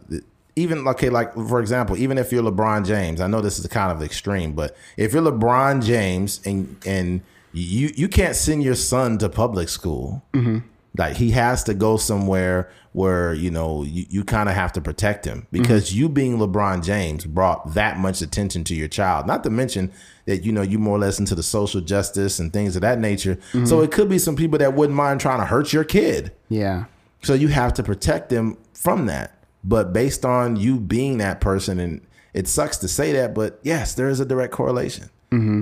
[0.58, 3.92] even okay like for example even if you're lebron james i know this is kind
[3.92, 7.20] of extreme but if you're lebron james and and
[7.52, 10.58] you you can't send your son to public school mm-hmm.
[10.96, 14.80] like he has to go somewhere where you know you, you kind of have to
[14.80, 15.98] protect him because mm-hmm.
[15.98, 19.26] you being lebron james brought that much attention to your child.
[19.26, 19.92] Not to mention
[20.24, 22.98] that you know you more or less into the social justice and things of that
[22.98, 23.38] nature.
[23.52, 23.84] So mm-hmm.
[23.84, 26.32] it could be some people that wouldn't mind trying to hurt your kid.
[26.48, 26.86] Yeah.
[27.22, 29.37] so you have to protect them from that.
[29.64, 32.00] But based on you being that person, and
[32.34, 35.10] it sucks to say that, but yes, there is a direct correlation.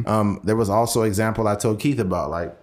[0.07, 2.57] Um, there was also an example I told Keith about, like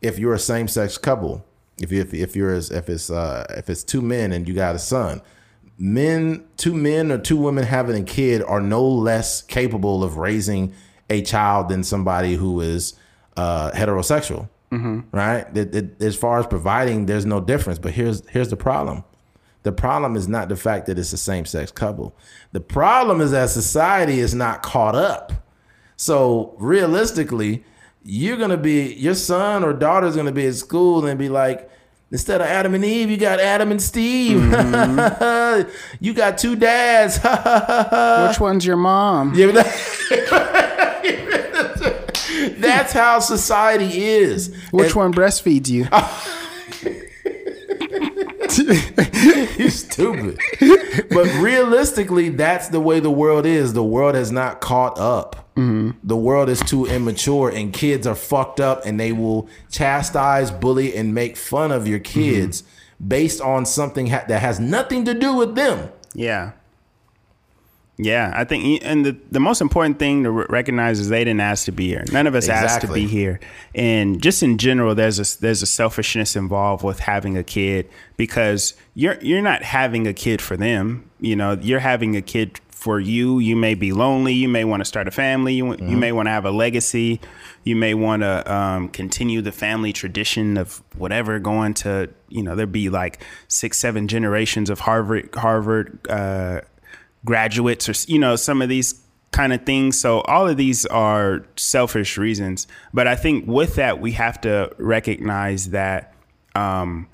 [0.00, 1.44] if you're a same sex couple,
[1.80, 4.54] if you, if if you're as- if it's uh, if it's two men and you
[4.54, 5.20] got a son,
[5.78, 10.72] men two men or two women having a kid are no less capable of raising
[11.10, 12.94] a child than somebody who is
[13.36, 14.48] uh, heterosexual
[15.12, 15.46] right?
[15.56, 17.78] It- it- as far as providing, there's no difference.
[17.78, 19.02] But here's here's the problem.
[19.68, 22.16] The problem is not the fact that it's a same sex couple.
[22.52, 25.30] The problem is that society is not caught up.
[25.96, 27.64] So realistically,
[28.02, 31.68] you're gonna be your son or daughter's gonna be at school and be like,
[32.10, 34.40] instead of Adam and Eve, you got Adam and Steve.
[34.40, 35.68] Mm-hmm.
[36.00, 37.18] you got two dads.
[38.30, 39.34] Which one's your mom?
[39.38, 40.94] Yeah, but that-
[42.58, 44.54] That's how society is.
[44.70, 45.86] Which And- one breastfeeds you?
[49.58, 50.38] you stupid.
[51.10, 53.72] but realistically, that's the way the world is.
[53.72, 55.48] The world has not caught up.
[55.56, 55.90] Mm-hmm.
[56.04, 60.96] The world is too immature, and kids are fucked up, and they will chastise, bully,
[60.96, 62.20] and make fun of your mm-hmm.
[62.20, 62.62] kids
[63.06, 65.90] based on something ha- that has nothing to do with them.
[66.14, 66.52] Yeah.
[68.00, 71.64] Yeah, I think, and the, the most important thing to recognize is they didn't ask
[71.64, 72.04] to be here.
[72.12, 73.40] None of us asked to be here,
[73.74, 78.74] and just in general, there's a there's a selfishness involved with having a kid because
[78.94, 81.10] you're you're not having a kid for them.
[81.18, 83.40] You know, you're having a kid for you.
[83.40, 84.32] You may be lonely.
[84.32, 85.54] You may want to start a family.
[85.54, 87.20] You you may want to have a legacy.
[87.64, 92.54] You may want to um, continue the family tradition of whatever going to you know
[92.54, 95.98] there'd be like six seven generations of Harvard Harvard.
[96.08, 96.60] Uh,
[97.24, 100.00] graduates or you know some of these kind of things.
[100.00, 102.66] So all of these are selfish reasons.
[102.94, 106.14] But i think with that we have to recognize that
[106.54, 107.08] um,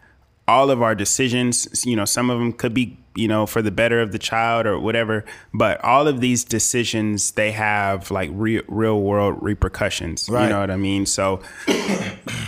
[0.47, 3.71] all of our decisions you know some of them could be you know for the
[3.71, 8.63] better of the child or whatever but all of these decisions they have like re-
[8.69, 10.29] real world repercussions.
[10.29, 10.45] Right.
[10.45, 11.07] you know what i mean?
[11.07, 11.41] So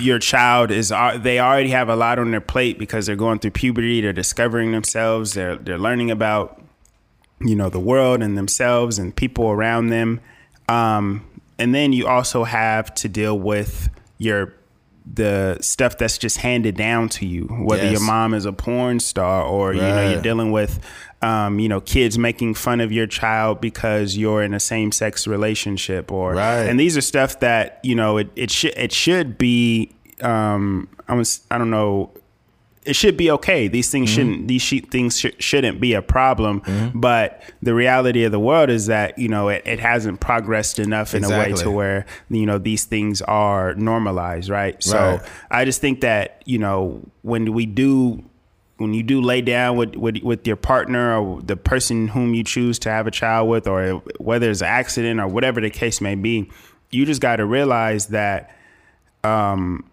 [0.01, 3.53] your child is they already have a lot on their plate because they're going through
[3.53, 6.61] puberty they're discovering themselves they're they're learning about
[7.41, 10.21] you know the world and themselves and people around them
[10.69, 11.25] um,
[11.59, 13.89] and then you also have to deal with
[14.19, 14.55] your
[15.15, 17.93] the stuff that's just handed down to you whether Yes.
[17.93, 20.81] your mom is a porn star or you know you're dealing with
[21.23, 26.11] um, you know kids making fun of your child because you're in a same-sex relationship
[26.11, 26.63] or Right.
[26.69, 29.93] and these are stuff that you know it, it should it should be
[30.23, 32.11] um, I was I don't know
[32.87, 33.69] it should be okay.
[33.69, 34.15] These things Mm-hmm.
[34.17, 36.63] shouldn't these things sh- shouldn't be a problem.
[36.95, 41.15] But the reality of the world is that you know it, it hasn't progressed enough
[41.15, 44.83] in a way to where you know these things are normalized, right?
[44.83, 45.21] So Right.
[45.51, 48.23] I just think that you know when we do
[48.79, 52.45] when you do lay down with, with with your partner or the person whom you
[52.45, 56.01] choose to have a child with, or whether it's an accident or whatever the case
[56.03, 56.51] may be,
[56.91, 58.55] you just got to realize that
[59.25, 59.89] um,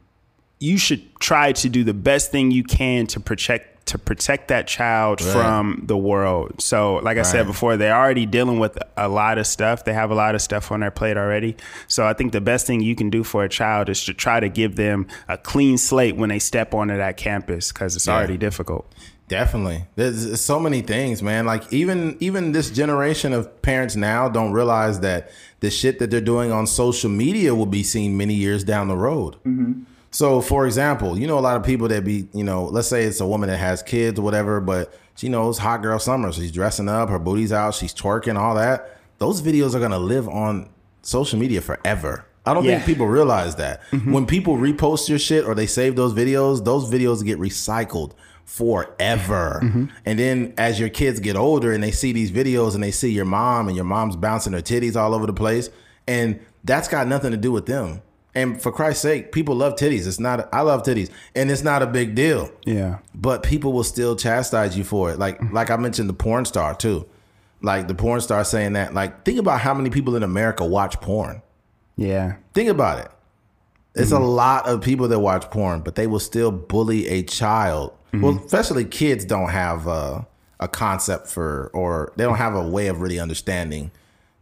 [0.64, 4.66] you should try to do the best thing you can to protect to protect that
[4.66, 5.34] child Right.
[5.34, 6.62] from the world.
[6.62, 9.84] So, like I said before, they're already dealing with a lot of stuff.
[9.84, 11.58] They have a lot of stuff on their plate already.
[11.90, 14.40] So, I think the best thing you can do for a child is to try
[14.40, 18.14] to give them a clean slate when they step onto that campus because it's Yeah.
[18.16, 18.86] already difficult.
[19.28, 19.84] Definitely.
[19.98, 21.46] There's, there's so many things, man.
[21.46, 25.30] Like even even this generation of parents now don't realize that
[25.60, 28.96] the shit that they're doing on social media will be seen many years down the
[28.98, 29.36] road.
[29.46, 29.74] Mm-hmm.
[30.14, 33.04] So, for example, you know a lot of people that be, you know, let's say
[33.04, 36.40] it's a woman that has kids or whatever, but she knows hot girl summer, so
[36.42, 38.98] she's dressing up, her booty's out, she's twerking, all that.
[39.18, 40.70] Those videos are gonna live on
[41.02, 42.26] social media forever.
[42.46, 42.76] I don't Yeah.
[42.76, 43.82] think people realize that.
[43.92, 44.14] Mm-hmm.
[44.14, 48.12] When people repost your shit or they save those videos, those videos get recycled
[48.46, 49.62] forever.
[49.64, 49.86] Mm-hmm.
[50.06, 53.12] And then as your kids get older and they see these videos and they see
[53.12, 55.70] your mom and your mom's bouncing her titties all over the place,
[56.08, 58.02] and that's got nothing to do with them.
[58.36, 60.08] And for Christ's sake, people love titties.
[60.08, 62.52] It's not I love titties, and it's not a big deal.
[62.66, 63.00] Yeah.
[63.14, 65.20] But people will still chastise you for it.
[65.20, 65.52] Like mm.
[65.52, 67.08] like I mentioned the porn star too.
[67.62, 68.94] Like the porn star saying that.
[68.94, 71.42] Like think about how many people in America watch porn.
[71.96, 72.36] Yeah.
[72.54, 73.12] Think about it.
[73.96, 74.36] It's a mm.
[74.36, 77.92] lot of people that watch porn, but they will still bully a child.
[78.08, 78.22] Mm-hmm.
[78.22, 80.22] Well, especially kids don't have uh,
[80.60, 83.92] a concept for, or they don't have a way of really understanding,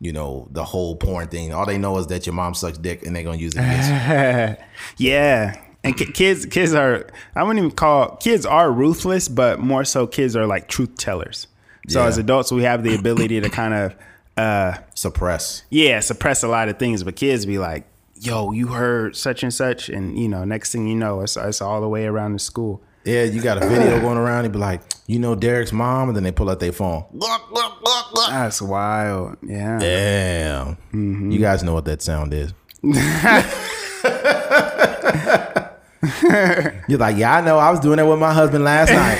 [0.02, 1.54] you know, the whole porn thing.
[1.54, 4.60] All they know is that your mom sucks dick and they're gonna use it against
[4.60, 4.66] you.
[5.08, 5.62] Yeah.
[5.84, 10.06] And ki- kids, kids are, I wouldn't even call, kids are ruthless, but more so
[10.08, 11.48] kids are like truth tellers.
[11.88, 12.08] So Yeah.
[12.08, 13.96] as adults, we have the ability to kind of,
[14.38, 15.64] uh, Suppress.
[15.70, 19.52] yeah, suppress a lot of things, but kids be like, yo, you heard such and
[19.54, 19.90] such.
[19.90, 22.82] And, you know, next thing you know, it's, it's all the way around the school.
[23.04, 24.44] Yeah, you got a video going around.
[24.44, 27.04] They be like, you know, Derek's mom, and then they pull out their phone.
[28.30, 29.38] That's wild.
[29.42, 29.80] Yeah.
[29.80, 30.78] Damn.
[31.32, 32.54] You guys know what that sound is.
[36.88, 37.58] You're like, yeah, I know.
[37.58, 39.18] I was doing that with my husband last night.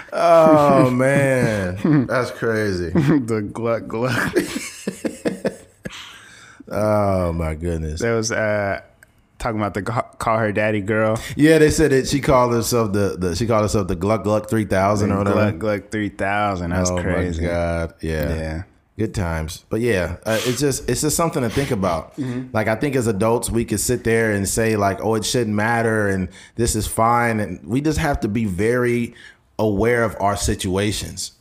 [0.12, 2.90] oh man, that's crazy.
[2.90, 4.34] the gluck gluck.
[6.70, 8.02] Oh my goodness.
[8.02, 8.82] That was, uh,
[9.38, 11.18] talking about the call her daddy girl.
[11.36, 14.50] Yeah, they said that she called herself the, the she called herself the Gluck Gluck
[14.50, 15.52] three thousand or whatever.
[15.52, 16.70] Gluck Gluck 3000.
[16.70, 17.42] That's oh crazy.
[17.42, 18.62] my god, yeah, Yeah.
[18.98, 19.64] good times.
[19.70, 22.18] But yeah, uh, it's just it's just something to think about.
[22.52, 25.54] Like I think as adults, we could sit there and say like, oh, it shouldn't
[25.54, 29.14] matter, and this is fine, and we just have to be very
[29.58, 31.32] aware of our situations.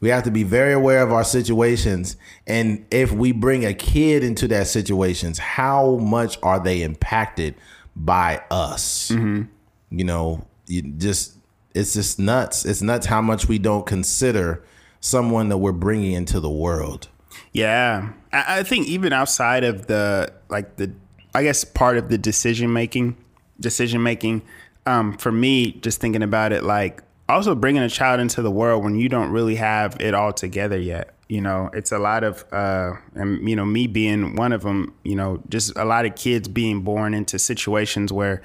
[0.00, 2.16] We have to be very aware of our situations,
[2.46, 7.54] and if we bring a kid into that situations, how much are they impacted
[7.96, 9.10] by us?
[9.10, 9.48] You
[9.90, 11.36] know, you just
[11.74, 12.64] it's just nuts.
[12.64, 14.62] It's nuts how much we don't consider
[15.00, 17.08] someone that we're bringing into the world.
[17.52, 20.92] Yeah, I, I think even outside of the like the,
[21.34, 23.16] I guess part of the decision making,
[23.58, 24.42] decision making,
[24.86, 28.84] um, for me, just thinking about it, like also bringing a child into the world
[28.84, 31.14] when you don't really have it all together yet.
[31.28, 34.94] You know, it's a lot of, uh, and you know, me being one of them.
[35.04, 38.42] You know, just a lot of kids being born into situations where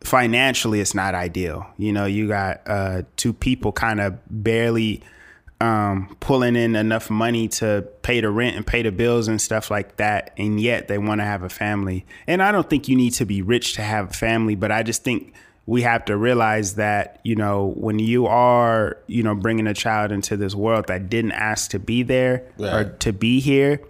[0.00, 1.66] financially it's not ideal.
[1.76, 5.02] You know, you got uh, two people kind of barely
[5.60, 9.70] um, pulling in enough money to pay the rent and pay the bills and stuff
[9.70, 12.04] like that, and yet they want to have a family.
[12.26, 14.82] And I don't think you need to be rich to have a family, but I
[14.82, 15.34] just think
[15.66, 20.10] we have to realize that you know when you are you know bringing a child
[20.12, 23.80] into this world that didn't ask to be there or to be here,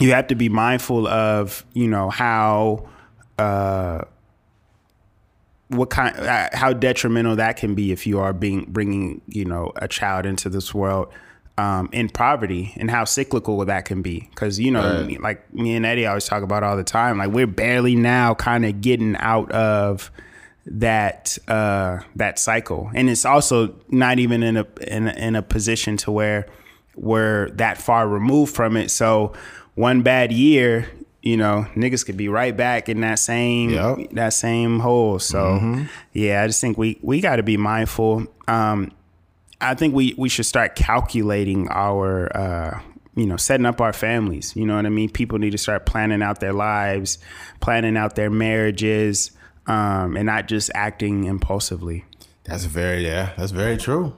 [0.00, 2.88] you have to be mindful of you know how.
[3.38, 4.04] Uh,
[5.68, 9.72] what kind uh, how detrimental that can be if you are being bringing you know
[9.76, 11.08] a child into this world
[11.56, 15.20] um, in poverty and how cyclical that can be because you know Right.
[15.20, 18.64] like me and Eddie always talk about all the time like we're barely now kind
[18.64, 20.10] of getting out of
[20.66, 25.96] that uh, that cycle and it's also not even in a, in in a position
[25.98, 26.46] to where
[26.96, 29.32] we're that far removed from it so
[29.74, 30.88] one bad year
[31.22, 34.10] you know niggas could be right back in that same Yep.
[34.12, 35.18] that same hole.
[35.18, 38.26] So yeah, I just think we we got to be mindful.
[38.46, 38.92] Um,
[39.60, 42.80] I think we we should start calculating our uh,
[43.16, 44.54] you know setting up our families.
[44.54, 45.08] You know what I mean?
[45.08, 47.18] People need to start planning out their lives,
[47.60, 49.30] planning out their marriages.
[49.66, 52.04] Um, and not just acting impulsively.
[52.44, 53.30] That's very yeah.
[53.36, 54.14] That's very true.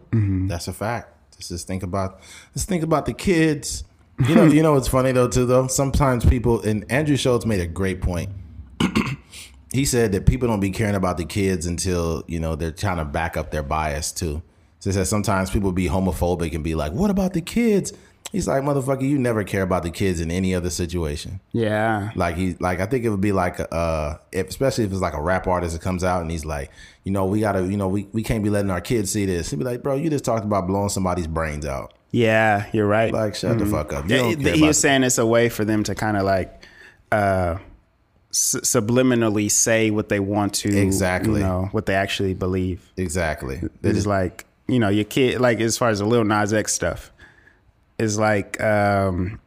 [0.48, 1.12] That's a fact.
[1.36, 2.20] Just, just think about
[2.52, 3.84] just think about the kids.
[4.26, 5.66] You know, you know what's funny though too though.
[5.68, 8.30] Sometimes people and Andrew Schulz made a great point.
[9.72, 12.96] he said that people don't be caring about the kids until you know they're trying
[12.96, 14.42] to back up their bias too.
[14.80, 17.92] So he said sometimes people be homophobic and be like, "What about the kids?"
[18.36, 22.10] He's like, "Motherfucker, you never care about the kids in any other situation." Yeah.
[22.14, 25.14] Like he, like I think it would be like, uh, if, especially if it's like
[25.14, 26.70] a rap artist that comes out and he's like,
[27.04, 29.48] you know, we gotta, you know, we, we can't be letting our kids see this.
[29.50, 31.94] He'd be like, bro, you just talked about blowing somebody's brains out.
[32.10, 33.10] Yeah, you're right.
[33.12, 34.08] Like, shut the fuck up.
[34.10, 36.18] You Yeah, he care he about was saying it's a way for them to kind
[36.18, 36.62] of like
[37.10, 37.56] uh,
[38.32, 41.40] subliminally say what they want to, Exactly.
[41.40, 42.92] you know, what they actually believe.
[42.96, 43.56] exactly.
[43.80, 46.52] They It's just, like you know your kid, like as far as the Lil Nas
[46.52, 47.12] X stuff,
[47.98, 49.40] is like um,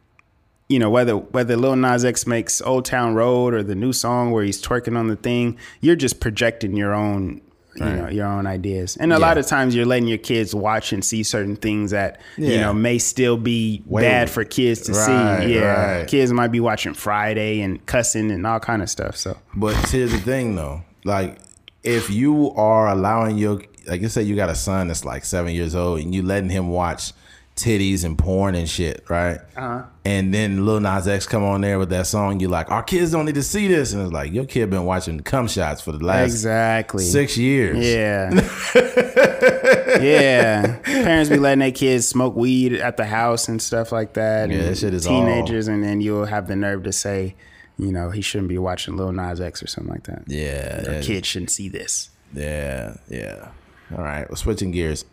[0.68, 4.30] you know whether whether Lil Nas X makes Old Town Road or the new song
[4.32, 7.40] where he's twerking on the thing, you're just projecting your own.
[7.76, 10.92] You know your own ideas, and a lot of times you're letting your kids watch
[10.92, 14.02] and see certain things that you know may still be Wait.
[14.02, 15.54] bad for kids to Right, see.
[15.54, 16.08] Yeah, right.
[16.08, 19.16] kids might be watching Friday and cussing and all kind of stuff.
[19.16, 20.82] So but here's the thing though.
[21.04, 21.38] Like,
[21.84, 25.54] if you are allowing your, like you said, you got a son that's like seven
[25.54, 27.12] years old and you letting him watch
[27.56, 29.38] titties and porn and shit, right?
[29.56, 29.84] Uh-huh.
[30.04, 32.40] And then Lil Nas X come on there with that song.
[32.40, 34.84] You're like, our kids don't need to see this, and it's like your kid been
[34.84, 37.78] watching cum shots for the last exactly, six years.
[37.78, 38.30] Yeah.
[40.00, 40.78] yeah.
[40.84, 44.48] Parents be letting their kids smoke weed at the house and stuff like that.
[44.48, 47.34] Yeah, and that shit is teenagers, and then you'll have the nerve to say,
[47.78, 50.24] you know, he shouldn't be watching Lil Nas X or something like that.
[50.26, 51.00] Yeah, Your yeah.
[51.02, 52.10] kid shouldn't see this.
[52.32, 53.48] Yeah, yeah.
[53.92, 55.04] All right, well, switching gears.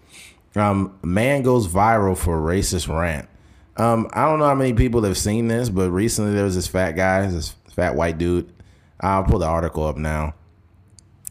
[0.55, 3.29] Um, man goes viral for racist rant.
[3.77, 6.67] Um, I don't know how many people have seen this, but recently there was this
[6.67, 8.51] fat guy, this fat white dude.
[8.99, 10.33] I'll pull the article up now.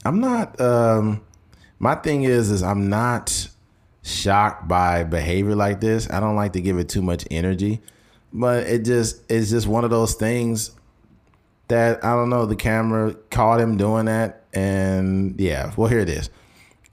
[0.05, 0.61] I'm not.
[0.61, 1.25] Um,
[1.81, 3.49] my thing is, is I'm not
[4.03, 6.09] shocked by behavior like this.
[6.09, 7.81] I don't like to give it too much energy,
[8.33, 10.71] but it just it's just one of those things
[11.69, 12.47] that I don't know.
[12.47, 15.73] The camera caught him doing that, and yeah.
[15.77, 16.31] Well, here it is.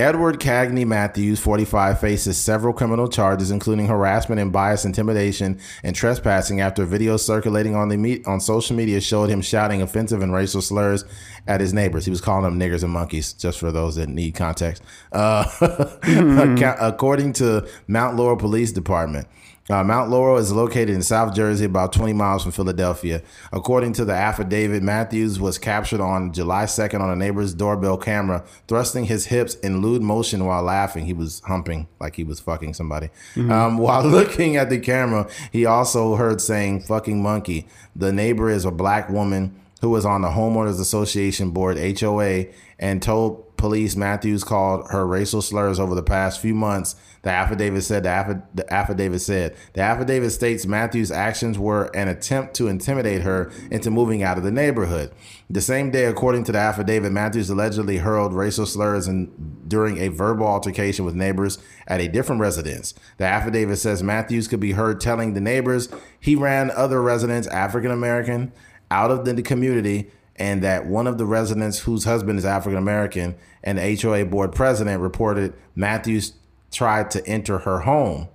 [0.03, 6.59] Edward Cagney Mathews, 45, faces several criminal charges, including harassment and bias, intimidation, and trespassing
[6.59, 10.61] after videos circulating on the me- on social media showed him shouting offensive and racial
[10.61, 11.05] slurs
[11.47, 12.03] at his neighbors.
[12.03, 14.83] He was calling them niggers and monkeys, just for those that need context.
[15.13, 15.45] Uh,
[16.01, 19.25] acca- according to Mount Laurel Police Department.
[19.69, 23.21] Uh, Mount Laurel is located in South Jersey, about 20 miles from Philadelphia.
[23.53, 28.43] According to the affidavit, Mathews was captured on July 2nd on a neighbor's doorbell camera,
[28.67, 31.05] thrusting his hips in lewd motion while laughing.
[31.05, 33.09] He was humping like he was fucking somebody.
[33.37, 37.65] Um, while looking at the camera, he also heard saying fucking monkey.
[37.95, 42.45] The neighbor is a black woman who was on the Homeowners Association board, HOA,
[42.79, 46.97] and told police Mathews called her racial slurs over the past few months.
[47.23, 52.53] The affidavit said the, the affidavit said the affidavit states Mathews' actions were an attempt
[52.55, 55.11] to intimidate her into moving out of the neighborhood.
[55.49, 60.09] The same day, according to the affidavit, Mathews allegedly hurled racial slurs and during a
[60.09, 62.93] verbal altercation with neighbors at a different residence.
[63.17, 65.87] The affidavit says Mathews could be heard telling the neighbors
[66.19, 68.51] he ran other residents, African American,
[68.91, 73.35] out of the community and that one of the residents whose husband is African American
[73.63, 76.33] and the HOA board president reported Mathews
[76.73, 78.27] tried to enter her home.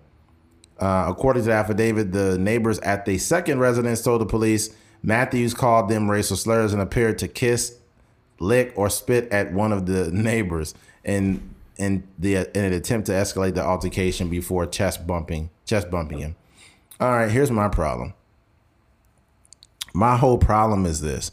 [0.78, 5.54] Uh, according to the affidavit, the neighbors at the second residence told the police Mathews
[5.54, 7.76] called them racial slurs and appeared to kiss,
[8.40, 10.74] lick, or spit at one of the neighbors
[11.04, 16.18] in in the in an attempt to escalate the altercation before chest bumping chest bumping
[16.18, 16.36] him.
[17.00, 18.14] All right, here's my problem.
[19.94, 21.30] My whole problem is this.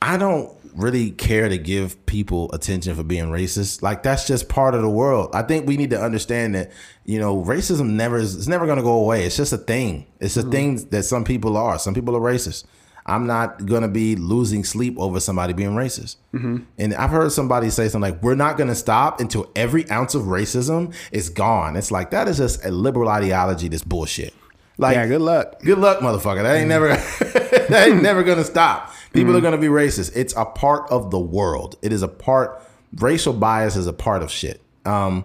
[0.00, 3.82] I don't really care to give people attention for being racist.
[3.82, 5.30] Like that's just part of the world.
[5.34, 6.72] I think we need to understand that,
[7.04, 9.24] you know, racism never is it's never gonna go away.
[9.24, 10.06] It's just a thing.
[10.20, 10.50] It's a mm-hmm.
[10.50, 11.78] thing that some people are.
[11.78, 12.64] Some people are racist.
[13.06, 16.16] I'm not gonna be losing sleep over somebody being racist.
[16.32, 16.58] Mm-hmm.
[16.78, 20.22] And I've heard somebody say something like, "We're not gonna stop until every ounce of
[20.22, 23.68] racism is gone." It's like that is just a liberal ideology.
[23.68, 24.34] This bullshit.
[24.76, 25.60] Like, Yeah, good luck.
[25.60, 26.42] Good luck, motherfucker.
[26.42, 27.68] That ain't never mm.
[27.68, 28.92] that ain't never gonna stop.
[29.12, 29.44] People are mm.
[29.44, 30.12] gonna be racist.
[30.16, 31.76] It's a part of the world.
[31.82, 32.60] It is a part
[32.96, 34.60] racial bias is a part of shit.
[34.84, 35.24] Um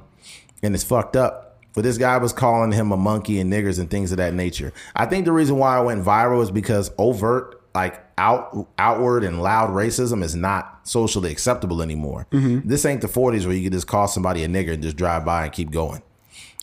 [0.61, 1.45] and it's fucked up.
[1.73, 4.73] But this guy was calling him a monkey and niggers and things of that nature.
[4.95, 9.41] I think the reason why I went viral is because overt, like out outward and
[9.41, 12.27] loud racism is not socially acceptable anymore.
[12.31, 12.67] Mm-hmm.
[12.67, 15.23] This ain't the 40s where you could just call somebody a nigger and just drive
[15.23, 16.01] by and keep going.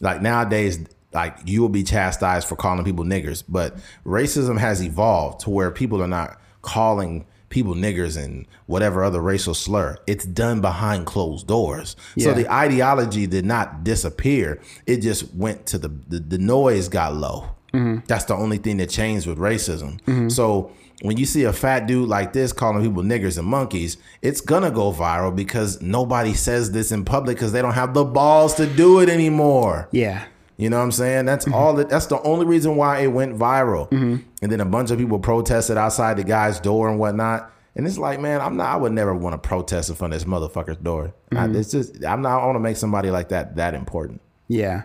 [0.00, 0.80] Like nowadays,
[1.16, 5.70] like you will be chastised for calling people niggers, but racism has evolved to where
[5.70, 9.96] people are not calling people niggers and whatever other racial slur.
[10.06, 11.96] It's done behind closed doors.
[12.18, 14.60] So the ideology did not disappear.
[14.86, 17.50] It just went to the the, the noise got low.
[17.72, 18.04] Mm-hmm.
[18.06, 20.00] That's the only thing that changed with racism.
[20.02, 20.28] Mm-hmm.
[20.28, 20.72] So
[21.02, 24.70] when you see a fat dude like this calling people niggers and monkeys, it's gonna
[24.70, 28.66] go viral because nobody says this in public because they don't have the balls to
[28.66, 29.88] do it anymore.
[29.92, 30.26] Yeah.
[30.56, 31.26] You know what I'm saying?
[31.26, 31.54] That's mm-hmm.
[31.54, 33.90] all that that's the only reason why it went viral.
[33.90, 34.16] Mm-hmm.
[34.42, 37.52] And then a bunch of people protested outside the guy's door and whatnot.
[37.74, 40.20] And it's like, man, I'm not I would never want to protest in front of
[40.20, 41.12] this motherfucker's door.
[41.32, 41.56] I, mm-hmm.
[41.56, 44.22] it's just I'm not I want to make somebody like that that important.
[44.48, 44.84] Yeah.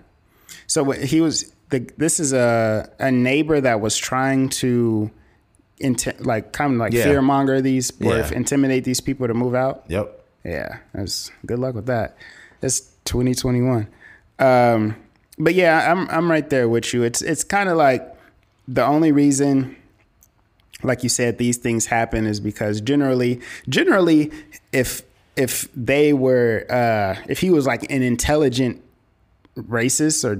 [0.67, 5.09] So he was the this is a a neighbor that was trying to
[5.81, 7.19] inti- like kind of like Yeah.
[7.21, 8.31] monger these or Yeah.
[8.33, 9.85] intimidate these people to move out.
[9.87, 10.17] Yep.
[10.43, 12.17] Yeah, that's good luck with that.
[12.61, 13.87] It's 2021.
[14.39, 14.95] Um,
[15.41, 17.03] but yeah, I'm I'm right there with you.
[17.03, 18.07] It's it's kind of like
[18.67, 19.75] the only reason,
[20.83, 24.31] like you said, these things happen is because generally, generally,
[24.71, 25.01] if
[25.35, 28.83] if they were uh, if he was like an intelligent
[29.57, 30.37] racist or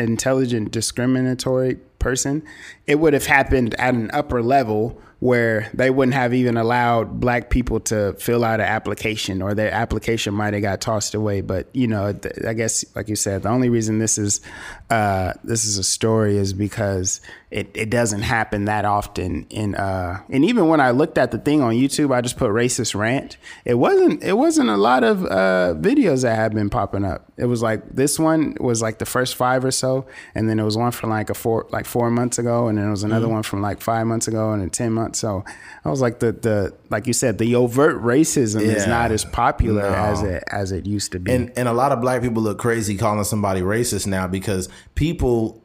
[0.00, 2.42] intelligent discriminatory person,
[2.86, 7.50] it would have happened at an upper level where they wouldn't have even allowed black
[7.50, 11.42] people to fill out an application or their application might have got tossed away.
[11.42, 14.40] But you know, I guess like you said, the only reason this is
[14.88, 17.20] uh, this is a story is because
[17.50, 19.46] it, it doesn't happen that often.
[19.50, 22.50] In uh, and even when I looked at the thing on YouTube, I just put
[22.50, 23.36] racist rant.
[23.66, 27.30] It wasn't it wasn't a lot of uh, videos that have been popping up.
[27.36, 30.64] It was like this one was like the first five or so, and then there
[30.64, 33.28] was one from like a four like four months ago, and then there was another
[33.28, 35.09] one from like five months ago, and then ten months.
[35.16, 35.44] So
[35.84, 39.82] I was like the the like you said, the overt racism is not as popular
[39.82, 39.96] No.
[39.96, 41.32] as it as it used to be.
[41.32, 45.62] And and a lot of black people look crazy calling somebody racist now because people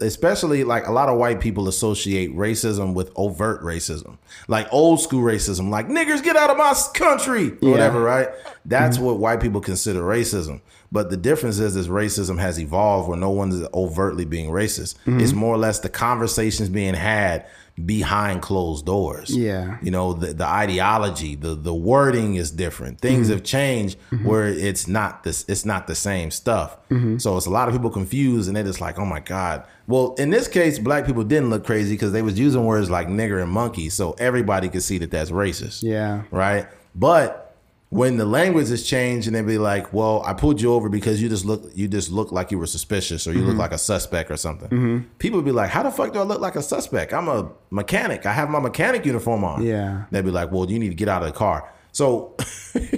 [0.00, 4.16] especially like a lot of white people associate racism with overt racism.
[4.46, 8.28] Like old school racism, like niggers get out of my country or whatever, right?
[8.64, 9.06] That's mm-hmm.
[9.06, 10.60] what white people consider racism.
[10.90, 14.94] But the difference is is racism has evolved where no one is overtly being racist.
[15.06, 15.36] It's mm-hmm.
[15.38, 17.46] more or less the conversations being had
[17.84, 19.34] behind closed doors.
[19.34, 19.78] Yeah.
[19.82, 23.00] You know, the, the ideology, the the wording is different.
[23.00, 23.34] Things mm-hmm.
[23.34, 24.26] have changed mm-hmm.
[24.26, 26.76] where it's not this it's not the same stuff.
[26.88, 27.18] Mm-hmm.
[27.18, 29.64] So it's a lot of people confused and they're just like, oh my God.
[29.86, 33.08] Well, in this case, black people didn't look crazy because they was using words like
[33.08, 33.88] nigger and monkey.
[33.88, 35.82] So everybody could see that that's racist.
[35.82, 36.24] Yeah.
[36.30, 36.66] Right.
[36.94, 37.47] But
[37.90, 41.22] when the language has changed and they'd be like, well, I pulled you over because
[41.22, 43.60] you just look you just look like you were suspicious or you look mm-hmm.
[43.60, 44.68] like a suspect or something.
[44.68, 44.98] Mm-hmm.
[45.18, 47.14] People be like, how the fuck do I look like a suspect?
[47.14, 48.26] I'm a mechanic.
[48.26, 49.64] I have my mechanic uniform on.
[49.64, 50.04] Yeah.
[50.10, 51.72] They'd be like, well, you need to get out of the car.
[51.92, 52.36] So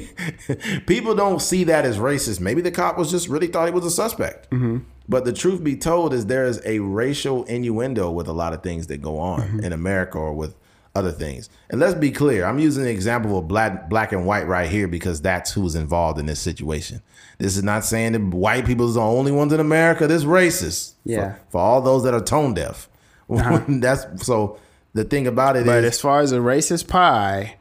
[0.86, 2.40] people don't see that as racist.
[2.40, 4.50] Maybe the cop was just really thought he was a suspect.
[4.50, 4.78] Mm-hmm.
[5.08, 8.62] But the truth be told is there is a racial innuendo with a lot of
[8.62, 10.54] things that go on in America or with
[10.94, 11.48] other things.
[11.68, 14.88] And let's be clear, I'm using the example of black black and white right here
[14.88, 17.02] because that's who's involved in this situation.
[17.38, 20.94] This is not saying that white people is the only ones in America that's racist.
[21.04, 21.34] Yeah.
[21.34, 22.88] For, for all those that are tone deaf.
[23.68, 24.58] that's so
[24.92, 25.66] the thing about it is.
[25.66, 27.56] But as far as a racist pie,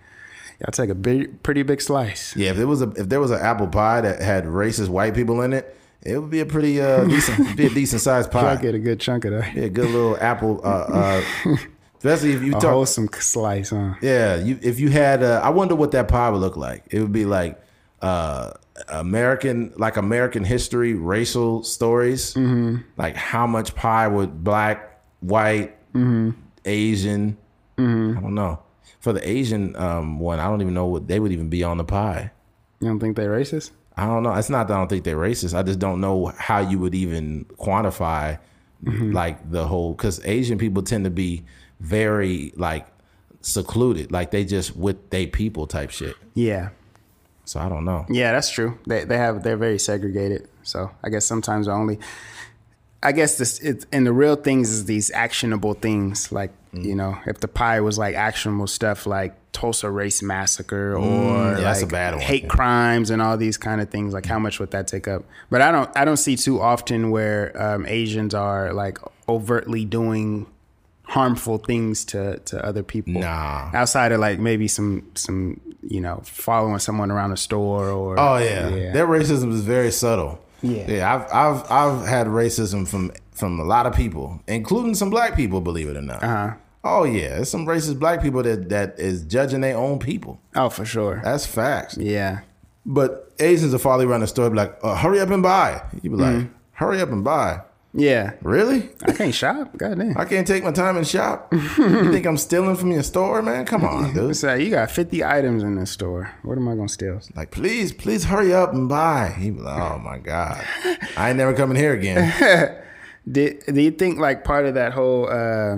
[0.60, 2.36] y'all take a big, pretty big slice.
[2.36, 5.14] Yeah, if there was a if there was an apple pie that had racist white
[5.14, 8.56] people in it, it would be a pretty uh decent be a decent sized pie.
[8.56, 9.54] get a good chunk of that.
[9.54, 11.56] Yeah, good little apple uh uh
[12.00, 13.94] especially if you A talk wholesome slice, huh?
[14.02, 16.84] Yeah, you if you had uh, I wonder what that pie would look like.
[16.90, 17.62] It would be like
[18.02, 18.52] uh
[18.88, 22.34] American like American history racial stories.
[22.34, 22.78] Mm-hmm.
[22.98, 26.32] Like how much pie would black, white, Mm-hmm.
[26.66, 27.38] Asian
[27.78, 28.60] I don't know.
[29.00, 31.78] For the Asian um one, I don't even know what they would even be on
[31.78, 32.32] the pie.
[32.80, 33.72] You don't think they're racist?
[33.98, 34.34] I don't know.
[34.34, 35.54] It's not that I don't think they're racist.
[35.58, 38.40] I just don't know how you would even quantify
[38.84, 41.44] like the whole because Asian people tend to be
[41.80, 42.88] very like
[43.42, 46.16] secluded, like they just with they people type shit.
[46.34, 46.70] Yeah.
[47.46, 48.06] So I don't know.
[48.10, 48.78] Yeah, that's true.
[48.86, 50.48] They they have they're very segregated.
[50.64, 52.00] So I guess sometimes the only
[53.02, 56.86] I guess this it and the real things is these actionable things like Mm.
[56.86, 61.56] you know if the pie was like actionable stuff like Tulsa race massacre or Mm,
[61.58, 62.22] yeah, that's a bad one.
[62.22, 65.24] hate crimes and all these kind of things like how much would that take up?
[65.50, 70.46] But I don't I don't see too often where um, Asians are like overtly doing
[71.10, 73.14] harmful things to to other people.
[73.14, 73.72] Nah.
[73.74, 78.38] outside of like maybe some some you know following someone around a store or Oh
[78.38, 78.92] yeah.
[78.94, 80.40] their racism is very subtle.
[80.62, 80.86] Yeah.
[80.92, 81.16] yeah.
[81.16, 85.62] I've I've I've had racism from from a lot of people, including some black people.
[85.62, 86.22] Believe it or not.
[86.24, 86.54] Uh-huh.
[86.84, 90.40] Oh yeah, there's some racist black people that that is judging their own people.
[90.56, 91.98] oh for sure That's facts.
[91.98, 92.42] yeah
[92.86, 96.10] But Asians will follow around the store, be like, uh, "Hurry up and buy." You
[96.12, 96.54] be like, Mm-hmm.
[96.74, 97.62] "Hurry up and buy."
[97.94, 98.34] Yeah.
[98.44, 98.90] Really?
[99.04, 99.76] I can't shop.
[99.76, 100.16] Goddamn.
[100.18, 101.52] I can't take my time and shop.
[101.52, 103.66] you think I'm stealing from your store, man?
[103.66, 104.44] Come on, dude.
[104.44, 106.32] Like, you got 50 items in this store.
[106.44, 107.20] What am I going to steal?
[107.36, 109.36] Like, please, please hurry up and buy.
[109.38, 110.64] He was like, oh my God.
[111.18, 112.76] I ain't never coming here again.
[113.32, 115.78] Did, do you think like part of that whole, uh,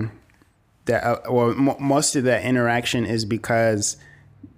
[0.86, 3.98] that, uh, well, m- most of that interaction is because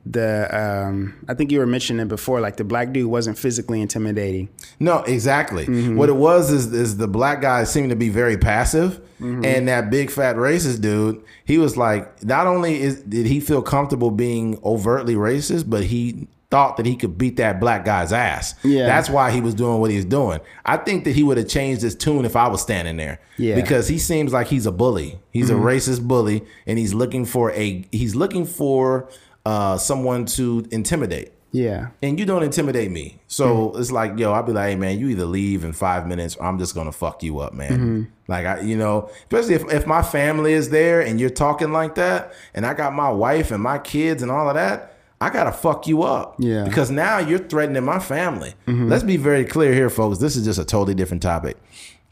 [0.05, 4.49] the, um, I think you were mentioning before, like the black dude wasn't physically intimidating.
[4.79, 5.65] No, exactly.
[5.65, 5.95] Mm-hmm.
[5.95, 9.45] What it was is is the black guy seemed to be very passive, mm-hmm.
[9.45, 13.61] and that big fat racist dude, he was like, not only is did he feel
[13.61, 18.53] comfortable being overtly racist, but he thought that he could beat that black guy's ass.
[18.63, 18.85] Yeah.
[18.85, 20.39] that's why he was doing what he was doing.
[20.63, 23.19] I think that he would have changed his tune if I was standing there.
[23.37, 23.55] Yeah.
[23.55, 25.17] because he seems like he's a bully.
[25.31, 25.63] He's a mm-hmm.
[25.63, 29.09] racist bully, and he's looking for a he's looking for
[29.45, 31.89] uh, someone to intimidate Yeah.
[32.01, 33.19] and you don't intimidate me.
[33.27, 33.79] So hmm.
[33.79, 36.45] it's like, yo, I'll be like, hey man, you either leave in five minutes or
[36.45, 37.71] I'm just gonna fuck you up, man.
[37.71, 38.03] Mm-hmm.
[38.27, 41.95] Like I, you know, especially if, if my family is there and you're talking like
[41.95, 45.51] that, and I got my wife and my kids and all of that, I gotta
[45.51, 46.35] fuck you up.
[46.39, 46.63] Yeah.
[46.63, 48.53] Because now you're threatening my family.
[48.67, 48.89] Mm-hmm.
[48.89, 50.19] Let's be very clear here, folks.
[50.19, 51.57] This is just a totally different topic.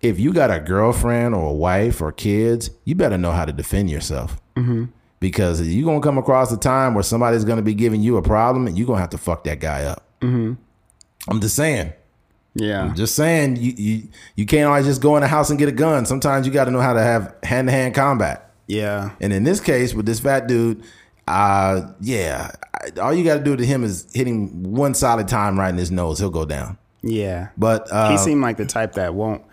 [0.02, 3.54] If you got a girlfriend or a wife or kids, you better know how to
[3.54, 4.86] defend yourself mm-hmm.
[5.22, 8.68] Because you're gonna come across a time where somebody's gonna be giving you a problem
[8.68, 10.04] and you're gonna have to fuck that guy up.
[11.30, 11.94] I'm just saying.
[12.54, 12.82] Yeah.
[12.82, 13.56] I'm just saying.
[13.56, 14.04] You you
[14.36, 16.06] you can't always just go in the house and get a gun.
[16.06, 18.52] Sometimes you got to know how to have hand to hand combat.
[18.68, 19.12] Yeah.
[19.22, 20.84] And in this case, with this fat dude,
[21.28, 22.52] uh, yeah,
[23.02, 25.78] all you got to do to him is hit him one solid time right in
[25.78, 26.20] his nose.
[26.20, 26.78] He'll go down.
[27.02, 27.50] Yeah.
[27.58, 29.44] But uh, he seemed like the type that won't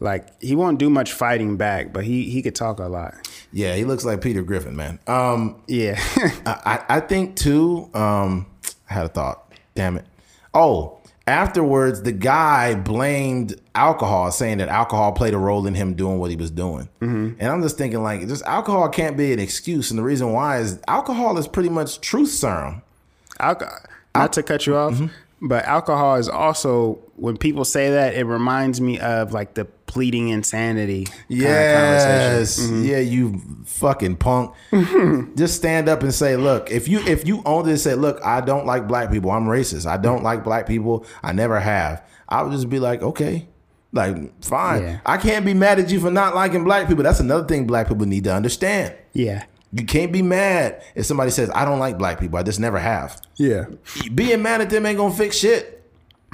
[0.00, 3.14] like he won't do much fighting back, but he he could talk a lot.
[3.54, 4.98] Yeah, he looks like Peter Griffin, man.
[5.06, 5.94] Um, Yeah.
[6.46, 7.88] I, I think too.
[7.94, 8.46] Um,
[8.90, 9.52] I had a thought.
[9.76, 10.04] Damn it.
[10.52, 16.18] Oh, afterwards, the guy blamed alcohol, saying that alcohol played a role in him doing
[16.18, 16.88] what he was doing.
[17.00, 19.90] And I'm just thinking, like, just alcohol can't be an excuse.
[19.90, 22.82] And the reason why is alcohol is pretty much truth serum.
[23.40, 23.78] Alcohol,
[24.14, 25.00] not to cut you off,
[25.40, 29.64] but alcohol is also when people say that it reminds me of like the
[29.94, 31.04] pleading insanity.
[31.04, 32.84] kind of Yes, conversation.
[32.84, 34.54] yeah, you fucking punk.
[35.36, 38.40] Just stand up and say, "Look, if you if you it and say, look, I
[38.40, 39.30] don't like black people.
[39.30, 39.86] I'm racist.
[39.86, 41.06] I don't like black people.
[41.22, 43.48] I never have." I would just be like, "Okay."
[43.92, 44.82] Like, fine.
[44.82, 44.98] Yeah.
[45.06, 47.04] I can't be mad at you for not liking black people.
[47.04, 48.92] That's another thing black people need to understand.
[49.12, 49.44] Yeah.
[49.72, 52.36] You can't be mad if somebody says, I don't like black people.
[52.38, 53.20] I just never have.
[53.36, 53.66] Yeah.
[54.12, 55.83] Being mad at them ain't gonna fix shit.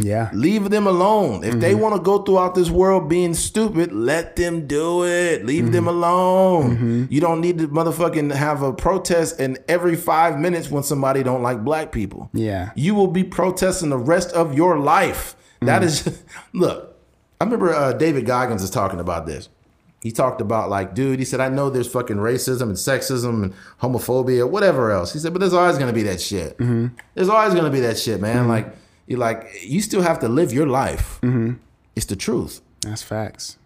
[0.00, 0.30] Yeah.
[0.32, 1.44] Leave them alone.
[1.44, 1.80] If they mm-hmm.
[1.80, 5.44] want to go throughout this world being stupid, let them do it.
[5.44, 5.96] Leave them mm-hmm.
[5.96, 6.76] alone.
[6.76, 7.04] Mm-hmm.
[7.10, 11.42] You don't need to motherfucking have a protest in every five minutes when somebody don't
[11.42, 12.30] like black people.
[12.32, 12.70] Yeah.
[12.74, 15.36] You will be protesting the rest of your life.
[15.60, 16.22] That is,
[16.52, 16.96] look,
[17.40, 19.48] I remember uh, David Goggins is talking about this.
[20.02, 23.54] He talked about like, dude, he said, I know there's fucking racism and sexism and
[23.82, 25.12] homophobia, whatever else.
[25.12, 26.56] He said, but there's always gonna be that shit.
[27.14, 28.48] There's always gonna be that shit, man.
[28.48, 28.74] Like,
[29.10, 29.40] you like,
[29.74, 31.18] you still have to live your life.
[31.96, 32.60] It's the truth.
[32.82, 33.58] That's facts.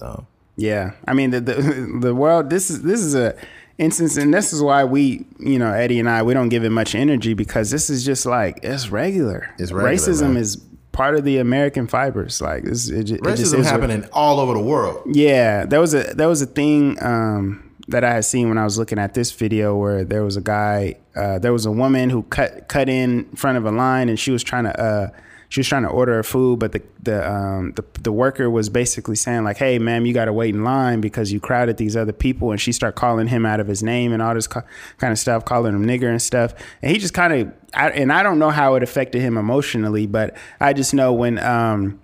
[0.00, 0.26] So,
[0.56, 1.54] Yeah, I mean the the,
[2.06, 2.50] the world.
[2.50, 3.34] This is this is a
[3.78, 6.70] instance, and this is why we, you know, Eddie and I, we don't give it
[6.70, 9.54] much energy because this is just like it's regular.
[9.58, 10.36] It's regular, Racism man.
[10.42, 10.56] is
[10.92, 12.40] part of the American fibers.
[12.40, 15.02] Like this, it, it just racism is what- happening all over the world.
[15.14, 18.64] Yeah, there was a there was a thing um, that I had seen when I
[18.64, 22.10] was looking at this video where there was a guy, uh, there was a woman
[22.10, 25.10] who cut cut in front of a line and she was trying to uh,
[25.48, 28.68] she was trying to order her food, but the the um, the, the worker was
[28.68, 31.96] basically saying like, "Hey, ma'am, you got to wait in line because you crowded these
[31.96, 34.62] other people," and she started calling him out of his name and all this co-
[34.98, 36.52] kind of stuff, calling him nigger and stuff,
[36.82, 40.36] and he just kind of, and I don't know how it affected him emotionally, but
[40.60, 41.38] I just know when.
[41.38, 42.00] Um,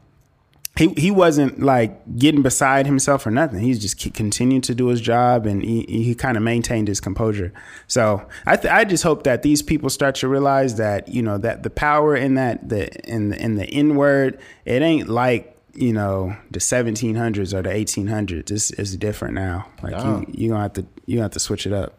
[0.76, 3.60] he he wasn't like getting beside himself or nothing.
[3.60, 7.52] He's just continued to do his job, and he he kind of maintained his composure.
[7.86, 11.38] So I th- I just hope that these people start to realize that you know
[11.38, 15.56] that the power in that the in the, in the N word it ain't like
[15.74, 18.50] you know the 1700s or the 1800s.
[18.50, 19.68] It's it's different now.
[19.82, 20.20] Like Oh.
[20.20, 21.94] you you gonna have to you gonna have to switch it up.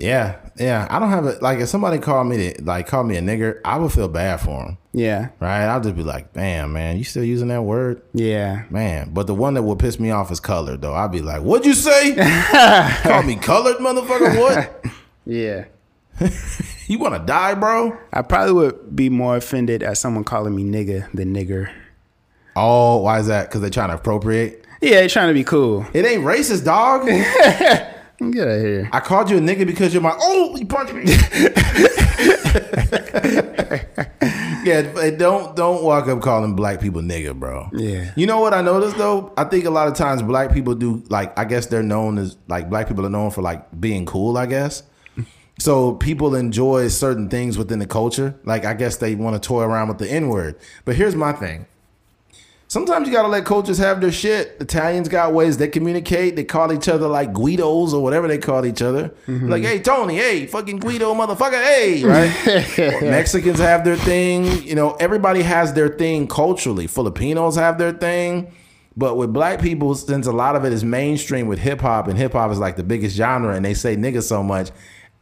[0.00, 0.86] Yeah, yeah.
[0.90, 1.42] I don't have it.
[1.42, 4.40] Like, if somebody called me to, like call me a nigger, I would feel bad
[4.40, 4.78] for him.
[4.92, 5.66] Yeah, Right?
[5.66, 8.02] I'll just be like, damn, man, you still using that word?
[8.12, 10.94] yeah, Man, but the one that would piss me off is colored, though.
[10.94, 12.14] I'd be like, "What'd you say?
[13.04, 14.38] Call me colored, motherfucker?
[14.40, 14.84] What?
[15.26, 15.66] yeah.
[16.88, 20.64] You want to die, bro?" I probably would be more offended at someone calling me
[20.64, 21.70] nigga than nigger.
[22.56, 23.46] Oh, why is that?
[23.48, 24.64] Because they're trying to appropriate.
[24.82, 25.86] Yeah, they're trying to be cool.
[25.92, 27.06] It ain't racist, dog.
[28.20, 28.90] Get out of here.
[28.92, 30.14] I called you a nigga because you're my.
[30.20, 31.04] Oh, you punched me.
[34.62, 37.70] yeah, but don't don't walk up calling black people nigga, bro.
[37.72, 38.12] Yeah.
[38.16, 39.32] You know what I noticed though?
[39.38, 42.36] I think a lot of times black people do like I guess they're known as
[42.46, 44.82] like black people are known for like being cool, I guess.
[45.58, 48.34] So people enjoy certain things within the culture.
[48.44, 50.58] Like I guess they want to toy around with the N word.
[50.84, 51.66] But here's my thing.
[52.70, 54.56] Sometimes you gotta let cultures have their shit.
[54.60, 56.36] Italians got ways they communicate.
[56.36, 59.08] They call each other like Guidos or whatever they call each other.
[59.26, 59.48] Mm-hmm.
[59.48, 63.02] Like, hey Tony, hey fucking Guido, motherfucker, hey, right?
[63.02, 64.62] Mexicans have their thing.
[64.62, 66.86] You know, everybody has their thing culturally.
[66.86, 68.52] Filipinos have their thing.
[68.96, 72.16] But with black people, since a lot of it is mainstream with hip hop, and
[72.16, 74.70] hip hop is like the biggest genre, and they say nigga so much,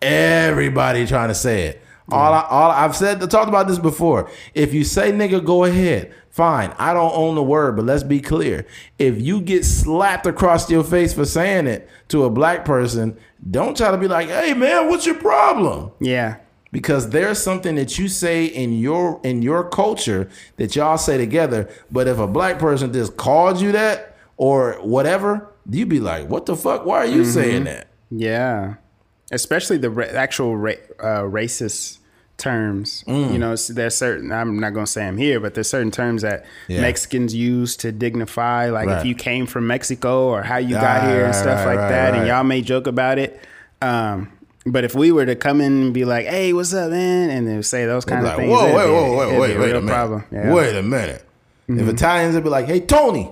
[0.03, 1.83] everybody trying to say it.
[2.11, 4.31] All, I, all I've said, I talked about this before.
[4.55, 6.13] If you say nigga, go ahead.
[6.31, 6.75] Fine.
[6.79, 8.67] I don't own the word, but let's be clear.
[8.99, 13.19] If you get slapped across your face for saying it to a black person,
[13.51, 15.91] don't try to be like, hey man, what's your problem?
[16.01, 16.37] Yeah.
[16.71, 21.69] because there's something that you say in your in your culture that y'all say together
[21.91, 26.45] but if a black person just called you that or whatever you'd be like what
[26.45, 27.31] the fuck why are you mm-hmm.
[27.31, 28.75] saying that Yeah,
[29.31, 31.99] especially the ra- actual ra- uh, racist
[32.37, 33.03] terms.
[33.09, 33.33] Mm.
[33.33, 34.31] You know, there's certain.
[34.33, 36.83] I'm not gonna say I'm here, but there's certain terms that Yeah.
[36.83, 38.99] Mexicans use to dignify, like Right.
[39.01, 41.79] if you came from Mexico or how you got Right, here and stuff right, like
[41.79, 43.41] right, that, and y'all may joke about it.
[43.83, 44.29] Um,
[44.67, 47.49] but if we were to come in and be like, "Hey, what's up, man?" and
[47.49, 49.71] then say those kind Be of like things, whoa wait be- whoa it'd wait wait
[49.75, 50.25] a a minute problem.
[50.31, 50.53] Yeah.
[50.53, 51.25] wait a minute
[51.69, 53.31] if Italians would be like hey Tony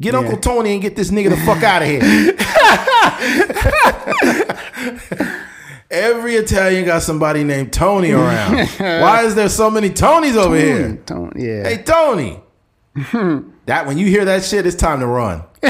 [0.00, 2.02] get Uncle Tony and get this nigga the fuck out of here
[5.92, 8.66] Every Italian got somebody named Tony around.
[8.78, 10.92] Why is there so many Tonys over here?
[11.04, 11.68] Don't, yeah.
[11.68, 12.40] Hey Tony.
[13.66, 15.44] that when you hear that shit, it's time to run.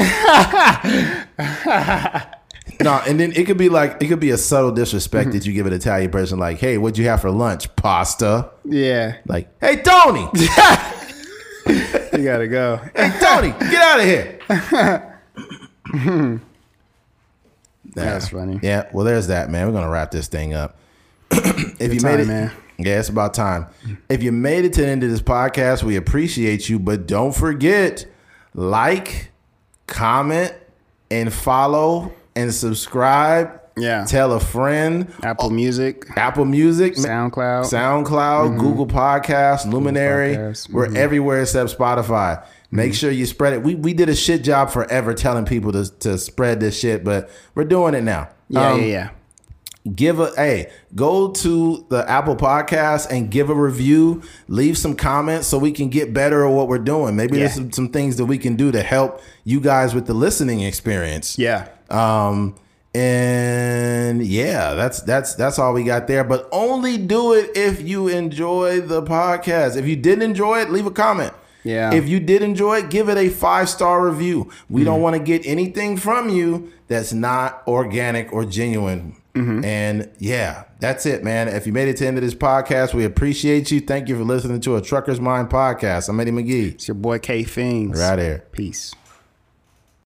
[2.81, 5.37] no, and then it could be like it could be a subtle disrespect mm-hmm.
[5.37, 7.73] that you give an Italian person, like, "Hey, what'd you have for lunch?
[7.75, 9.17] Pasta." yeah.
[9.27, 10.47] Like, "Hey Tony, You
[12.23, 12.79] gotta go.
[12.95, 14.39] hey Tony, get out of here."
[17.95, 18.59] That's funny.
[18.61, 19.67] Yeah, well, there's that, man.
[19.67, 20.77] We're gonna wrap this thing up.
[21.31, 22.51] if you time, made it, man.
[22.77, 23.67] yeah, it's about time.
[24.09, 26.79] If you made it to the end of this podcast, we appreciate you.
[26.79, 28.05] But don't forget,
[28.53, 29.31] like,
[29.87, 30.53] comment,
[31.09, 33.61] and follow and subscribe.
[33.75, 34.05] Yeah.
[34.05, 35.11] Tell a friend.
[35.23, 37.63] Apple Music, Apple Music, SoundCloud.
[37.63, 38.59] SoundCloud, mm-hmm.
[38.59, 40.35] Google Podcasts, Luminary.
[40.35, 40.97] Podcasts, We're mm-hmm.
[40.97, 42.45] everywhere except Spotify.
[42.75, 43.61] Make sure you spread it.
[43.63, 47.29] We we did a shit job forever telling people to to spread this shit, but
[47.55, 48.29] we're doing it now.
[48.49, 49.09] yeah, Um, yeah, yeah.
[49.95, 55.45] give a hey go to the apple podcast and give a review leave some comments
[55.47, 58.23] so we can get better at what we're doing maybe there's some, some things that
[58.25, 61.67] we can do to help you guys with the listening experience Yeah.
[61.89, 62.55] um
[62.95, 68.07] and yeah that's that's that's all we got there but only do it if you
[68.07, 71.33] enjoy the podcast if you didn't enjoy it leave a comment
[71.63, 71.93] Yeah.
[71.93, 74.51] if you did enjoy it give it a five star review.
[74.69, 75.03] We don't mm-hmm.
[75.03, 79.15] want to get anything from you that's not organic or genuine.
[79.33, 79.65] Mm-hmm.
[79.65, 81.47] And yeah that's it man.
[81.47, 83.79] If you made it to the end of this podcast we appreciate you.
[83.79, 86.09] Thank you for listening to a trucker's mind podcast.
[86.09, 86.73] I'm eddie mcgee.
[86.73, 87.99] It's your boy K Things.
[87.99, 88.43] right here.
[88.51, 88.93] Peace.